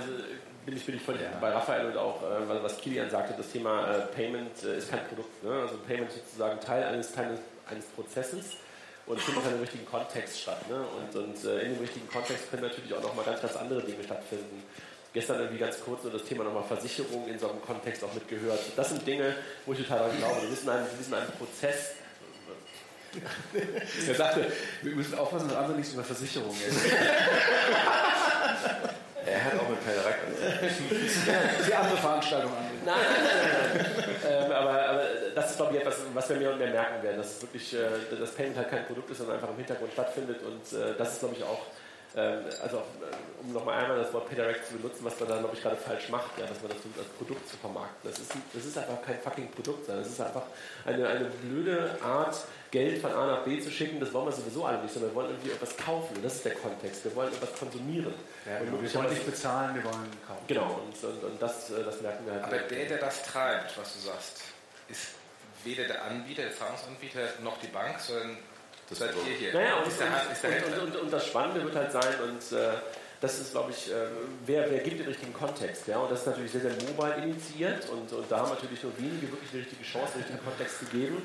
bin 0.64 0.76
ich, 0.76 0.86
bin 0.86 0.96
ich 0.96 1.06
ja. 1.06 1.38
bei 1.40 1.50
Raphael 1.50 1.86
und 1.86 1.96
auch, 1.96 2.22
äh, 2.22 2.62
was 2.62 2.78
Kilian 2.78 3.10
sagte, 3.10 3.34
das 3.36 3.50
Thema 3.50 3.90
äh, 3.90 4.00
Payment 4.14 4.62
äh, 4.64 4.78
ist 4.78 4.90
kein 4.90 5.06
Produkt. 5.06 5.42
Ne? 5.44 5.50
Also 5.50 5.76
Payment 5.86 6.10
ist 6.10 6.24
sozusagen 6.24 6.60
Teil 6.60 6.84
eines, 6.84 7.12
Teil 7.12 7.38
eines 7.70 7.84
Prozesses 7.86 8.56
und 9.06 9.20
findet 9.20 9.44
halt 9.44 9.54
im 9.54 9.60
richtigen 9.60 9.86
Kontext 9.86 10.40
statt. 10.40 10.68
Ne? 10.68 10.76
Und, 10.76 11.16
und 11.16 11.44
äh, 11.44 11.60
in 11.60 11.74
dem 11.74 11.80
richtigen 11.80 12.08
Kontext 12.08 12.50
können 12.50 12.62
natürlich 12.62 12.94
auch 12.94 13.02
nochmal 13.02 13.24
ganz, 13.24 13.42
ganz 13.42 13.56
andere 13.56 13.82
Dinge 13.82 14.02
stattfinden. 14.02 14.62
Gestern 15.12 15.38
irgendwie 15.38 15.58
ganz 15.58 15.78
kurz 15.80 16.02
nur 16.02 16.12
das 16.12 16.24
Thema 16.24 16.44
nochmal 16.44 16.64
Versicherung 16.64 17.28
in 17.28 17.38
so 17.38 17.48
einem 17.48 17.62
Kontext 17.62 18.02
auch 18.02 18.12
mitgehört. 18.14 18.60
Das 18.74 18.88
sind 18.88 19.06
Dinge, 19.06 19.36
wo 19.64 19.72
ich 19.72 19.78
total 19.78 19.98
daran 19.98 20.18
glaube. 20.18 20.42
Wir 20.42 20.50
wissen 20.50 20.68
einen, 20.68 20.86
wir 20.90 20.98
wissen 20.98 21.14
einen 21.14 21.30
Prozess. 21.32 21.92
er 24.08 24.14
sagte, 24.16 24.50
wir 24.82 24.96
müssen 24.96 25.16
aufpassen, 25.16 25.48
dass 25.48 25.56
andere 25.56 25.76
nichts 25.76 25.92
über 25.92 26.02
Versicherungen 26.02 26.56
Er 29.26 29.44
hat 29.44 29.54
auch 29.58 29.68
mit 29.68 29.84
Pellerek 29.84 30.16
Die 31.66 31.74
andere 31.74 31.96
Veranstaltung 31.96 32.50
an. 32.52 32.64
Nein, 32.84 32.94
nein, 32.94 33.86
nein. 33.86 34.16
ähm, 34.28 34.52
aber, 34.52 34.88
aber, 34.88 35.02
das 35.34 35.50
ist, 35.50 35.56
glaube 35.56 35.74
ich, 35.74 35.80
etwas, 35.80 35.96
was 36.12 36.28
wir 36.28 36.36
mehr 36.36 36.52
und 36.52 36.58
mehr 36.58 36.70
merken 36.70 37.02
werden, 37.02 37.16
dass 37.16 37.40
wirklich, 37.40 37.74
äh, 37.74 37.86
das 38.18 38.32
Payment 38.32 38.56
halt 38.56 38.70
kein 38.70 38.86
Produkt 38.86 39.10
ist, 39.10 39.18
sondern 39.18 39.36
einfach 39.36 39.50
im 39.50 39.56
Hintergrund 39.56 39.92
stattfindet. 39.92 40.40
Und 40.42 40.78
äh, 40.78 40.94
das 40.98 41.14
ist, 41.14 41.20
glaube 41.20 41.36
ich, 41.36 41.42
auch 41.42 41.66
also 42.20 42.76
äh, 42.78 43.42
um 43.42 43.52
nochmal 43.52 43.82
einmal 43.82 43.98
das 43.98 44.12
Wort 44.12 44.28
Pedirect 44.28 44.66
zu 44.66 44.74
benutzen, 44.74 45.04
was 45.04 45.18
man 45.18 45.28
da, 45.28 45.38
glaube 45.38 45.54
ich, 45.54 45.62
gerade 45.62 45.76
falsch 45.76 46.08
macht, 46.08 46.38
ja, 46.38 46.46
dass 46.46 46.60
man 46.62 46.70
das 46.70 46.80
versucht, 46.80 46.98
als 46.98 47.08
Produkt 47.08 47.48
zu 47.48 47.56
vermarkten. 47.56 48.10
Das 48.10 48.18
ist, 48.18 48.32
das 48.52 48.64
ist 48.64 48.78
einfach 48.78 49.02
kein 49.02 49.18
fucking 49.18 49.50
Produkt, 49.50 49.86
sondern 49.86 50.04
das 50.04 50.12
ist 50.12 50.20
einfach 50.20 50.42
eine, 50.84 51.08
eine 51.08 51.24
blöde 51.24 51.98
Art, 52.02 52.36
Geld 52.70 53.00
von 53.00 53.12
A 53.12 53.26
nach 53.26 53.44
B 53.44 53.60
zu 53.60 53.70
schicken. 53.70 54.00
Das 54.00 54.12
wollen 54.12 54.26
wir 54.26 54.32
sowieso 54.32 54.64
alle 54.64 54.82
nicht, 54.82 54.92
sondern 54.92 55.12
wir 55.12 55.14
wollen 55.14 55.30
irgendwie 55.30 55.50
etwas 55.50 55.76
kaufen. 55.76 56.16
Und 56.16 56.24
das 56.24 56.34
ist 56.34 56.44
der 56.44 56.54
Kontext. 56.54 57.04
Wir 57.04 57.14
wollen 57.14 57.32
etwas 57.32 57.54
konsumieren. 57.56 58.14
Ja, 58.46 58.58
genau. 58.58 58.82
Wir 58.82 58.94
wollen 58.94 59.10
nicht 59.10 59.26
bezahlen, 59.26 59.76
wir 59.76 59.84
wollen 59.84 60.10
kaufen. 60.26 60.44
Genau, 60.48 60.80
und, 60.84 61.08
und, 61.08 61.24
und 61.24 61.42
das, 61.42 61.70
äh, 61.70 61.84
das 61.84 62.00
merken 62.00 62.26
wir 62.26 62.32
halt. 62.34 62.44
Aber 62.44 62.58
der, 62.58 62.86
der 62.86 62.98
das 62.98 63.22
treibt, 63.22 63.78
was 63.78 63.94
du 63.94 64.00
sagst, 64.00 64.42
ist 64.88 65.08
weder 65.62 65.84
der 65.84 66.04
Anbieter, 66.04 66.42
der 66.42 66.54
Zahlungsanbieter, 66.54 67.20
noch 67.42 67.58
die 67.58 67.68
Bank, 67.68 68.00
sondern 68.00 68.36
das 68.89 68.99
seid 68.99 69.11
ihr 69.26 69.35
hier. 69.37 69.55
Naja, 69.55 69.76
und, 69.76 69.87
und, 69.87 70.82
und, 70.82 71.03
und, 71.03 71.12
das 71.12 71.26
Spannende 71.26 71.64
wird 71.64 71.74
halt 71.74 71.93
sein, 71.93 72.14
und 72.22 72.57
äh, 72.57 72.72
das 73.24 73.41
ist, 73.41 73.53
glaube 73.53 73.70
ich, 73.70 73.91
äh, 73.91 73.95
wer, 74.45 74.70
wer 74.70 74.80
gibt 74.80 75.01
den 75.01 75.07
richtigen 75.07 75.32
Kontext. 75.32 75.87
Ja? 75.89 75.99
Und 75.99 76.11
das 76.11 76.20
ist 76.20 76.26
natürlich 76.26 76.53
sehr, 76.53 76.61
sehr 76.61 76.72
mobile 76.89 77.14
initiiert 77.24 77.89
und, 77.89 78.12
und 78.12 78.30
da 78.30 78.41
haben 78.41 78.51
natürlich 78.51 78.82
nur 78.82 78.93
wenige 78.99 79.32
wirklich 79.32 79.51
die 79.51 79.59
richtige 79.59 79.82
Chance, 79.82 80.12
den 80.12 80.22
richtigen 80.22 80.45
Kontext 80.45 80.78
zu 80.80 80.85
geben. 80.87 81.22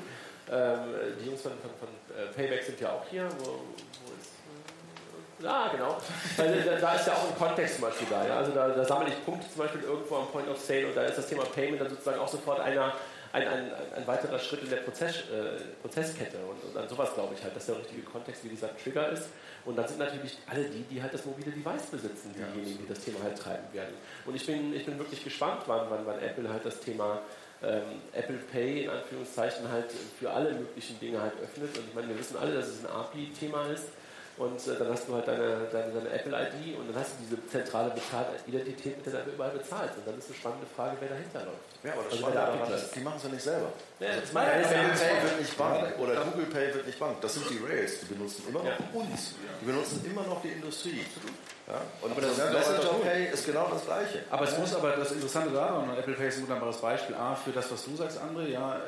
Ähm, 0.50 0.78
die 1.20 1.26
Jungs 1.26 1.42
von, 1.42 1.52
von, 1.60 1.70
von 1.78 1.88
äh, 2.16 2.32
Payback 2.32 2.64
sind 2.64 2.80
ja 2.80 2.92
auch 2.92 3.04
hier. 3.10 3.28
Wo, 3.38 3.44
wo 3.44 4.10
ist, 4.18 5.44
äh, 5.44 5.46
ah, 5.46 5.68
genau. 5.70 5.98
Also, 6.38 6.70
da, 6.70 6.76
da, 6.76 6.94
ist 6.94 7.06
ja 7.06 7.12
auch 7.12 7.28
ein 7.28 7.36
Kontext 7.36 7.74
zum 7.74 7.84
Beispiel 7.84 8.06
da. 8.08 8.26
Ja? 8.26 8.36
Also 8.38 8.52
da, 8.52 8.68
da 8.68 8.84
sammle 8.84 9.10
ich 9.10 9.24
Punkte 9.24 9.46
zum 9.52 9.62
Beispiel 9.62 9.82
irgendwo 9.82 10.16
am 10.16 10.28
Point 10.28 10.48
of 10.48 10.58
Sale 10.58 10.86
und 10.88 10.96
da 10.96 11.04
ist 11.04 11.18
das 11.18 11.28
Thema 11.28 11.44
Payment 11.44 11.82
dann 11.82 11.90
sozusagen 11.90 12.18
auch 12.18 12.28
sofort 12.28 12.60
einer 12.60 12.94
ein, 13.32 13.46
ein, 13.46 13.70
ein 13.96 14.06
weiterer 14.06 14.38
Schritt 14.38 14.62
in 14.62 14.70
der 14.70 14.78
Prozess, 14.78 15.16
äh, 15.30 15.60
Prozesskette. 15.82 16.38
Und, 16.38 16.62
und, 16.64 16.76
an 16.76 16.88
sowas 16.88 17.14
glaube 17.14 17.34
ich 17.34 17.42
halt, 17.42 17.54
dass 17.54 17.66
der 17.66 17.78
richtige 17.78 18.02
Kontext, 18.02 18.44
wie 18.44 18.48
gesagt, 18.48 18.82
Trigger 18.82 19.10
ist. 19.10 19.28
Und 19.64 19.76
dann 19.76 19.86
sind 19.86 19.98
natürlich 19.98 20.38
alle 20.46 20.64
die, 20.64 20.82
die 20.82 21.00
halt 21.00 21.14
das 21.14 21.24
mobile 21.24 21.50
Device 21.50 21.86
besitzen, 21.86 22.34
diejenigen, 22.34 22.78
die 22.78 22.88
das 22.88 23.00
Thema 23.00 23.22
halt 23.22 23.38
treiben 23.38 23.66
werden. 23.72 23.94
Und 24.24 24.34
ich 24.34 24.46
bin, 24.46 24.74
ich 24.74 24.84
bin 24.84 24.98
wirklich 24.98 25.22
gespannt, 25.22 25.62
wann, 25.66 25.88
wann, 25.90 26.06
wann 26.06 26.18
Apple 26.20 26.48
halt 26.48 26.64
das 26.64 26.80
Thema 26.80 27.20
ähm, 27.62 28.00
Apple 28.12 28.38
Pay 28.50 28.84
in 28.84 28.90
Anführungszeichen 28.90 29.70
halt 29.70 29.92
für 30.18 30.30
alle 30.30 30.52
möglichen 30.52 30.98
Dinge 30.98 31.20
halt 31.20 31.34
öffnet. 31.42 31.76
Und 31.78 31.88
ich 31.88 31.94
meine, 31.94 32.08
wir 32.08 32.18
wissen 32.18 32.36
alle, 32.36 32.54
dass 32.54 32.68
es 32.68 32.84
ein 32.84 32.90
API-Thema 32.90 33.66
ist. 33.66 33.88
Und 34.40 34.56
äh, 34.56 34.78
dann 34.78 34.88
hast 34.88 35.06
du 35.06 35.12
halt 35.12 35.28
deine, 35.28 35.68
deine, 35.70 35.92
deine 35.92 36.08
Apple-ID 36.08 36.78
und 36.78 36.88
dann 36.88 37.04
hast 37.04 37.12
du 37.12 37.28
diese 37.28 37.46
zentrale 37.46 37.92
Identität, 38.46 38.96
mit 38.96 39.12
der 39.12 39.20
du 39.20 39.32
überall 39.32 39.50
bezahlst. 39.50 39.98
Und 39.98 40.08
dann 40.08 40.16
ist 40.16 40.28
eine 40.28 40.36
spannende 40.40 40.66
Frage, 40.74 40.96
wer 40.98 41.10
dahinter 41.10 41.44
läuft. 41.44 41.68
Ja, 41.84 41.92
aber 41.92 42.04
das 42.08 42.12
also 42.12 42.24
Spannende 42.24 42.74
ist, 42.74 42.96
die 42.96 43.00
machen 43.00 43.16
es 43.18 43.22
ja 43.24 43.28
nicht 43.28 43.44
selber. 43.44 43.68
Ja, 44.00 44.08
also, 44.08 44.32
Apple 44.32 44.96
Pay 44.96 45.22
wird 45.28 45.40
nicht 45.40 45.58
Bank 45.58 45.98
oder 46.00 46.24
Google 46.24 46.46
Pay 46.46 46.72
wird 46.72 46.86
nicht 46.86 46.98
Bank. 46.98 47.20
Das 47.20 47.34
sind 47.34 47.50
die 47.50 47.60
Rails. 47.60 48.00
Die 48.00 48.14
benutzen 48.14 48.44
immer 48.48 48.64
noch 48.64 48.64
ja. 48.64 48.78
uns. 48.94 49.34
Die 49.60 49.64
benutzen 49.66 50.04
immer 50.08 50.24
noch 50.24 50.40
die 50.40 50.52
Industrie. 50.56 51.04
Ja? 51.68 51.82
Und 52.00 52.10
aber 52.12 52.20
das, 52.22 52.36
das 52.38 52.50
Messenger 52.50 52.94
Pay 53.04 53.26
ist 53.26 53.44
genau 53.44 53.68
das 53.68 53.84
Gleiche. 53.84 54.24
Aber 54.30 54.44
es 54.48 54.56
muss 54.56 54.74
aber 54.74 54.96
das 54.96 55.12
Interessante 55.12 55.52
daran, 55.52 55.84
und 55.84 55.98
Apple 55.98 56.14
Pay 56.14 56.28
ist 56.28 56.38
ein 56.38 56.42
wunderbares 56.48 56.78
Beispiel, 56.78 57.14
A, 57.14 57.34
für 57.34 57.52
das, 57.52 57.70
was 57.70 57.84
du 57.84 57.94
sagst, 57.94 58.18
André, 58.18 58.48
ja, 58.48 58.80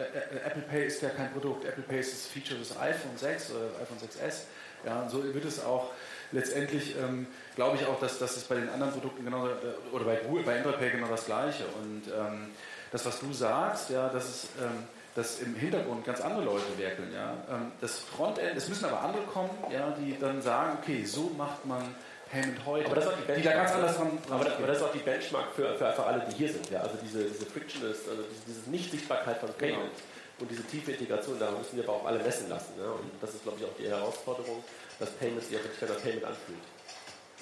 Apple 0.47 0.63
Pay 0.63 0.87
ist 0.87 1.03
ja 1.03 1.11
kein 1.11 1.31
Produkt. 1.31 1.67
Apple 1.67 1.85
Pay 1.85 2.01
ist 2.01 2.13
das 2.15 2.27
Feature 2.27 2.59
des 2.59 2.73
iPhone 2.73 3.19
6 3.19 3.51
oder 3.51 3.67
iPhone 3.83 3.99
6S 3.99 4.49
ja, 4.85 5.03
und 5.03 5.11
so 5.11 5.23
wird 5.23 5.45
es 5.45 5.65
auch 5.65 5.91
letztendlich, 6.33 6.97
ähm, 6.97 7.27
glaube 7.55 7.77
ich 7.77 7.87
auch, 7.87 8.01
dass, 8.01 8.19
dass 8.19 8.37
es 8.37 8.45
bei 8.45 8.57
den 8.57 8.69
anderen 8.71 8.93
Produkten 8.93 9.25
genau, 9.25 9.49
oder 9.93 10.05
bei, 10.05 10.17
Google, 10.17 10.45
bei 10.45 10.57
Android 10.57 10.79
Pay 10.79 10.91
genau 10.91 11.09
das 11.09 11.27
Gleiche. 11.27 11.65
Und 11.83 12.09
ähm, 12.09 12.51
das, 12.91 13.07
was 13.07 13.21
du 13.21 13.33
sagst, 13.33 13.91
ja, 13.91 14.09
das 14.09 14.29
ist, 14.29 14.49
ähm, 14.61 14.85
dass 15.15 15.41
im 15.41 15.55
Hintergrund 15.55 16.05
ganz 16.05 16.21
andere 16.21 16.45
Leute 16.45 16.65
werkeln. 16.79 17.13
Ja. 17.15 17.35
Ähm, 17.51 17.73
das 17.81 17.99
Frontend, 17.99 18.57
es 18.57 18.69
müssen 18.69 18.87
aber 18.87 19.01
andere 19.01 19.23
kommen, 19.25 19.51
ja, 19.71 19.95
die 19.99 20.19
dann 20.19 20.41
sagen, 20.43 20.79
okay, 20.83 21.05
so 21.05 21.31
macht 21.37 21.65
man 21.67 21.83
Payment 22.31 22.65
heute. 22.65 22.87
Aber 22.87 22.95
das 22.95 23.05
ist 23.05 23.11
auch 23.11 23.17
die, 23.27 23.35
die 23.35 23.43
da 23.43 23.53
ganz 23.53 23.73
anders 23.73 23.97
dran, 23.97 24.19
dran 24.27 24.41
aber, 24.41 24.51
aber, 24.51 24.67
das 24.67 24.79
ist 24.79 24.83
auch 24.83 24.93
die 24.93 25.01
Benchmark 25.01 25.53
für, 25.55 25.75
für 25.75 25.87
einfach 25.87 26.07
alle, 26.07 26.25
die 26.31 26.35
hier 26.35 26.51
sind. 26.51 26.71
Ja. 26.71 26.81
Also 26.81 26.97
diese, 27.03 27.25
diese 27.25 27.45
Frictionless, 27.45 28.09
also 28.09 28.23
diese, 28.23 28.59
diese 28.59 28.71
Nicht-Sichtbarkeit 28.71 29.39
von 29.39 29.53
Payment. 29.53 29.83
Genau 29.83 30.12
und 30.39 30.51
diese 30.51 30.65
tiefe 30.65 30.93
Integration, 30.93 31.39
da 31.39 31.51
müssen 31.51 31.77
wir 31.77 31.85
aber 31.85 31.95
auch 31.95 32.07
alle 32.07 32.23
messen 32.23 32.49
lassen. 32.49 32.77
Ne? 32.77 32.85
Und 32.85 33.11
das 33.21 33.35
ist, 33.35 33.43
glaube 33.43 33.59
ich, 33.61 33.65
auch 33.65 33.77
die 33.79 33.89
Herausforderung, 33.89 34.63
dass 34.99 35.11
Payment 35.11 35.43
sich 35.43 35.53
wirklich 35.53 35.91
an 35.91 36.01
Payment 36.03 36.25
anfühlt. 36.25 36.72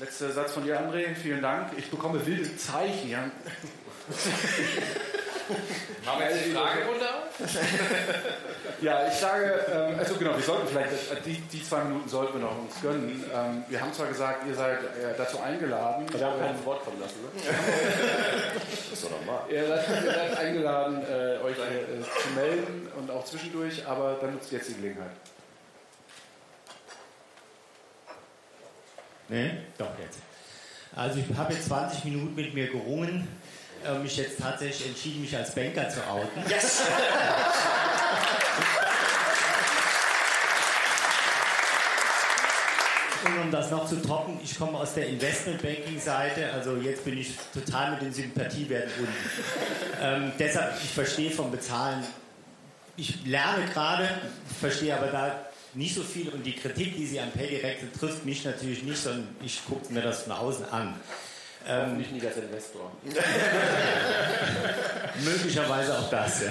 Letzter 0.00 0.32
Satz 0.32 0.52
von 0.52 0.64
dir, 0.64 0.80
André. 0.80 1.14
Vielen 1.14 1.42
Dank. 1.42 1.72
Ich 1.76 1.90
bekomme 1.90 2.24
wilde 2.24 2.56
Zeichen. 2.56 3.10
Ja. 3.10 3.18
Haben 6.06 6.20
wir 6.20 6.30
jetzt 6.30 6.46
die 6.46 6.52
Frage 6.52 6.84
runter? 6.86 7.24
ja, 8.80 9.06
ich 9.08 9.14
sage, 9.14 9.66
ähm, 9.70 9.98
also 9.98 10.14
genau, 10.14 10.36
wir 10.36 10.42
sollten 10.42 10.68
vielleicht, 10.68 10.92
äh, 10.92 11.20
die, 11.26 11.40
die 11.52 11.62
zwei 11.62 11.84
Minuten 11.84 12.08
sollten 12.08 12.40
wir 12.40 12.46
noch 12.46 12.56
uns 12.56 12.80
gönnen. 12.80 13.24
Ähm, 13.34 13.64
wir 13.68 13.78
haben 13.80 13.92
zwar 13.92 14.06
gesagt, 14.06 14.46
ihr 14.46 14.54
seid 14.54 14.78
äh, 14.78 15.14
dazu 15.18 15.38
eingeladen. 15.40 16.06
Wir 16.10 16.26
haben 16.26 16.40
kein 16.40 16.64
Wort 16.64 16.82
kommen 16.84 17.00
lassen, 17.00 17.20
ne? 17.20 17.28
das 18.54 18.92
ist 18.92 19.04
doch 19.04 19.10
normal. 19.10 19.42
Ihr 19.50 19.66
seid, 19.66 19.86
ihr 20.02 20.12
seid 20.14 20.38
eingeladen, 20.38 21.02
äh, 21.02 21.44
euch 21.44 21.58
äh, 21.58 22.00
zu 22.22 22.28
melden 22.34 22.88
und 22.96 23.10
auch 23.10 23.24
zwischendurch, 23.26 23.86
aber 23.86 24.16
dann 24.20 24.32
nutzt 24.32 24.50
jetzt 24.50 24.70
die 24.70 24.74
Gelegenheit. 24.74 25.10
Nee, 29.30 29.52
doch 29.78 29.98
jetzt. 29.98 30.18
Also 30.94 31.20
ich 31.20 31.36
habe 31.38 31.54
jetzt 31.54 31.66
20 31.66 32.04
Minuten 32.04 32.34
mit 32.34 32.52
mir 32.52 32.66
gerungen 32.66 33.26
äh, 33.84 33.98
mich 33.98 34.16
jetzt 34.16 34.38
tatsächlich 34.38 34.88
entschieden, 34.88 35.22
mich 35.22 35.36
als 35.36 35.54
Banker 35.54 35.88
zu 35.88 36.06
outen. 36.06 36.42
Yes! 36.48 36.82
Und 43.22 43.38
um 43.38 43.50
das 43.50 43.70
noch 43.70 43.86
zu 43.86 43.96
toppen, 44.02 44.40
ich 44.42 44.58
komme 44.58 44.78
aus 44.78 44.94
der 44.94 45.06
Investmentbanking-Seite, 45.08 46.52
also 46.54 46.76
jetzt 46.76 47.04
bin 47.04 47.18
ich 47.18 47.36
total 47.52 47.92
mit 47.92 48.00
den 48.02 48.12
Sympathiewerten 48.14 48.90
unten. 48.98 49.14
Ähm, 50.00 50.32
deshalb, 50.38 50.74
ich 50.82 50.90
verstehe 50.90 51.30
vom 51.30 51.50
Bezahlen, 51.50 52.02
ich 52.96 53.24
lerne 53.26 53.66
gerade, 53.66 54.08
verstehe 54.58 54.96
aber 54.96 55.08
da 55.08 55.49
nicht 55.74 55.94
so 55.94 56.02
viel 56.02 56.28
und 56.28 56.44
die 56.44 56.54
Kritik, 56.54 56.96
die 56.96 57.06
Sie 57.06 57.20
an 57.20 57.30
PayDirect 57.30 57.98
trifft 57.98 58.24
mich 58.24 58.44
natürlich 58.44 58.82
nicht, 58.82 58.98
sondern 58.98 59.28
ich 59.44 59.64
gucke 59.64 59.92
mir 59.92 60.02
das 60.02 60.22
von 60.22 60.32
außen 60.32 60.64
an. 60.66 60.94
Ähm, 61.66 61.98
nicht 61.98 62.12
nie 62.12 62.26
als 62.26 62.36
Investor. 62.36 62.90
möglicherweise 65.24 65.98
auch 65.98 66.08
das. 66.08 66.42
Ja. 66.42 66.48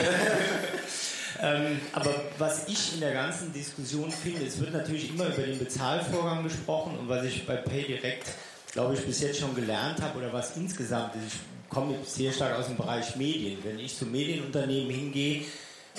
ähm, 1.42 1.80
aber 1.94 2.14
was 2.38 2.68
ich 2.68 2.94
in 2.94 3.00
der 3.00 3.14
ganzen 3.14 3.52
Diskussion 3.52 4.12
finde, 4.12 4.46
es 4.46 4.60
wird 4.60 4.72
natürlich 4.72 5.10
immer 5.10 5.26
über 5.26 5.42
den 5.42 5.58
Bezahlvorgang 5.58 6.44
gesprochen 6.44 6.98
und 7.00 7.10
was 7.10 7.26
ich 7.26 7.48
bei 7.48 7.56
PayDirect, 7.56 8.28
glaube 8.72 8.94
ich, 8.94 9.02
bis 9.02 9.22
jetzt 9.22 9.40
schon 9.40 9.56
gelernt 9.56 10.00
habe 10.02 10.20
oder 10.20 10.32
was 10.32 10.56
insgesamt 10.58 11.16
ist, 11.16 11.34
ich 11.34 11.40
komme 11.70 11.96
sehr 12.06 12.32
stark 12.32 12.58
aus 12.58 12.68
dem 12.68 12.78
Bereich 12.78 13.16
Medien. 13.16 13.58
Wenn 13.64 13.80
ich 13.80 13.98
zu 13.98 14.06
Medienunternehmen 14.06 14.92
hingehe, 14.92 15.44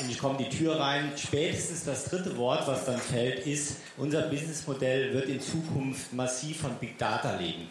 und 0.02 0.10
ich 0.10 0.18
komme 0.18 0.38
die 0.38 0.48
Tür 0.48 0.78
rein. 0.78 1.12
Spätestens 1.16 1.84
das 1.84 2.04
dritte 2.04 2.36
Wort, 2.36 2.66
was 2.66 2.86
dann 2.86 2.98
fällt, 2.98 3.46
ist, 3.46 3.76
unser 3.96 4.22
Businessmodell 4.22 5.12
wird 5.12 5.28
in 5.28 5.40
Zukunft 5.40 6.12
massiv 6.12 6.60
von 6.60 6.74
Big 6.76 6.98
Data 6.98 7.36
leben. 7.36 7.68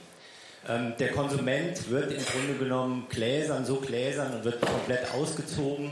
Ähm, 0.67 0.93
der 0.99 1.11
Konsument 1.11 1.89
wird 1.89 2.11
im 2.11 2.23
Grunde 2.25 2.53
genommen 2.59 3.07
gläsern, 3.09 3.65
so 3.65 3.77
gläsern 3.77 4.34
und 4.34 4.43
wird 4.43 4.61
komplett 4.61 5.13
ausgezogen. 5.13 5.91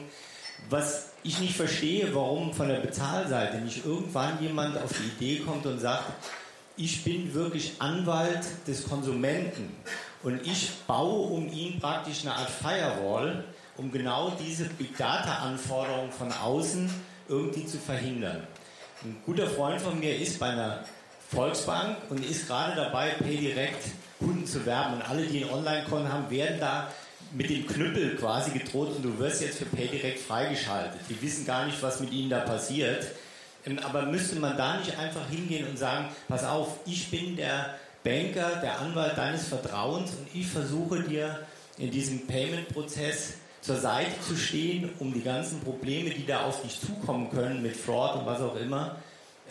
Was 0.69 1.11
ich 1.23 1.39
nicht 1.39 1.55
verstehe, 1.55 2.13
warum 2.13 2.53
von 2.53 2.67
der 2.67 2.79
Bezahlseite 2.79 3.57
nicht 3.57 3.85
irgendwann 3.85 4.41
jemand 4.41 4.77
auf 4.77 4.91
die 4.91 5.25
Idee 5.25 5.43
kommt 5.43 5.65
und 5.65 5.79
sagt, 5.79 6.05
ich 6.75 7.03
bin 7.03 7.33
wirklich 7.33 7.73
Anwalt 7.79 8.45
des 8.67 8.87
Konsumenten 8.87 9.75
und 10.23 10.45
ich 10.45 10.71
baue 10.85 11.29
um 11.29 11.51
ihn 11.51 11.79
praktisch 11.79 12.21
eine 12.21 12.35
Art 12.35 12.49
Firewall 12.49 13.43
um 13.77 13.91
genau 13.91 14.31
diese 14.39 14.65
Big 14.65 14.97
Data-Anforderungen 14.97 16.11
von 16.11 16.31
außen 16.31 16.89
irgendwie 17.29 17.65
zu 17.65 17.77
verhindern. 17.77 18.45
Ein 19.03 19.17
guter 19.25 19.47
Freund 19.47 19.79
von 19.79 19.99
mir 19.99 20.17
ist 20.17 20.39
bei 20.39 20.47
einer 20.49 20.83
Volksbank 21.29 21.97
und 22.09 22.25
ist 22.25 22.47
gerade 22.47 22.75
dabei, 22.75 23.11
PayDirect 23.11 23.83
Kunden 24.19 24.45
zu 24.45 24.65
werben. 24.65 24.95
Und 24.95 25.09
alle, 25.09 25.25
die 25.25 25.43
ein 25.43 25.49
Online-Konto 25.49 26.09
haben, 26.09 26.29
werden 26.29 26.59
da 26.59 26.91
mit 27.33 27.49
dem 27.49 27.67
Knüppel 27.67 28.15
quasi 28.15 28.51
gedroht 28.51 28.95
und 28.95 29.03
du 29.03 29.19
wirst 29.19 29.41
jetzt 29.41 29.57
für 29.59 29.65
PayDirect 29.65 30.19
freigeschaltet. 30.19 31.01
Die 31.09 31.21
wissen 31.21 31.45
gar 31.45 31.65
nicht, 31.65 31.81
was 31.81 31.99
mit 31.99 32.11
ihnen 32.11 32.29
da 32.29 32.39
passiert. 32.39 33.05
Ähm, 33.65 33.79
aber 33.79 34.03
müsste 34.03 34.37
man 34.37 34.57
da 34.57 34.77
nicht 34.77 34.97
einfach 34.97 35.27
hingehen 35.29 35.67
und 35.67 35.77
sagen, 35.77 36.07
pass 36.27 36.43
auf, 36.43 36.79
ich 36.85 37.11
bin 37.11 37.35
der 37.35 37.75
Banker, 38.03 38.61
der 38.61 38.79
Anwalt 38.79 39.17
deines 39.17 39.47
Vertrauens 39.47 40.11
und 40.11 40.27
ich 40.33 40.47
versuche 40.47 41.03
dir 41.03 41.39
in 41.77 41.91
diesem 41.91 42.25
Payment-Prozess 42.25 43.33
zur 43.67 43.75
Seite 43.75 44.19
zu 44.21 44.37
stehen, 44.37 44.89
um 44.99 45.13
die 45.13 45.21
ganzen 45.21 45.59
Probleme, 45.59 46.09
die 46.09 46.25
da 46.25 46.45
auf 46.45 46.61
dich 46.61 46.79
zukommen 46.79 47.29
können 47.29 47.61
mit 47.61 47.75
Fraud 47.75 48.15
und 48.15 48.25
was 48.25 48.41
auch 48.41 48.55
immer, 48.55 48.95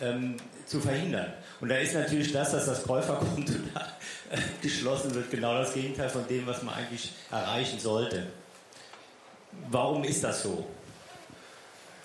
ähm, 0.01 0.39
zu 0.64 0.81
verhindern. 0.81 1.35
Und 1.61 1.69
da 1.69 1.77
ist 1.77 1.95
natürlich 1.95 2.33
das, 2.33 2.53
dass 2.53 2.64
das 2.64 2.83
Käuferkonto 2.83 3.53
da 3.75 3.81
äh, 4.31 4.39
geschlossen 4.62 5.14
wird, 5.14 5.31
genau 5.31 5.59
das 5.59 5.75
Gegenteil 5.75 6.09
von 6.09 6.27
dem, 6.29 6.47
was 6.47 6.62
man 6.62 6.75
eigentlich 6.75 7.12
erreichen 7.31 7.79
sollte. 7.79 8.27
Warum 9.69 10.03
ist 10.03 10.25
das 10.25 10.43
so? 10.43 10.67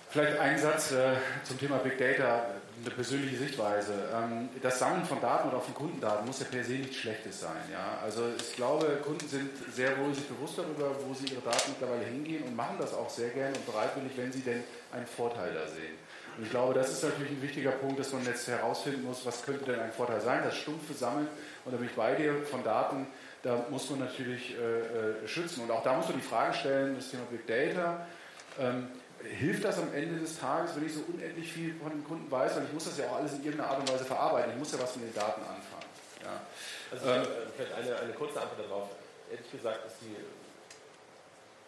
Vielleicht 0.09 0.38
ein 0.38 0.57
Satz 0.59 0.91
äh, 0.91 1.14
zum 1.45 1.57
Thema 1.57 1.78
Big 1.78 1.97
Data, 1.97 2.43
eine 2.84 2.93
persönliche 2.93 3.38
Sichtweise. 3.38 3.93
Ähm, 4.13 4.49
das 4.61 4.79
Sammeln 4.79 5.05
von 5.05 5.21
Daten 5.21 5.49
oder 5.49 5.57
auch 5.57 5.63
von 5.63 5.73
Kundendaten 5.73 6.25
muss 6.25 6.39
ja 6.39 6.45
per 6.49 6.63
se 6.63 6.73
nichts 6.73 6.97
Schlechtes 6.97 7.41
sein. 7.41 7.63
Ja? 7.71 7.99
Also 8.03 8.23
ich 8.38 8.55
glaube, 8.55 8.86
Kunden 9.03 9.27
sind 9.27 9.49
sehr 9.73 9.97
wohl 9.97 10.13
sich 10.13 10.25
bewusst 10.25 10.57
darüber, 10.57 10.95
wo 11.05 11.13
sie 11.13 11.25
ihre 11.25 11.41
Daten 11.41 11.71
mittlerweile 11.71 12.05
hingehen 12.05 12.43
und 12.43 12.55
machen 12.55 12.77
das 12.79 12.93
auch 12.93 13.09
sehr 13.09 13.29
gerne 13.29 13.55
und 13.55 13.65
bereitwillig, 13.65 14.11
wenn 14.15 14.32
sie 14.32 14.41
denn 14.41 14.63
einen 14.91 15.07
Vorteil 15.07 15.53
da 15.53 15.67
sehen. 15.67 15.95
Und 16.38 16.45
ich 16.45 16.49
glaube, 16.49 16.73
das 16.73 16.91
ist 16.91 17.03
natürlich 17.03 17.32
ein 17.32 17.41
wichtiger 17.41 17.71
Punkt, 17.71 17.99
dass 17.99 18.13
man 18.13 18.25
jetzt 18.25 18.47
herausfinden 18.47 19.03
muss, 19.03 19.25
was 19.25 19.43
könnte 19.43 19.65
denn 19.65 19.79
ein 19.79 19.91
Vorteil 19.91 20.21
sein. 20.21 20.41
Das 20.43 20.55
stumpfe 20.55 20.93
Sammeln, 20.93 21.27
und 21.65 21.73
da 21.73 21.77
bei 21.95 22.15
dir, 22.15 22.43
von 22.45 22.63
Daten, 22.63 23.07
da 23.43 23.65
muss 23.69 23.89
man 23.89 23.99
natürlich 23.99 24.55
äh, 24.57 25.23
äh, 25.23 25.27
schützen. 25.27 25.61
Und 25.61 25.71
auch 25.71 25.84
da 25.84 25.93
muss 25.93 26.07
man 26.07 26.17
die 26.17 26.23
Frage 26.23 26.53
stellen, 26.53 26.95
das 26.95 27.09
Thema 27.09 27.23
Big 27.29 27.45
Data, 27.47 28.05
ähm, 28.59 28.88
hilft 29.24 29.63
das 29.63 29.78
am 29.78 29.93
Ende 29.93 30.19
des 30.19 30.39
Tages, 30.39 30.76
wenn 30.76 30.86
ich 30.86 30.93
so 30.93 31.01
unendlich 31.07 31.51
viel 31.51 31.76
von 31.76 31.89
dem 31.89 32.03
Kunden 32.03 32.30
weiß, 32.30 32.55
weil 32.55 32.65
ich 32.65 32.74
muss 32.74 32.86
das 32.86 32.97
ja 32.97 33.09
auch 33.09 33.17
alles 33.17 33.34
in 33.34 33.43
irgendeiner 33.43 33.72
Art 33.72 33.80
und 33.80 33.91
Weise 33.91 34.05
verarbeiten, 34.05 34.51
ich 34.51 34.57
muss 34.57 34.72
ja 34.72 34.80
was 34.80 34.95
mit 34.95 35.05
den 35.05 35.15
Daten 35.15 35.41
anfangen. 35.41 35.89
Ja. 36.24 36.41
Also 36.91 37.09
ähm, 37.09 37.28
vielleicht 37.55 37.74
eine, 37.74 37.99
eine 37.99 38.13
kurze 38.13 38.41
Antwort 38.41 38.69
darauf. 38.69 38.89
Ehrlich 39.32 39.49
gesagt 39.51 39.80
die, 40.01 40.15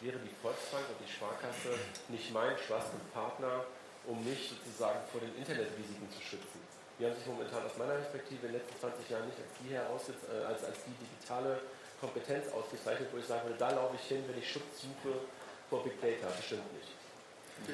wäre 0.06 0.20
die 0.20 0.36
Volksbank 0.42 0.84
und 0.92 1.00
die 1.00 1.12
Sparkasse 1.12 1.80
nicht 2.10 2.34
mein 2.34 2.56
Trusted 2.58 3.02
Partner, 3.14 3.64
um 4.06 4.20
mich 4.24 4.52
sozusagen 4.52 5.00
vor 5.12 5.22
den 5.22 5.34
Internetrisiken 5.38 6.12
zu 6.12 6.20
schützen. 6.20 6.60
Die 7.00 7.06
haben 7.06 7.16
sich 7.16 7.26
momentan 7.26 7.66
aus 7.66 7.76
meiner 7.80 7.96
Perspektive 7.96 8.46
in 8.48 8.54
den 8.54 8.62
letzten 8.62 8.80
20 8.80 9.10
Jahren 9.10 9.26
nicht 9.26 9.40
als 9.40 9.52
die 9.64 9.74
heraus, 9.74 10.02
äh, 10.12 10.46
als, 10.46 10.64
als 10.64 10.78
die 10.86 10.94
digitale 10.94 11.60
Kompetenz 12.00 12.52
ausgezeichnet, 12.52 13.10
wo 13.12 13.18
ich 13.18 13.28
würde, 13.28 13.56
da 13.58 13.72
laufe 13.72 13.96
ich 13.96 14.06
hin, 14.08 14.24
wenn 14.28 14.38
ich 14.38 14.46
Schutz 14.46 14.84
suche 14.84 15.24
vor 15.70 15.84
Big 15.84 16.00
Data. 16.02 16.28
Bestimmt 16.36 16.68
nicht. 16.76 16.93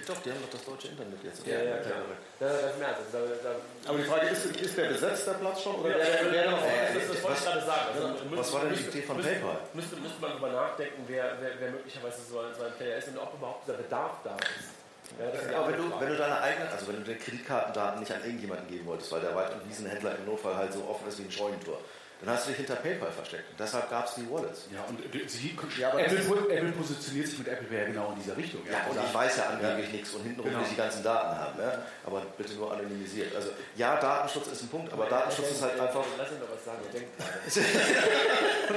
Doch, 0.06 0.22
die 0.22 0.30
haben 0.30 0.42
doch 0.42 0.54
das 0.54 0.66
deutsche 0.66 0.88
Internet 0.90 1.18
jetzt. 1.24 1.46
Ja, 1.48 1.62
ja, 1.64 1.78
klar. 1.78 2.06
Ja, 2.40 2.48
das 2.48 2.78
merkt 2.78 2.98
also, 3.02 3.10
da, 3.12 3.50
da 3.50 3.90
Aber 3.90 3.98
die 3.98 4.04
Frage 4.04 4.28
ist, 4.28 4.46
ist 4.46 4.78
der 4.78 4.86
besetzt, 4.86 5.26
der 5.26 5.34
Platz 5.34 5.64
schon? 5.64 5.76
Oder 5.82 5.98
ja, 5.98 6.06
der, 6.06 6.32
der, 6.32 6.52
noch 6.52 6.62
das, 6.62 7.08
das 7.10 7.24
wollte 7.24 7.38
ich 7.38 7.46
gerade 7.46 7.66
sagen. 7.66 7.86
Also, 7.94 8.14
was 8.14 8.24
müsste, 8.30 8.54
war 8.54 8.62
denn 8.66 8.76
die 8.76 8.86
Idee 8.86 9.02
von 9.02 9.18
müsste, 9.18 9.32
PayPal? 9.34 9.58
Müsste, 9.74 9.96
müsste 9.98 10.22
man 10.22 10.30
darüber 10.32 10.50
nachdenken, 10.50 11.04
wer, 11.08 11.38
wer, 11.42 11.52
wer 11.60 11.72
möglicherweise 11.72 12.22
so 12.22 12.40
ein, 12.40 12.54
so 12.54 12.64
ein 12.64 12.74
Player 12.74 12.98
ist 12.98 13.08
und 13.08 13.18
ob 13.18 13.34
überhaupt 13.34 13.66
dieser 13.66 13.78
Bedarf 13.78 14.14
da 14.24 14.36
ist. 14.38 14.78
Ja, 15.18 15.58
aber 15.58 15.72
wenn 15.72 15.78
du, 15.78 16.00
wenn 16.00 16.10
du 16.10 16.18
deine 16.18 16.40
eigenen, 16.40 16.70
also 16.70 16.88
wenn 16.88 16.98
du 16.98 17.04
deine 17.04 17.18
Kreditkartendaten 17.18 18.00
nicht 18.00 18.12
an 18.12 18.22
irgendjemanden 18.24 18.68
geben 18.68 18.86
wolltest, 18.86 19.12
weil 19.12 19.22
der 19.22 19.34
Wald- 19.34 19.54
und 19.54 19.68
Wiesenhändler 19.68 20.16
im 20.16 20.26
Notfall 20.26 20.56
halt 20.56 20.72
so 20.72 20.86
offen 20.88 21.08
ist 21.08 21.18
wie 21.18 21.24
ein 21.24 21.32
Scheunentor, 21.32 21.80
dann 22.22 22.36
hast 22.36 22.46
du 22.46 22.50
dich 22.50 22.58
hinter 22.58 22.76
PayPal 22.76 23.12
versteckt. 23.12 23.50
Und 23.52 23.60
deshalb 23.60 23.90
gab 23.90 24.06
es 24.06 24.16
die 24.16 24.30
Wallets. 24.30 24.68
Ja, 24.74 24.84
und 24.90 25.00
sie, 25.30 25.56
ja, 25.80 25.98
Apple, 25.98 26.20
Apple, 26.50 26.72
positioniert 26.74 27.28
sich 27.28 27.40
mit 27.40 27.48
Apple 27.48 27.68
Pay 27.68 27.94
genau 27.94 28.12
in 28.12 28.22
dieser 28.22 28.36
Richtung. 28.36 28.62
Ja, 28.70 28.86
und 28.90 28.98
ich 29.02 29.14
weiß 29.14 29.38
ja 29.38 29.44
angeblich 29.46 29.88
ja. 29.88 29.94
nichts 29.94 30.14
und 30.14 30.24
hintenrum 30.24 30.52
genau. 30.52 30.60
will 30.60 30.66
ich 30.66 30.72
die 30.72 30.82
ganzen 30.82 31.02
Daten 31.02 31.40
haben. 31.40 31.60
Ja? 31.60 31.82
Aber 32.06 32.22
bitte 32.38 32.56
nur 32.56 32.74
anonymisiert. 32.74 33.34
Also 33.34 33.52
ja, 33.78 33.96
Datenschutz 33.96 34.48
ist 34.48 34.64
ein 34.64 34.68
Punkt, 34.68 34.92
aber 34.92 35.06
Datenschutz 35.06 35.52
ist 35.52 35.62
halt 35.62 35.80
einfach... 35.80 36.04
Lass 36.18 36.32
ihn 36.32 36.40
doch 36.42 36.54
was 36.54 36.66
sagen, 36.66 36.80
denkt 36.92 37.18
gerade. 37.18 37.40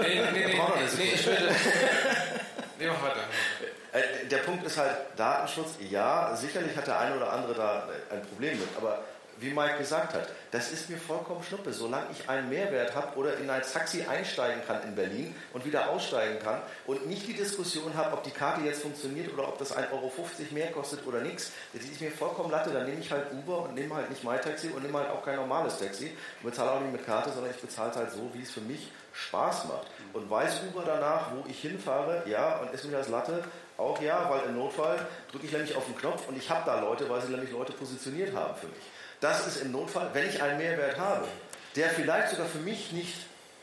nee, 0.09 0.15
nee, 0.15 0.31
nee, 0.31 0.47
nee, 0.47 0.97
nee, 0.99 1.13
ich 1.15 1.27
würde... 1.27 1.49
Nee, 2.79 2.89
mach 2.89 3.03
weiter. 3.03 3.21
Äh, 3.93 4.27
der 4.27 4.39
Punkt 4.39 4.67
ist 4.67 4.77
halt, 4.77 4.97
Datenschutz, 5.17 5.75
ja, 5.79 6.35
sicherlich 6.35 6.77
hat 6.77 6.87
der 6.87 6.99
eine 6.99 7.17
oder 7.17 7.33
andere 7.33 7.55
da 7.55 7.89
ein 8.11 8.23
Problem 8.23 8.59
mit, 8.59 8.69
aber 8.77 9.05
wie 9.43 9.51
Mike 9.51 9.79
gesagt 9.79 10.15
hat, 10.15 10.29
das 10.51 10.71
ist 10.71 10.89
mir 10.89 10.99
vollkommen 10.99 11.43
schnuppe. 11.43 11.73
Solange 11.73 12.07
ich 12.13 12.29
einen 12.29 12.49
Mehrwert 12.49 12.95
habe 12.95 13.17
oder 13.17 13.37
in 13.39 13.51
ein 13.51 13.63
Taxi 13.63 14.05
einsteigen 14.05 14.63
kann 14.67 14.83
in 14.85 14.95
Berlin 14.95 15.35
und 15.53 15.65
wieder 15.65 15.91
aussteigen 15.91 16.39
kann 16.39 16.61
und 16.87 17.07
nicht 17.07 17.27
die 17.27 17.35
Diskussion 17.35 17.95
habe, 17.95 18.15
ob 18.15 18.23
die 18.23 18.31
Karte 18.31 18.63
jetzt 18.65 18.83
funktioniert 18.83 19.33
oder 19.33 19.49
ob 19.49 19.59
das 19.59 19.77
1,50 19.77 19.93
Euro 19.93 20.13
mehr 20.51 20.71
kostet 20.73 21.07
oder 21.07 21.21
nichts, 21.21 21.53
das 21.73 21.85
ist 21.85 22.01
mir 22.01 22.11
vollkommen 22.11 22.51
Latte. 22.51 22.71
Dann 22.71 22.87
nehme 22.87 23.01
ich 23.01 23.11
halt 23.11 23.33
Uber 23.33 23.63
und 23.63 23.75
nehme 23.75 23.95
halt 23.95 24.11
nicht 24.11 24.25
MyTaxi 24.25 24.69
und 24.69 24.83
nehme 24.83 24.99
halt 24.99 25.11
auch 25.11 25.25
kein 25.25 25.37
normales 25.37 25.79
Taxi. 25.79 26.13
Ich 26.39 26.45
bezahle 26.45 26.73
auch 26.73 26.81
nicht 26.81 26.93
mit 26.93 27.05
Karte, 27.05 27.31
sondern 27.33 27.51
ich 27.51 27.61
bezahle 27.61 27.91
es 27.91 27.97
halt 27.97 28.11
so, 28.13 28.31
wie 28.33 28.43
es 28.43 28.51
für 28.51 28.61
mich 28.61 28.91
Spaß 29.13 29.67
macht. 29.67 29.89
Und 30.13 30.31
weiß 30.31 30.61
Uber 30.69 30.85
danach, 30.87 31.33
wo 31.33 31.49
ich 31.49 31.61
hinfahre, 31.61 32.23
ja, 32.27 32.59
und 32.59 32.73
ist 32.73 32.85
mir 32.85 32.93
das 32.93 33.09
Latte, 33.09 33.43
auch 33.79 34.01
ja, 34.01 34.29
weil 34.31 34.51
im 34.51 34.57
Notfall 34.57 35.07
drücke 35.31 35.47
ich 35.47 35.53
nämlich 35.53 35.75
auf 35.75 35.85
den 35.87 35.97
Knopf 35.97 36.29
und 36.29 36.37
ich 36.37 36.49
habe 36.49 36.63
da 36.67 36.81
Leute, 36.81 37.09
weil 37.09 37.21
sie 37.21 37.33
nämlich 37.33 37.51
Leute 37.51 37.73
positioniert 37.73 38.35
haben 38.35 38.55
für 38.55 38.67
mich. 38.67 38.83
Das 39.23 39.47
ist 39.47 39.63
im 39.63 39.71
Notfall, 39.71 40.11
wenn 40.15 40.29
ich 40.29 40.43
einen 40.43 40.59
Mehrwert 40.59 40.99
habe, 40.99 41.29
der 41.77 41.91
vielleicht 41.91 42.31
sogar 42.31 42.47
für 42.47 42.59
mich 42.59 42.91
nicht 42.91 43.15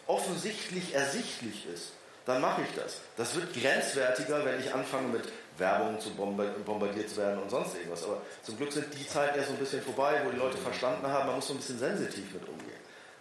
offensichtlich 0.07 0.95
ersichtlich 0.95 1.67
ist, 1.71 1.91
dann 2.25 2.39
mache 2.39 2.61
ich 2.61 2.73
das. 2.81 3.01
Das 3.17 3.35
wird 3.35 3.53
grenzwertiger, 3.53 4.45
wenn 4.45 4.57
ich 4.61 4.73
anfange 4.73 5.09
mit 5.09 5.23
Werbung 5.57 5.99
zu 5.99 6.11
bombardiert 6.11 7.09
zu 7.09 7.17
werden 7.17 7.43
und 7.43 7.49
sonst 7.49 7.75
irgendwas. 7.75 8.05
Aber 8.05 8.21
zum 8.41 8.55
Glück 8.55 8.71
sind 8.71 8.85
die 8.97 9.05
Zeiten 9.05 9.37
ja 9.37 9.43
so 9.43 9.51
ein 9.51 9.57
bisschen 9.57 9.81
vorbei, 9.81 10.21
wo 10.23 10.31
die 10.31 10.37
Leute 10.37 10.57
verstanden 10.57 11.05
haben, 11.05 11.27
man 11.27 11.35
muss 11.35 11.47
so 11.47 11.53
ein 11.53 11.57
bisschen 11.57 11.79
sensitiv 11.79 12.33
mit 12.33 12.47
umgehen. 12.47 12.58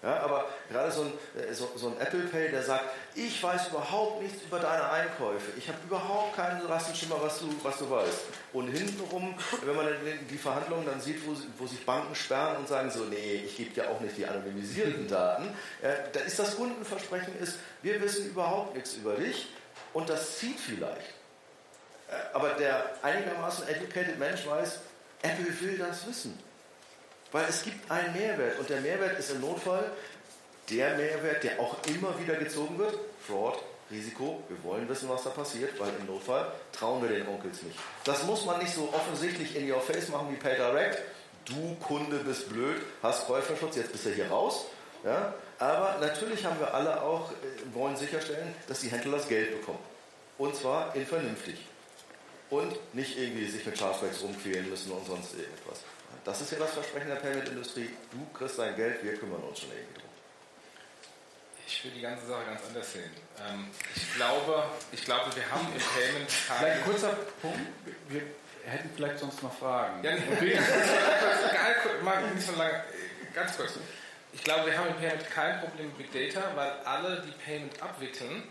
Ja, 0.01 0.21
aber 0.21 0.47
gerade 0.71 0.93
so 0.93 1.03
ein, 1.03 1.13
äh, 1.37 1.53
so, 1.53 1.73
so, 1.75 1.89
ein 1.89 2.01
Apple 2.01 2.21
Pay, 2.21 2.51
der 2.51 2.63
sagt, 2.63 2.85
ich 3.17 3.43
weiß 3.43 3.69
überhaupt 3.69 4.23
nichts 4.23 4.45
über 4.45 4.61
deine 4.61 4.89
Einkäufe, 4.89 5.51
ich 5.57 5.67
habe 5.67 5.79
überhaupt 5.85 6.37
keinen 6.37 6.65
Rassenschimmer, 6.67 7.17
was 7.21 7.41
du, 7.41 7.53
was 7.65 7.79
du 7.79 7.91
weißt. 7.91 8.21
Und 8.53 8.69
hintenrum, 8.69 9.35
wenn 9.65 9.75
man 9.75 9.87
die 10.31 10.39
Verhandlungen 10.39 10.87
dann 10.87 11.01
sieht, 11.01 11.27
wo, 11.27 11.35
wo 11.59 11.67
sich 11.67 11.85
Banken 11.85 12.15
sperren 12.15 12.59
und 12.59 12.69
sagen 12.69 12.93
so, 12.93 13.07
nee, 13.07 13.43
ich 13.45 13.57
gebe 13.57 13.71
dir 13.71 13.91
auch 13.91 13.99
nicht 14.01 14.17
die 14.17 14.25
anonymisierten 14.25 15.09
Daten, 15.09 15.49
äh, 15.83 15.95
da 16.13 16.21
ist 16.21 16.39
das 16.39 16.57
Kundenversprechen 16.57 17.37
ist, 17.41 17.59
wir 17.83 18.01
wissen 18.01 18.31
überhaupt 18.31 18.77
nichts 18.77 18.95
über 18.95 19.15
dich 19.15 19.49
und 19.95 20.09
das 20.09 20.39
zieht 20.39 20.61
vielleicht. 20.61 21.09
Äh, 22.09 22.35
aber 22.35 22.51
der 22.51 22.85
einigermaßen 23.03 23.67
educated 23.67 24.17
Mensch 24.17 24.47
weiß, 24.47 24.79
Apple 25.23 25.61
will 25.61 25.77
das 25.77 26.07
wissen. 26.07 26.39
Weil 27.33 27.47
es 27.49 27.63
gibt 27.63 27.91
einen 27.91 28.15
Mehrwert 28.15 28.59
und 28.59 28.69
der 28.71 28.81
Mehrwert 28.81 29.19
ist 29.19 29.31
im 29.31 29.41
Notfall 29.41 29.91
der 30.71 30.97
Mehrwert, 30.97 31.45
der 31.45 31.61
auch 31.61 31.77
immer 31.87 32.19
wieder 32.21 32.37
gezogen 32.37 32.79
wird. 32.79 32.99
Fraud, 33.27 33.59
Risiko, 33.91 34.43
wir 34.49 34.63
wollen 34.65 34.89
wissen, 34.89 35.09
was 35.09 35.25
da 35.25 35.31
passiert, 35.31 35.79
weil 35.81 35.91
im 36.01 36.07
Notfall 36.07 36.53
trauen 36.73 37.03
wir 37.03 37.09
den 37.09 37.27
Onkels 37.27 37.63
nicht. 37.63 37.79
Das 38.05 38.25
muss 38.25 38.45
man 38.45 38.59
nicht 38.59 38.75
so 38.75 38.93
offensichtlich 38.93 39.57
in 39.57 39.71
your 39.71 39.81
face 39.81 40.09
machen 40.09 40.29
wie 40.31 40.37
PayDirect. 40.37 41.03
Du 41.47 41.77
Kunde 41.77 42.19
bist 42.19 42.49
blöd, 42.51 42.77
hast 43.03 43.27
Käuferschutz, 43.27 43.77
jetzt 43.77 43.93
bist 43.93 44.05
du 44.05 44.11
hier 44.11 44.29
raus. 44.29 44.67
Ja? 45.05 45.35
Aber 45.59 45.97
natürlich 46.01 46.45
haben 46.45 46.59
wir 46.61 46.75
alle 46.75 47.03
auch, 47.03 47.31
äh, 47.33 47.75
wollen 47.75 47.97
sicherstellen, 47.97 48.55
dass 48.67 48.81
die 48.81 48.89
Händler 48.89 49.19
das 49.19 49.29
Geld 49.29 49.59
bekommen. 49.59 49.79
Und 50.37 50.55
zwar 50.55 50.95
in 50.95 51.07
vernünftig. 51.07 51.57
Und 52.51 52.75
nicht 52.95 53.19
irgendwie 53.19 53.47
sich 53.47 53.65
mit 53.65 53.79
Chargebacks 53.79 54.23
rumquälen 54.23 54.69
müssen 54.69 54.93
und 54.93 55.07
sonst 55.07 55.35
irgendetwas. 55.35 55.81
Das 56.25 56.41
ist 56.41 56.53
ja 56.53 56.59
das 56.59 56.73
Versprechen 56.73 57.09
der 57.09 57.17
Payment-Industrie. 57.17 57.91
Du 58.11 58.27
kriegst 58.37 58.59
dein 58.59 58.75
Geld, 58.77 59.03
wir 59.03 59.17
kümmern 59.17 59.43
uns 59.43 59.61
schon 59.61 59.71
irgendwie 59.71 59.95
drum. 59.95 60.05
Ich 61.67 61.85
will 61.85 61.91
die 61.93 62.01
ganze 62.01 62.27
Sache 62.27 62.45
ganz 62.47 62.63
anders 62.67 62.93
sehen. 62.93 63.11
Ähm, 63.47 63.69
ich, 63.95 64.15
glaube, 64.15 64.65
ich 64.91 65.05
glaube, 65.05 65.37
wir 65.37 65.51
haben 65.51 65.67
im 65.75 65.81
Payment 65.81 66.31
Vielleicht 66.31 66.79
ein 66.79 66.85
kurzer 66.85 67.11
Punkt. 67.43 67.61
Wir 68.09 68.23
hätten 68.65 68.91
vielleicht 68.97 69.19
sonst 69.19 69.43
noch 69.43 69.55
Fragen. 69.59 70.03
Ja, 70.03 70.15
nicht, 70.15 70.27
so 72.47 72.53
lange, 72.57 72.85
ganz 73.35 73.55
kurz. 73.57 73.73
Ich 74.33 74.45
glaube, 74.45 74.67
wir 74.67 74.79
haben 74.79 74.89
im 74.89 74.97
Payment 74.97 75.31
kein 75.31 75.61
Problem 75.61 75.89
mit 75.89 76.13
Big 76.13 76.33
Data, 76.33 76.53
weil 76.55 76.71
alle, 76.85 77.23
die 77.23 77.33
Payment 77.33 77.83
abwickeln, 77.83 78.45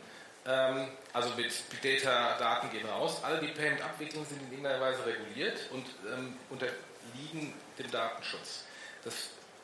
ähm, 0.45 0.89
also 1.13 1.30
mit 1.30 1.70
Big 1.70 2.03
Data 2.03 2.38
Daten 2.38 2.70
gehen 2.72 2.86
raus, 2.88 3.22
alle, 3.24 3.39
die 3.39 3.47
Payment 3.47 3.82
abwickeln, 3.82 4.26
sind 4.26 4.41
in 4.41 4.51
irgendeiner 4.51 4.82
Weise 4.82 5.05
reguliert 5.05 5.70
und 5.72 5.86
ähm, 6.11 6.38
unter 6.49 6.68
liegen 7.20 7.53
dem 7.78 7.91
Datenschutz. 7.91 8.65
Das 9.03 9.13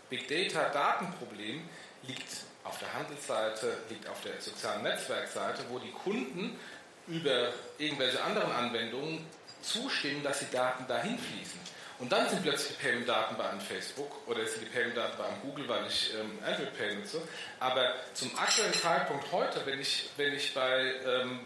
Big 0.09 0.27
Data 0.27 0.69
Datenproblem 0.69 1.67
liegt 2.03 2.27
auf 2.63 2.79
der 2.79 2.93
Handelsseite, 2.93 3.77
liegt 3.89 4.07
auf 4.07 4.21
der 4.21 4.39
sozialen 4.39 4.83
Netzwerkseite, 4.83 5.63
wo 5.69 5.79
die 5.79 5.91
Kunden 5.91 6.59
über 7.07 7.53
irgendwelche 7.77 8.21
anderen 8.23 8.51
Anwendungen 8.51 9.25
zustimmen, 9.61 10.23
dass 10.23 10.39
die 10.39 10.51
Daten 10.51 10.87
dahin 10.87 11.17
fließen. 11.17 11.59
Und 11.99 12.11
dann 12.11 12.27
sind 12.27 12.41
plötzlich 12.43 12.75
die 12.77 12.83
Payment-Daten 12.83 13.37
bei 13.37 13.49
einem 13.49 13.61
Facebook 13.61 14.27
oder 14.27 14.45
sind 14.45 14.61
die 14.61 14.69
Payment-Daten 14.69 15.17
bei 15.17 15.25
einem 15.25 15.41
Google, 15.41 15.67
weil 15.69 15.85
ich 15.87 16.13
ähm, 16.19 16.39
Android 16.45 16.77
Pay 16.77 16.95
nutze. 16.95 17.21
Aber 17.59 17.93
zum 18.13 18.37
aktuellen 18.37 18.73
Zeitpunkt 18.73 19.31
heute, 19.31 19.65
wenn 19.65 19.79
ich, 19.79 20.09
wenn 20.17 20.33
ich 20.33 20.53
bei 20.53 20.95
ähm, 21.05 21.41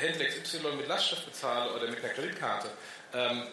Händler 0.00 0.26
XY 0.26 0.76
mit 0.76 0.88
Lastschrift 0.88 1.26
bezahle 1.26 1.72
oder 1.74 1.88
mit 1.88 2.02
einer 2.02 2.12
Kreditkarte, 2.12 2.68
ähm, 3.12 3.44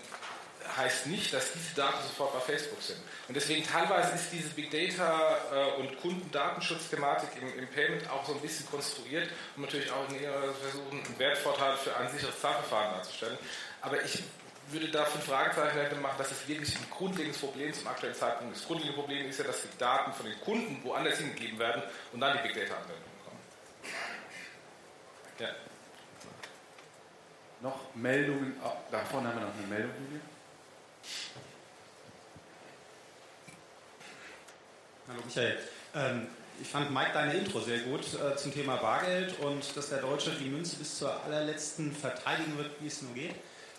heißt 0.78 1.08
nicht, 1.08 1.34
dass 1.34 1.52
diese 1.54 1.76
Daten 1.76 1.98
sofort 2.08 2.34
bei 2.34 2.40
Facebook 2.40 2.82
sind. 2.82 3.00
Und 3.28 3.36
deswegen 3.36 3.66
teilweise 3.66 4.16
ist 4.16 4.32
diese 4.32 4.50
Big 4.50 4.72
Data 4.72 5.38
äh, 5.52 5.82
und 5.82 6.00
Kundendatenschutzthematik 6.02 7.30
im, 7.42 7.60
im, 7.60 7.68
Payment 7.68 8.10
auch 8.10 8.26
so 8.26 8.34
ein 8.34 8.42
bisschen 8.42 8.66
konstruiert, 8.68 9.30
um 9.56 9.64
natürlich 9.64 9.92
auch 9.92 10.08
in 10.10 10.22
ihrer 10.22 10.54
versuchen, 10.54 11.04
einen 11.04 11.20
Wertvorteil 11.20 11.78
für 11.78 11.96
ein 11.96 12.10
sicheres 12.12 12.40
Zahlverfahren 12.40 12.96
darzustellen. 12.96 13.38
Aber 13.82 14.04
ich 14.04 14.24
würde 14.70 14.90
da 14.90 15.06
fünf 15.06 15.26
Fragezeichen 15.26 16.02
machen, 16.02 16.18
dass 16.18 16.32
es 16.32 16.48
wirklich 16.48 16.76
ein 16.76 16.90
grundlegendes 16.90 17.40
Problem 17.40 17.74
zum 17.74 17.88
aktuellen 17.88 18.16
Zeitpunkt 18.16 18.54
ist. 18.54 18.62
Das 18.62 18.68
grundlegende 18.68 19.00
Problem 19.00 19.28
ist 19.28 19.40
ja, 19.40 19.46
dass 19.46 19.62
die 19.62 19.78
Daten 19.78 20.14
von 20.14 20.26
den 20.26 20.40
Kunden 20.42 20.84
woanders 20.84 21.18
hingegeben 21.18 21.60
werden 21.60 21.84
und 22.14 22.22
dann 22.22 22.38
die 22.38 22.44
Big 22.48 22.54
Data-Anwendungen 22.54 23.20
kommen. 23.26 23.40
Ja. 25.40 25.50
Noch 27.62 27.94
Meldungen? 27.96 28.56
Oh, 28.64 28.72
da 28.92 29.04
vorne 29.06 29.30
haben 29.30 29.40
wir 29.40 29.46
noch 29.48 29.54
eine 29.56 29.68
Meldung, 29.68 29.92
Julia. 30.06 30.22
Hallo 35.08 35.20
Michael. 35.26 35.58
Ähm, 35.94 36.28
ich 36.62 36.68
fand 36.68 36.92
Mike 36.92 37.12
deine 37.14 37.34
Intro 37.34 37.60
sehr 37.60 37.80
gut 37.80 38.02
äh, 38.14 38.36
zum 38.38 38.54
Thema 38.54 38.78
Bargeld 38.78 39.40
und 39.40 39.76
dass 39.76 39.90
der 39.90 40.00
Deutsche 40.00 40.32
die 40.32 40.50
Münze 40.50 40.76
bis 40.78 41.00
zur 41.00 41.12
allerletzten 41.24 41.92
verteidigen 41.92 42.58
wird, 42.58 42.70
wie 42.80 42.88
es 42.88 43.02
nur 43.02 43.14
geht. 43.14 43.36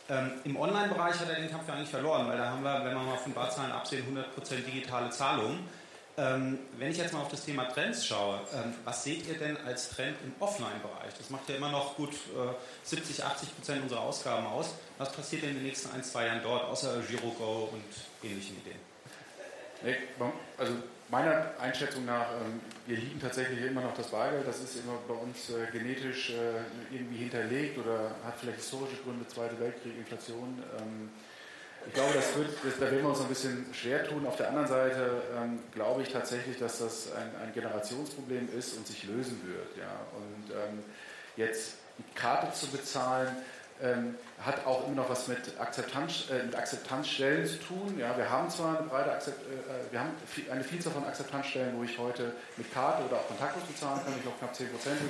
Ähm, 0.09 0.33
Im 0.45 0.57
Online-Bereich 0.57 1.19
hat 1.21 1.29
er 1.29 1.37
den 1.37 1.51
Kampf 1.51 1.69
ja 1.69 1.75
eigentlich 1.75 1.89
verloren, 1.89 2.29
weil 2.29 2.37
da 2.37 2.51
haben 2.51 2.63
wir, 2.63 2.85
wenn 2.85 2.95
wir 2.95 3.03
mal 3.03 3.17
von 3.17 3.33
Barzahlen 3.33 3.73
absehen, 3.73 4.05
100% 4.05 4.57
digitale 4.67 5.11
Zahlungen. 5.11 5.61
Ähm, 6.19 6.59
wenn 6.77 6.91
ich 6.91 6.99
jetzt 6.99 7.15
mal 7.15 7.23
auf 7.23 7.31
das 7.31 7.45
Thema 7.47 7.65
Trends 7.65 8.05
schaue, 8.05 8.41
ähm, 8.53 8.75
was 8.85 9.03
seht 9.03 9.27
ihr 9.27 9.39
denn 9.39 9.57
als 9.67 9.89
Trend 9.91 10.17
im 10.23 10.35
Offline-Bereich? 10.41 11.15
Das 11.17 11.31
macht 11.31 11.49
ja 11.49 11.55
immer 11.57 11.71
noch 11.71 11.97
gut 11.97 12.13
äh, 12.13 12.53
70, 12.85 13.25
80 13.25 13.57
Prozent 13.57 13.83
unserer 13.83 14.01
Ausgaben 14.01 14.47
aus. 14.47 14.75
Was 14.99 15.11
passiert 15.11 15.43
denn 15.43 15.51
in 15.51 15.57
den 15.57 15.65
nächsten 15.65 15.91
ein, 15.93 16.05
zwei 16.05 16.27
Jahren 16.27 16.43
dort, 16.43 16.65
außer 16.65 17.01
GiroGo 17.09 17.71
und 17.73 18.29
ähnlichen 18.31 18.59
Ideen? 18.59 18.79
Also 20.59 20.75
meiner 21.09 21.51
Einschätzung 21.59 22.05
nach, 22.05 22.31
ähm, 22.33 22.61
wir 22.87 22.99
lieben 22.99 23.19
tatsächlich 23.19 23.65
immer 23.65 23.81
noch 23.81 23.95
das 23.95 24.09
Bargeld. 24.09 24.47
Das 24.47 24.61
ist 24.61 24.77
immer 24.77 24.99
bei 25.09 25.15
uns 25.15 25.49
äh, 25.49 25.71
genetisch 25.73 26.31
äh, 26.31 26.95
irgendwie 26.95 27.19
hinterlegt 27.19 27.79
oder 27.79 28.11
hat 28.23 28.35
vielleicht 28.39 28.59
historische 28.59 28.97
Gründe, 29.03 29.27
Zweite 29.29 29.59
Weltkrieg, 29.59 29.97
Inflation. 29.97 30.63
Ich 31.87 31.95
glaube, 31.95 32.15
das 32.15 32.37
wird, 32.37 32.49
das, 32.65 32.75
da 32.79 32.83
werden 32.83 33.03
wir 33.03 33.09
uns 33.09 33.21
ein 33.21 33.29
bisschen 33.29 33.67
schwer 33.73 34.07
tun. 34.07 34.27
Auf 34.27 34.37
der 34.37 34.49
anderen 34.49 34.69
Seite 34.69 35.23
ähm, 35.37 35.59
glaube 35.75 36.03
ich 36.03 36.09
tatsächlich, 36.09 36.59
dass 36.59 36.79
das 36.79 37.13
ein, 37.13 37.31
ein, 37.43 37.53
Generationsproblem 37.53 38.49
ist 38.57 38.77
und 38.77 38.87
sich 38.87 39.05
lösen 39.05 39.41
wird. 39.47 39.77
Ja. 39.77 39.91
Und 40.17 40.51
ähm, 40.51 40.85
jetzt 41.37 41.75
die 41.99 42.15
Karte 42.15 42.53
zu 42.53 42.69
bezahlen, 42.69 43.37
ähm, 43.83 44.15
hat 44.41 44.65
auch 44.67 44.87
immer 44.87 44.97
noch 44.97 45.11
was 45.11 45.29
mit, 45.29 45.39
Akzeptanz, 45.59 46.31
äh, 46.31 46.45
mit 46.45 46.55
Akzeptanzstellen 46.55 47.47
zu 47.47 47.59
tun. 47.59 47.99
Ja, 47.99 48.17
wir 48.17 48.31
haben 48.31 48.49
zwar 48.49 48.79
eine 48.79 48.89
breite 48.89 49.13
Akzept, 49.13 49.41
äh, 49.43 49.55
äh 49.55 49.93
wir 49.93 50.01
haben 50.01 50.11
eine 50.51 50.65
Vielzahl 50.65 50.93
von 50.93 51.05
Akzeptanzstellen, 51.05 51.77
wo 51.77 51.83
ich 51.83 51.99
heute 51.99 52.33
mit 52.57 52.73
Karte 52.73 53.05
oder 53.05 53.17
auch 53.17 53.27
kontaktlos 53.27 53.65
bezahlen 53.65 54.01
kann. 54.05 54.15
Ich 54.17 54.23
glaube 54.23 54.39
knapp 54.39 54.55
10 54.55 54.71
Prozent, 54.71 55.01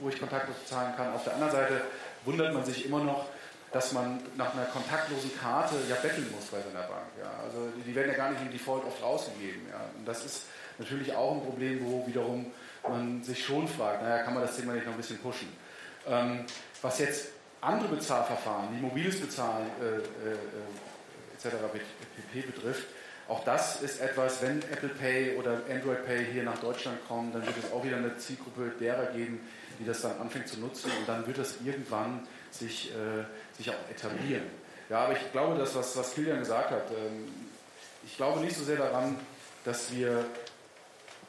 wo 0.00 0.08
ich 0.08 0.18
kontaktlos 0.18 0.56
bezahlen 0.56 0.94
kann. 0.96 1.12
Auf 1.12 1.24
der 1.24 1.34
anderen 1.34 1.52
Seite 1.52 1.80
wundert 2.24 2.54
man 2.54 2.64
sich 2.64 2.86
immer 2.86 3.04
noch, 3.04 3.26
dass 3.72 3.92
man 3.92 4.20
nach 4.36 4.52
einer 4.54 4.64
kontaktlosen 4.64 5.30
Karte 5.38 5.76
ja 5.88 5.96
betteln 5.96 6.30
muss 6.34 6.46
bei 6.46 6.58
seiner 6.60 6.86
Bank. 6.86 7.06
Ja. 7.18 7.30
Also 7.44 7.68
die 7.86 7.94
werden 7.94 8.10
ja 8.10 8.16
gar 8.16 8.30
nicht 8.30 8.42
im 8.42 8.50
Default 8.50 8.84
oft 8.84 9.02
rausgegeben. 9.02 9.62
Ja. 9.70 9.80
Und 9.96 10.06
das 10.06 10.24
ist 10.24 10.46
natürlich 10.78 11.14
auch 11.14 11.36
ein 11.36 11.42
Problem, 11.42 11.84
wo 11.84 12.06
wiederum 12.06 12.46
man 12.82 13.22
sich 13.22 13.44
schon 13.44 13.68
fragt, 13.68 14.02
naja, 14.02 14.22
kann 14.22 14.34
man 14.34 14.42
das 14.42 14.56
Thema 14.56 14.72
nicht 14.72 14.86
noch 14.86 14.94
ein 14.94 14.98
bisschen 14.98 15.18
pushen. 15.18 15.48
Ähm, 16.06 16.46
was 16.82 16.98
jetzt 16.98 17.28
andere 17.60 17.94
Bezahlverfahren, 17.94 18.74
wie 18.74 18.80
mobiles 18.80 19.20
Bezahlen 19.20 19.66
äh, 19.80 20.30
äh, 20.30 21.48
etc. 21.48 21.56
pp. 21.72 22.40
betrifft, 22.40 22.86
auch 23.28 23.44
das 23.44 23.80
ist 23.82 24.00
etwas, 24.00 24.42
wenn 24.42 24.60
Apple 24.72 24.88
Pay 24.88 25.36
oder 25.36 25.60
Android 25.70 26.04
Pay 26.04 26.26
hier 26.32 26.42
nach 26.42 26.58
Deutschland 26.58 26.98
kommen, 27.06 27.32
dann 27.32 27.46
wird 27.46 27.56
es 27.62 27.70
auch 27.70 27.84
wieder 27.84 27.98
eine 27.98 28.16
Zielgruppe 28.16 28.72
derer 28.80 29.06
geben, 29.12 29.38
die 29.78 29.84
das 29.84 30.02
dann 30.02 30.18
anfängt 30.18 30.48
zu 30.48 30.58
nutzen 30.58 30.90
und 30.98 31.08
dann 31.08 31.24
wird 31.28 31.38
das 31.38 31.54
irgendwann 31.64 32.26
sich, 32.50 32.90
äh, 32.90 33.24
sich 33.60 33.70
auch 33.70 33.90
etablieren. 33.90 34.44
Ja, 34.88 35.04
aber 35.04 35.12
ich 35.12 35.32
glaube, 35.32 35.56
dass 35.58 35.74
was, 35.74 35.96
was 35.96 36.14
Kilian 36.14 36.40
gesagt 36.40 36.70
hat, 36.70 36.90
ähm, 36.90 37.28
ich 38.04 38.16
glaube 38.16 38.40
nicht 38.40 38.56
so 38.56 38.64
sehr 38.64 38.76
daran, 38.76 39.16
dass 39.64 39.92
wir 39.92 40.24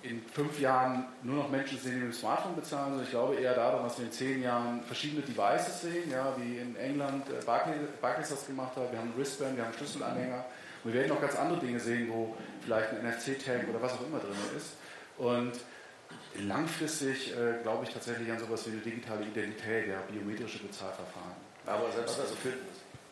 in 0.04 0.24
fünf 0.34 0.60
Jahren 0.60 1.06
nur 1.22 1.36
noch 1.36 1.50
Menschen 1.50 1.78
sehen, 1.78 1.92
die 1.92 1.98
mit 2.00 2.14
dem 2.14 2.14
Smartphone 2.14 2.56
bezahlen, 2.56 2.90
sondern 2.90 3.04
ich 3.04 3.12
glaube 3.12 3.36
eher 3.36 3.54
daran, 3.54 3.84
dass 3.84 4.00
wir 4.00 4.06
in 4.06 4.12
zehn 4.12 4.42
Jahren 4.42 4.82
verschiedene 4.84 5.22
Devices 5.22 5.82
sehen, 5.82 6.10
ja, 6.10 6.34
wie 6.38 6.58
in 6.58 6.76
England 6.76 7.30
äh, 7.30 7.44
Barclays, 7.46 7.78
Barclays 8.02 8.30
das 8.30 8.48
gemacht 8.48 8.76
hat. 8.76 8.92
Wir 8.92 8.98
haben 8.98 9.14
Wristband, 9.16 9.58
wir 9.58 9.66
haben 9.66 9.74
Schlüsselanhänger. 9.74 10.44
Und 10.84 10.94
wir 10.94 11.00
werden 11.02 11.14
noch 11.14 11.22
ganz 11.22 11.36
andere 11.36 11.60
Dinge 11.60 11.80
sehen, 11.80 12.10
wo 12.10 12.36
vielleicht 12.64 12.90
ein 12.90 13.08
NFC-Tag 13.08 13.70
oder 13.70 13.80
was 13.80 13.94
auch 13.94 14.08
immer 14.08 14.18
drin 14.18 14.32
ist. 14.58 14.72
Und 15.20 15.52
langfristig 16.40 17.34
äh, 17.34 17.62
glaube 17.62 17.86
ich 17.86 17.94
tatsächlich 17.94 18.32
an 18.32 18.40
sowas 18.40 18.66
wie 18.66 18.72
eine 18.72 18.82
digitale 18.82 19.24
Identität, 19.24 19.88
ja, 19.88 20.02
biometrische 20.10 20.60
Bezahlverfahren. 20.60 21.51
Aber 21.66 21.92
selbst 21.92 22.20
also 22.20 22.36
für, 22.36 22.54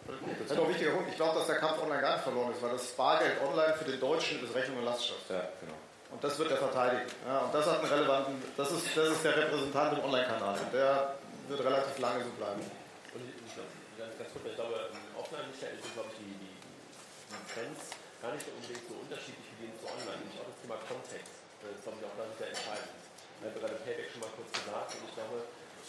das 0.10 0.52
ist 0.52 0.56
noch 0.58 0.66
ein 0.66 0.70
wichtiger 0.70 0.92
Punkt. 0.92 1.10
Ich 1.10 1.16
glaube, 1.16 1.38
dass 1.38 1.48
der 1.48 1.58
Kampf 1.58 1.82
online 1.84 2.02
gar 2.02 2.14
nicht 2.14 2.24
verloren 2.24 2.52
ist, 2.52 2.62
weil 2.62 2.72
das 2.72 2.88
Bargeld 2.98 3.38
online 3.42 3.74
für 3.78 3.86
den 3.86 4.00
Deutschen 4.00 4.44
ist 4.44 4.56
Rechnung 4.56 4.80
und 4.80 4.86
Lastschrift. 4.86 5.30
Ja, 5.30 5.46
genau. 5.62 5.78
Und 6.10 6.24
das 6.24 6.34
wird 6.40 6.50
er 6.50 6.58
verteidigen. 6.58 7.06
Ja, 7.28 7.46
und 7.46 7.54
das 7.54 7.66
hat 7.68 7.80
einen 7.80 7.94
relevanten, 7.94 8.42
das 8.58 8.72
ist, 8.72 8.98
das 8.98 9.10
ist 9.14 9.24
der 9.24 9.38
Repräsentant 9.38 10.00
im 10.00 10.04
Online-Kanal. 10.06 10.58
Und 10.58 10.74
der 10.74 11.16
wird 11.48 11.62
relativ 11.62 11.94
lange 12.00 12.26
so 12.26 12.34
bleiben. 12.34 12.62
Und 13.14 13.22
ich, 13.22 13.38
ich, 13.46 13.54
ganz, 14.18 14.34
kurz, 14.34 14.46
ich 14.50 14.58
glaube, 14.58 14.90
offline 15.14 15.46
ist 15.54 15.62
ja, 15.62 15.70
ist, 15.70 15.94
glaube 15.94 16.10
ich, 16.10 16.18
die, 16.18 16.34
die, 16.42 16.58
die 16.58 17.44
Trends 17.54 17.94
gar 18.26 18.34
nicht 18.34 18.50
unbedingt 18.50 18.86
so 18.90 18.98
unterschiedlich 18.98 19.50
wie 19.62 19.70
zu 19.78 19.86
online. 19.86 20.18
Nämlich 20.26 20.42
auch 20.42 20.50
das 20.50 20.58
Thema 20.66 20.78
Kontext. 20.90 21.34
Das 21.62 21.70
ist, 21.78 21.84
glaube 21.86 21.98
ich, 22.02 22.06
auch 22.10 22.18
da 22.18 22.26
sehr 22.42 22.50
entscheidend. 22.50 22.98
Ich 23.40 23.44
habe 23.46 23.56
gerade 23.62 23.78
Payback 23.86 24.10
schon 24.10 24.22
mal 24.26 24.34
kurz 24.34 24.50
gesagt 24.52 24.90
und 24.98 25.04
ich 25.06 25.14
glaube, 25.14 25.38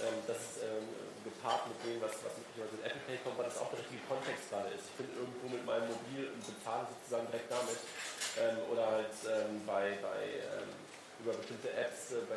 ähm, 0.04 0.18
dass 0.28 0.42
ähm, 0.62 0.86
gepaart 1.24 1.68
mit 1.68 1.78
dem, 1.84 2.00
was, 2.00 2.16
was 2.24 2.34
in 2.36 2.84
Apple 2.84 3.02
Pay 3.06 3.18
kommt, 3.24 3.36
weil 3.38 3.48
das 3.48 3.58
auch 3.58 3.70
der 3.70 3.80
richtige 3.80 4.02
Kontext 4.06 4.50
gerade 4.50 4.70
ist. 4.72 4.84
Ich 4.92 4.96
bin 5.00 5.08
irgendwo 5.16 5.46
mit 5.48 5.64
meinem 5.64 5.88
Mobil 5.88 6.30
und 6.32 6.40
bezahle 6.42 6.86
sozusagen 6.88 7.26
direkt 7.28 7.50
damit 7.50 7.80
ähm, 8.40 8.56
oder 8.70 8.84
halt 8.86 9.14
ähm, 9.26 9.62
bei, 9.66 9.98
bei 10.00 10.20
ähm, 10.40 10.70
über 11.20 11.36
bestimmte 11.36 11.68
Apps, 11.76 12.16
äh, 12.16 12.24
bei 12.24 12.36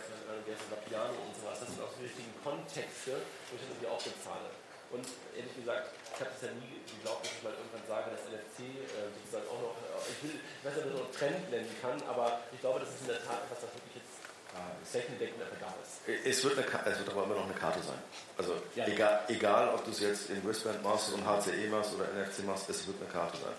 Piano 0.88 1.16
und 1.24 1.34
sowas. 1.40 1.60
Das 1.64 1.70
sind 1.72 1.80
auch 1.80 1.94
die 1.96 2.08
richtigen 2.08 2.34
Kontexte, 2.44 3.20
wo 3.20 3.52
ich 3.56 3.64
das 3.64 3.70
irgendwie 3.72 3.92
auch 3.92 4.04
bezahle. 4.04 4.52
Und 4.92 5.08
ehrlich 5.34 5.56
gesagt, 5.58 5.90
ich 5.90 6.20
habe 6.22 6.30
das 6.30 6.42
ja 6.46 6.54
nie 6.54 6.78
geglaubt, 6.86 7.26
dass 7.26 7.34
ich 7.34 7.42
mal 7.42 7.56
irgendwann 7.58 7.86
sage, 7.90 8.14
dass 8.14 8.30
NFC 8.30 8.78
äh, 8.78 9.10
sozusagen 9.10 9.48
auch 9.50 9.74
noch, 9.74 9.76
äh, 9.82 10.06
ich, 10.06 10.20
will, 10.22 10.36
ich 10.38 10.62
weiß 10.62 10.74
nicht, 10.78 10.86
ob 10.86 10.90
ich 10.90 10.94
das 10.94 11.02
noch 11.02 11.16
Trend 11.18 11.42
nennen 11.50 11.74
kann, 11.82 11.98
aber 12.06 12.46
ich 12.54 12.62
glaube, 12.62 12.78
das 12.84 12.94
ist 12.94 13.02
in 13.02 13.10
der 13.10 13.24
Tat 13.26 13.42
etwas, 13.50 13.66
was 13.66 13.74
wirklich 13.74 14.06
jetzt 14.06 14.33
ist. 15.84 16.38
Es 16.38 16.44
wird, 16.44 16.58
eine, 16.58 16.68
es 16.68 17.00
wird 17.00 17.10
aber 17.10 17.24
immer 17.24 17.36
noch 17.36 17.46
eine 17.46 17.54
Karte 17.54 17.80
sein. 17.82 17.98
Also 18.38 18.54
ja, 18.76 18.88
egal, 18.88 19.22
egal, 19.28 19.74
ob 19.74 19.86
du 19.86 19.92
es 19.92 20.00
jetzt 20.00 20.30
in 20.30 20.44
Wristband 20.44 20.84
machst 20.84 21.14
und 21.14 21.26
HCE 21.26 21.68
machst 21.70 21.94
oder 21.94 22.06
NFC 22.06 22.46
machst, 22.46 22.70
es 22.70 22.86
wird 22.88 22.98
eine 23.02 23.10
Karte 23.10 23.38
sein. 23.38 23.54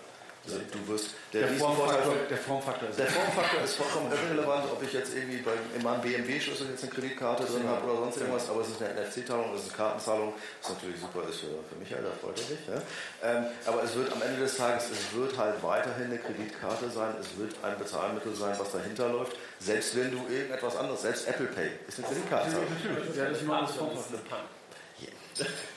Also 0.45 0.59
du 0.71 0.93
wirst, 0.93 1.09
der, 1.33 1.47
der, 1.47 1.57
Formfaktor, 1.57 2.13
der, 2.29 2.37
Formfaktor, 2.37 2.89
ist 2.89 2.99
der 2.99 3.07
Formfaktor 3.07 3.63
ist 3.63 3.75
vollkommen 3.75 4.11
irrelevant, 4.11 4.65
ob 4.71 4.81
ich 4.83 4.93
jetzt 4.93 5.15
irgendwie 5.15 5.37
bei, 5.37 5.53
in 5.75 5.81
meinem 5.81 6.01
BMW-Schlüssel 6.01 6.69
jetzt 6.69 6.83
eine 6.83 6.91
Kreditkarte 6.91 7.45
drin 7.45 7.67
habe 7.67 7.89
oder 7.89 8.05
sonst 8.05 8.17
irgendwas, 8.17 8.49
aber 8.49 8.61
es 8.61 8.69
ist 8.69 8.81
eine 8.81 8.93
NFC-Zahlung, 9.01 9.55
es 9.55 9.65
ist 9.65 9.69
eine 9.69 9.77
Kartenzahlung, 9.77 10.33
was 10.61 10.69
natürlich 10.69 11.01
super 11.01 11.27
ist 11.27 11.39
für, 11.39 11.57
für 11.65 11.75
Michael, 11.79 12.03
da 12.03 12.13
freut 12.21 12.37
er 12.37 12.45
sich. 12.45 12.61
Ja? 12.69 12.79
Ähm, 13.25 13.45
aber 13.65 13.83
es 13.83 13.95
wird 13.95 14.11
am 14.13 14.21
Ende 14.21 14.39
des 14.39 14.55
Tages, 14.55 14.85
es 14.91 15.17
wird 15.17 15.35
halt 15.37 15.61
weiterhin 15.63 16.05
eine 16.05 16.19
Kreditkarte 16.19 16.89
sein, 16.91 17.15
es 17.19 17.37
wird 17.37 17.55
ein 17.63 17.77
Bezahlmittel 17.79 18.35
sein, 18.35 18.53
was 18.59 18.71
dahinter 18.71 19.09
läuft, 19.09 19.35
selbst 19.59 19.97
wenn 19.97 20.11
du 20.11 20.21
irgendetwas 20.29 20.77
anderes, 20.77 21.01
selbst 21.01 21.27
Apple 21.27 21.47
Pay 21.47 21.71
ist 21.87 21.97
eine 21.97 22.07
Kreditkarte. 22.07 22.49
Natürlich, 22.53 23.15
ja, 23.17 23.25
das 23.25 23.37
ist 23.37 23.43
immer 23.43 23.61
das 23.61 23.73
Formfaktor. 23.73 24.19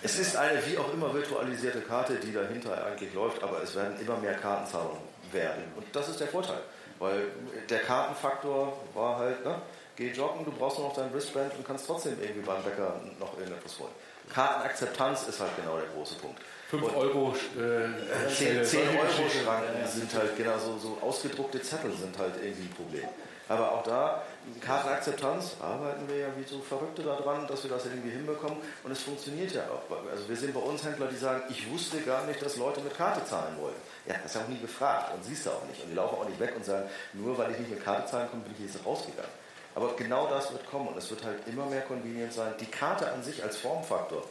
Es 0.02 0.18
ist 0.18 0.36
eine 0.36 0.64
wie 0.66 0.78
auch 0.78 0.92
immer 0.92 1.12
virtualisierte 1.12 1.80
Karte, 1.80 2.14
die 2.14 2.32
dahinter 2.32 2.84
eigentlich 2.84 3.12
läuft, 3.14 3.42
aber 3.42 3.62
es 3.62 3.74
werden 3.74 4.00
immer 4.00 4.16
mehr 4.18 4.34
Kartenzahlungen 4.34 5.02
werden. 5.32 5.64
Und 5.76 5.84
das 5.92 6.08
ist 6.08 6.20
der 6.20 6.28
Vorteil, 6.28 6.60
weil 6.98 7.26
der 7.68 7.80
Kartenfaktor 7.80 8.72
war 8.94 9.18
halt, 9.18 9.44
ne, 9.44 9.60
geh 9.96 10.12
joggen, 10.12 10.44
du 10.44 10.52
brauchst 10.52 10.78
nur 10.78 10.88
noch 10.88 10.94
dein 10.94 11.12
Wristband 11.12 11.54
und 11.56 11.66
kannst 11.66 11.86
trotzdem 11.86 12.16
irgendwie 12.20 12.42
beim 12.42 12.62
Bäcker 12.62 13.00
noch 13.18 13.36
irgendetwas 13.38 13.78
holen. 13.80 13.92
Kartenakzeptanz 14.32 15.26
ist 15.28 15.40
halt 15.40 15.56
genau 15.56 15.76
der 15.76 15.88
große 15.88 16.14
Punkt. 16.16 16.40
5 16.70 16.96
Euro 16.96 17.34
äh, 17.56 18.28
10, 18.30 18.64
10 18.64 18.80
Euro 18.90 19.28
Schranken 19.28 19.86
sind 19.86 20.14
halt 20.14 20.36
genau 20.36 20.58
so, 20.58 20.78
so 20.78 20.98
ausgedruckte 21.00 21.62
Zettel 21.62 21.92
sind 21.92 22.16
halt 22.18 22.34
irgendwie 22.42 22.64
ein 22.64 22.74
Problem. 22.74 23.08
Aber 23.48 23.72
auch 23.72 23.82
da, 23.82 24.22
Kartenakzeptanz, 24.60 25.56
arbeiten 25.60 26.08
wir 26.08 26.16
ja 26.16 26.28
wie 26.36 26.44
so 26.44 26.60
Verrückte 26.60 27.02
daran, 27.02 27.46
dass 27.46 27.62
wir 27.62 27.70
das 27.70 27.86
irgendwie 27.86 28.10
hinbekommen. 28.10 28.58
Und 28.84 28.90
es 28.90 29.02
funktioniert 29.02 29.52
ja 29.52 29.62
auch. 29.62 29.82
Also 30.10 30.28
wir 30.28 30.36
sehen 30.36 30.52
bei 30.52 30.60
uns 30.60 30.84
Händler, 30.84 31.06
die 31.06 31.16
sagen, 31.16 31.42
ich 31.48 31.70
wusste 31.70 32.00
gar 32.00 32.24
nicht, 32.26 32.40
dass 32.42 32.56
Leute 32.56 32.80
mit 32.80 32.96
Karte 32.96 33.24
zahlen 33.24 33.56
wollen. 33.60 33.76
Ja, 34.06 34.14
das 34.14 34.26
ist 34.26 34.34
ja 34.36 34.42
auch 34.42 34.48
nie 34.48 34.60
gefragt 34.60 35.14
und 35.14 35.24
siehst 35.24 35.46
du 35.46 35.50
auch 35.50 35.64
nicht. 35.68 35.82
Und 35.82 35.90
die 35.90 35.94
laufen 35.94 36.16
auch 36.16 36.28
nicht 36.28 36.40
weg 36.40 36.54
und 36.56 36.64
sagen, 36.64 36.88
nur 37.12 37.36
weil 37.38 37.50
ich 37.52 37.58
nicht 37.58 37.70
mit 37.70 37.84
Karte 37.84 38.10
zahlen 38.10 38.28
komme, 38.30 38.42
bin 38.42 38.54
ich 38.58 38.72
jetzt 38.72 38.84
rausgegangen. 38.84 39.30
Aber 39.74 39.94
genau 39.94 40.26
das 40.28 40.50
wird 40.50 40.68
kommen 40.68 40.88
und 40.88 40.96
es 40.96 41.08
wird 41.10 41.24
halt 41.24 41.46
immer 41.46 41.66
mehr 41.66 41.82
convenient 41.82 42.32
sein. 42.32 42.52
Die 42.58 42.66
Karte 42.66 43.12
an 43.12 43.22
sich 43.22 43.42
als 43.42 43.58
Formfaktor 43.58 44.24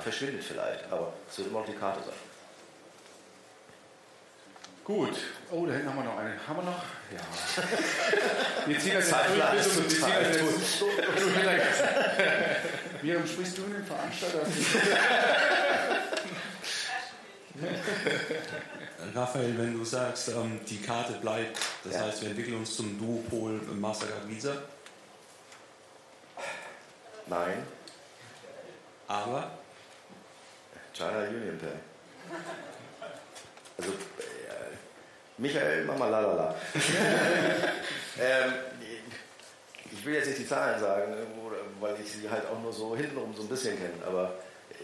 verschwindet 0.00 0.44
vielleicht, 0.44 0.90
aber 0.90 1.12
es 1.28 1.38
wird 1.38 1.48
immer 1.48 1.60
noch 1.60 1.66
die 1.66 1.74
Karte 1.74 2.00
sein. 2.00 2.33
Gut. 4.84 5.16
Oh, 5.50 5.64
da 5.66 5.72
hinten 5.72 5.88
haben 5.88 5.96
wir 5.96 6.04
noch 6.04 6.18
eine. 6.18 6.34
Haben 6.46 6.56
wir 6.56 6.64
noch? 6.64 6.84
Ja. 7.10 7.20
Wir 8.66 8.78
ziehen 8.78 8.94
das 8.94 9.10
jetzt 9.10 9.28
durch. 9.28 9.50
Bis 9.52 9.76
wir 9.76 9.88
ziehen 9.88 10.00
das 10.22 11.56
jetzt. 11.56 11.82
Miriam, 13.02 13.26
sprichst 13.26 13.58
du 13.58 13.64
in 13.64 13.72
den 13.74 13.84
Veranstalter? 13.84 14.40
Raphael, 19.14 19.56
wenn 19.58 19.78
du 19.78 19.84
sagst, 19.84 20.28
ähm, 20.28 20.60
die 20.68 20.80
Karte 20.80 21.14
bleibt, 21.14 21.58
das 21.84 21.94
ja. 21.94 22.00
heißt, 22.00 22.22
wir 22.22 22.30
entwickeln 22.30 22.56
uns 22.56 22.76
zum 22.76 22.98
Duopol 22.98 23.60
Mastercard 23.74 24.28
Visa? 24.28 24.56
Nein. 27.26 27.62
Aber? 29.06 29.58
China 30.92 31.20
Union 31.28 31.58
Pay. 31.58 31.68
Also 33.78 33.92
Michael, 35.38 35.84
mach 35.84 35.98
mal 35.98 36.10
lalala. 36.10 36.54
ähm, 38.20 38.52
ich 39.90 40.04
will 40.04 40.14
jetzt 40.14 40.28
nicht 40.28 40.38
die 40.40 40.48
Zahlen 40.48 40.78
sagen, 40.78 41.14
weil 41.80 41.96
ich 42.00 42.12
sie 42.12 42.30
halt 42.30 42.44
auch 42.46 42.60
nur 42.60 42.72
so 42.72 42.96
hintenrum 42.96 43.34
so 43.34 43.42
ein 43.42 43.48
bisschen 43.48 43.76
kenne, 43.76 44.06
aber 44.06 44.34
äh, 44.70 44.74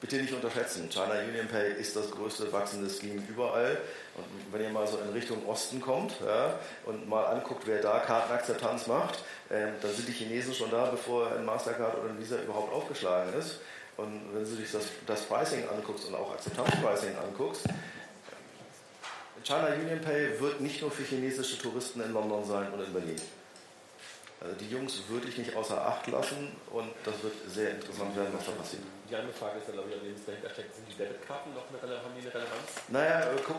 bitte 0.00 0.16
nicht 0.16 0.32
unterschätzen. 0.32 0.88
China 0.88 1.14
Union 1.26 1.48
Pay 1.48 1.72
ist 1.80 1.96
das 1.96 2.10
größte 2.10 2.52
wachsende 2.52 2.90
Scheme 2.90 3.22
überall. 3.28 3.78
Und 4.16 4.24
wenn 4.52 4.62
ihr 4.62 4.70
mal 4.70 4.86
so 4.86 4.98
in 4.98 5.10
Richtung 5.12 5.46
Osten 5.46 5.80
kommt 5.80 6.14
ja, 6.24 6.58
und 6.84 7.08
mal 7.08 7.24
anguckt, 7.26 7.66
wer 7.66 7.80
da 7.80 8.00
Kartenakzeptanz 8.00 8.86
macht, 8.86 9.20
äh, 9.48 9.68
dann 9.80 9.94
sind 9.94 10.06
die 10.06 10.12
Chinesen 10.12 10.54
schon 10.54 10.70
da, 10.70 10.86
bevor 10.86 11.32
ein 11.32 11.44
Mastercard 11.44 11.98
oder 11.98 12.10
ein 12.10 12.20
Visa 12.20 12.36
überhaupt 12.36 12.72
aufgeschlagen 12.72 13.32
ist. 13.34 13.60
Und 13.96 14.22
wenn 14.32 14.44
du 14.44 14.56
dich 14.56 14.70
das, 14.72 14.84
das 15.06 15.22
Pricing 15.22 15.68
anguckst 15.68 16.06
und 16.06 16.14
auch 16.14 16.32
Akzeptanzpricing 16.32 17.16
anguckst, 17.16 17.64
China 19.44 19.68
Union 19.68 20.00
Pay 20.00 20.40
wird 20.40 20.60
nicht 20.60 20.80
nur 20.80 20.90
für 20.90 21.02
chinesische 21.02 21.58
Touristen 21.58 22.00
in 22.00 22.12
London 22.12 22.44
sein 22.44 22.72
und 22.72 22.80
in 22.80 22.92
Berlin. 22.92 23.20
Also 24.40 24.56
die 24.56 24.68
Jungs 24.70 25.02
würde 25.08 25.28
ich 25.28 25.38
nicht 25.38 25.54
außer 25.54 25.80
Acht 25.86 26.08
lassen 26.08 26.56
und 26.70 26.90
das 27.04 27.14
wird 27.22 27.34
sehr 27.48 27.70
interessant 27.70 28.16
werden, 28.16 28.30
was 28.36 28.46
da 28.46 28.52
passiert. 28.52 28.82
Die 29.08 29.14
andere 29.14 29.32
Frage 29.32 29.58
ist 29.58 29.72
glaube 29.72 29.88
ich, 29.88 29.94
an 29.94 30.04
dem 30.04 30.14
es 30.14 30.26
dahinter 30.26 30.50
steckt, 30.50 30.74
sind 30.74 30.88
die 30.88 30.96
Debitkarten 30.96 31.54
noch 31.54 31.62
eine, 31.70 31.96
haben 31.96 32.14
die 32.16 32.22
eine 32.22 32.34
Relevanz? 32.34 32.70
Naja, 32.88 33.20
äh, 33.20 33.36
guck, 33.46 33.58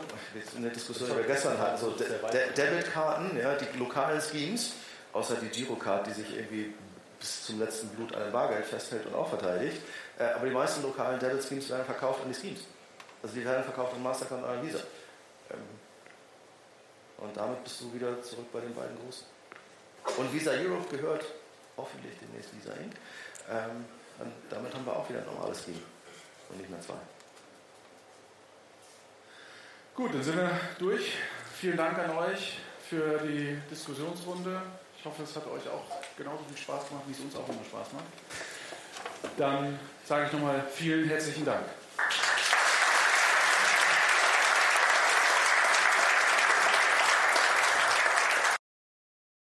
in 0.56 0.62
der 0.62 0.72
Diskussion, 0.72 1.08
die 1.10 1.16
wir 1.16 1.24
gestern 1.24 1.58
hatten, 1.58 1.78
so 1.78 1.90
De 1.92 2.06
De 2.06 2.52
Debitkarten, 2.52 3.38
ja, 3.38 3.54
die 3.54 3.78
lokalen 3.78 4.20
Schemes, 4.20 4.74
außer 5.14 5.36
die 5.36 5.48
Girocard, 5.48 6.06
die 6.06 6.12
sich 6.12 6.36
irgendwie 6.36 6.74
bis 7.18 7.46
zum 7.46 7.60
letzten 7.60 7.88
Blut 7.88 8.14
an 8.14 8.24
dem 8.24 8.32
Bargeld 8.32 8.66
festhält 8.66 9.06
und 9.06 9.14
auch 9.14 9.28
verteidigt, 9.28 9.80
äh, 10.18 10.24
aber 10.24 10.46
die 10.46 10.52
meisten 10.52 10.82
lokalen 10.82 11.18
Debit-Schemes 11.18 11.70
werden 11.70 11.86
verkauft 11.86 12.20
an 12.22 12.28
die 12.28 12.38
Schemes. 12.38 12.60
Also 13.22 13.36
die 13.36 13.44
werden 13.44 13.64
verkauft 13.64 13.94
an 13.94 14.02
Mastercard 14.02 14.42
und 14.42 14.48
an 14.50 14.62
Visa. 14.66 14.80
Und 17.18 17.36
damit 17.36 17.64
bist 17.64 17.80
du 17.80 17.92
wieder 17.92 18.20
zurück 18.22 18.46
bei 18.52 18.60
den 18.60 18.74
beiden 18.74 18.96
Großen. 19.02 19.26
Und 20.18 20.32
Visa 20.32 20.50
Europe 20.52 20.96
gehört 20.96 21.24
hoffentlich 21.76 22.14
demnächst 22.20 22.54
Visa 22.54 22.72
Inc. 22.74 22.94
Ähm, 23.50 23.84
und 24.18 24.32
damit 24.50 24.74
haben 24.74 24.86
wir 24.86 24.94
auch 24.94 25.08
wieder 25.08 25.20
ein 25.20 25.26
normales 25.26 25.64
Team 25.64 25.80
und 26.48 26.58
nicht 26.58 26.70
mehr 26.70 26.80
zwei. 26.80 26.94
Gut, 29.94 30.14
dann 30.14 30.22
sind 30.22 30.36
wir 30.36 30.50
durch. 30.78 31.12
Vielen 31.60 31.76
Dank 31.76 31.98
an 31.98 32.10
euch 32.18 32.58
für 32.88 33.18
die 33.18 33.56
Diskussionsrunde. 33.70 34.60
Ich 34.98 35.04
hoffe, 35.04 35.22
es 35.22 35.36
hat 35.36 35.46
euch 35.46 35.68
auch 35.68 35.84
genauso 36.16 36.44
viel 36.48 36.56
Spaß 36.56 36.88
gemacht, 36.88 37.04
wie 37.06 37.12
es 37.12 37.20
uns 37.20 37.36
auch 37.36 37.48
immer 37.48 37.64
Spaß 37.64 37.92
macht. 37.92 38.04
Dann 39.36 39.78
sage 40.04 40.26
ich 40.26 40.32
nochmal 40.32 40.64
vielen 40.72 41.08
herzlichen 41.08 41.44
Dank. 41.44 41.64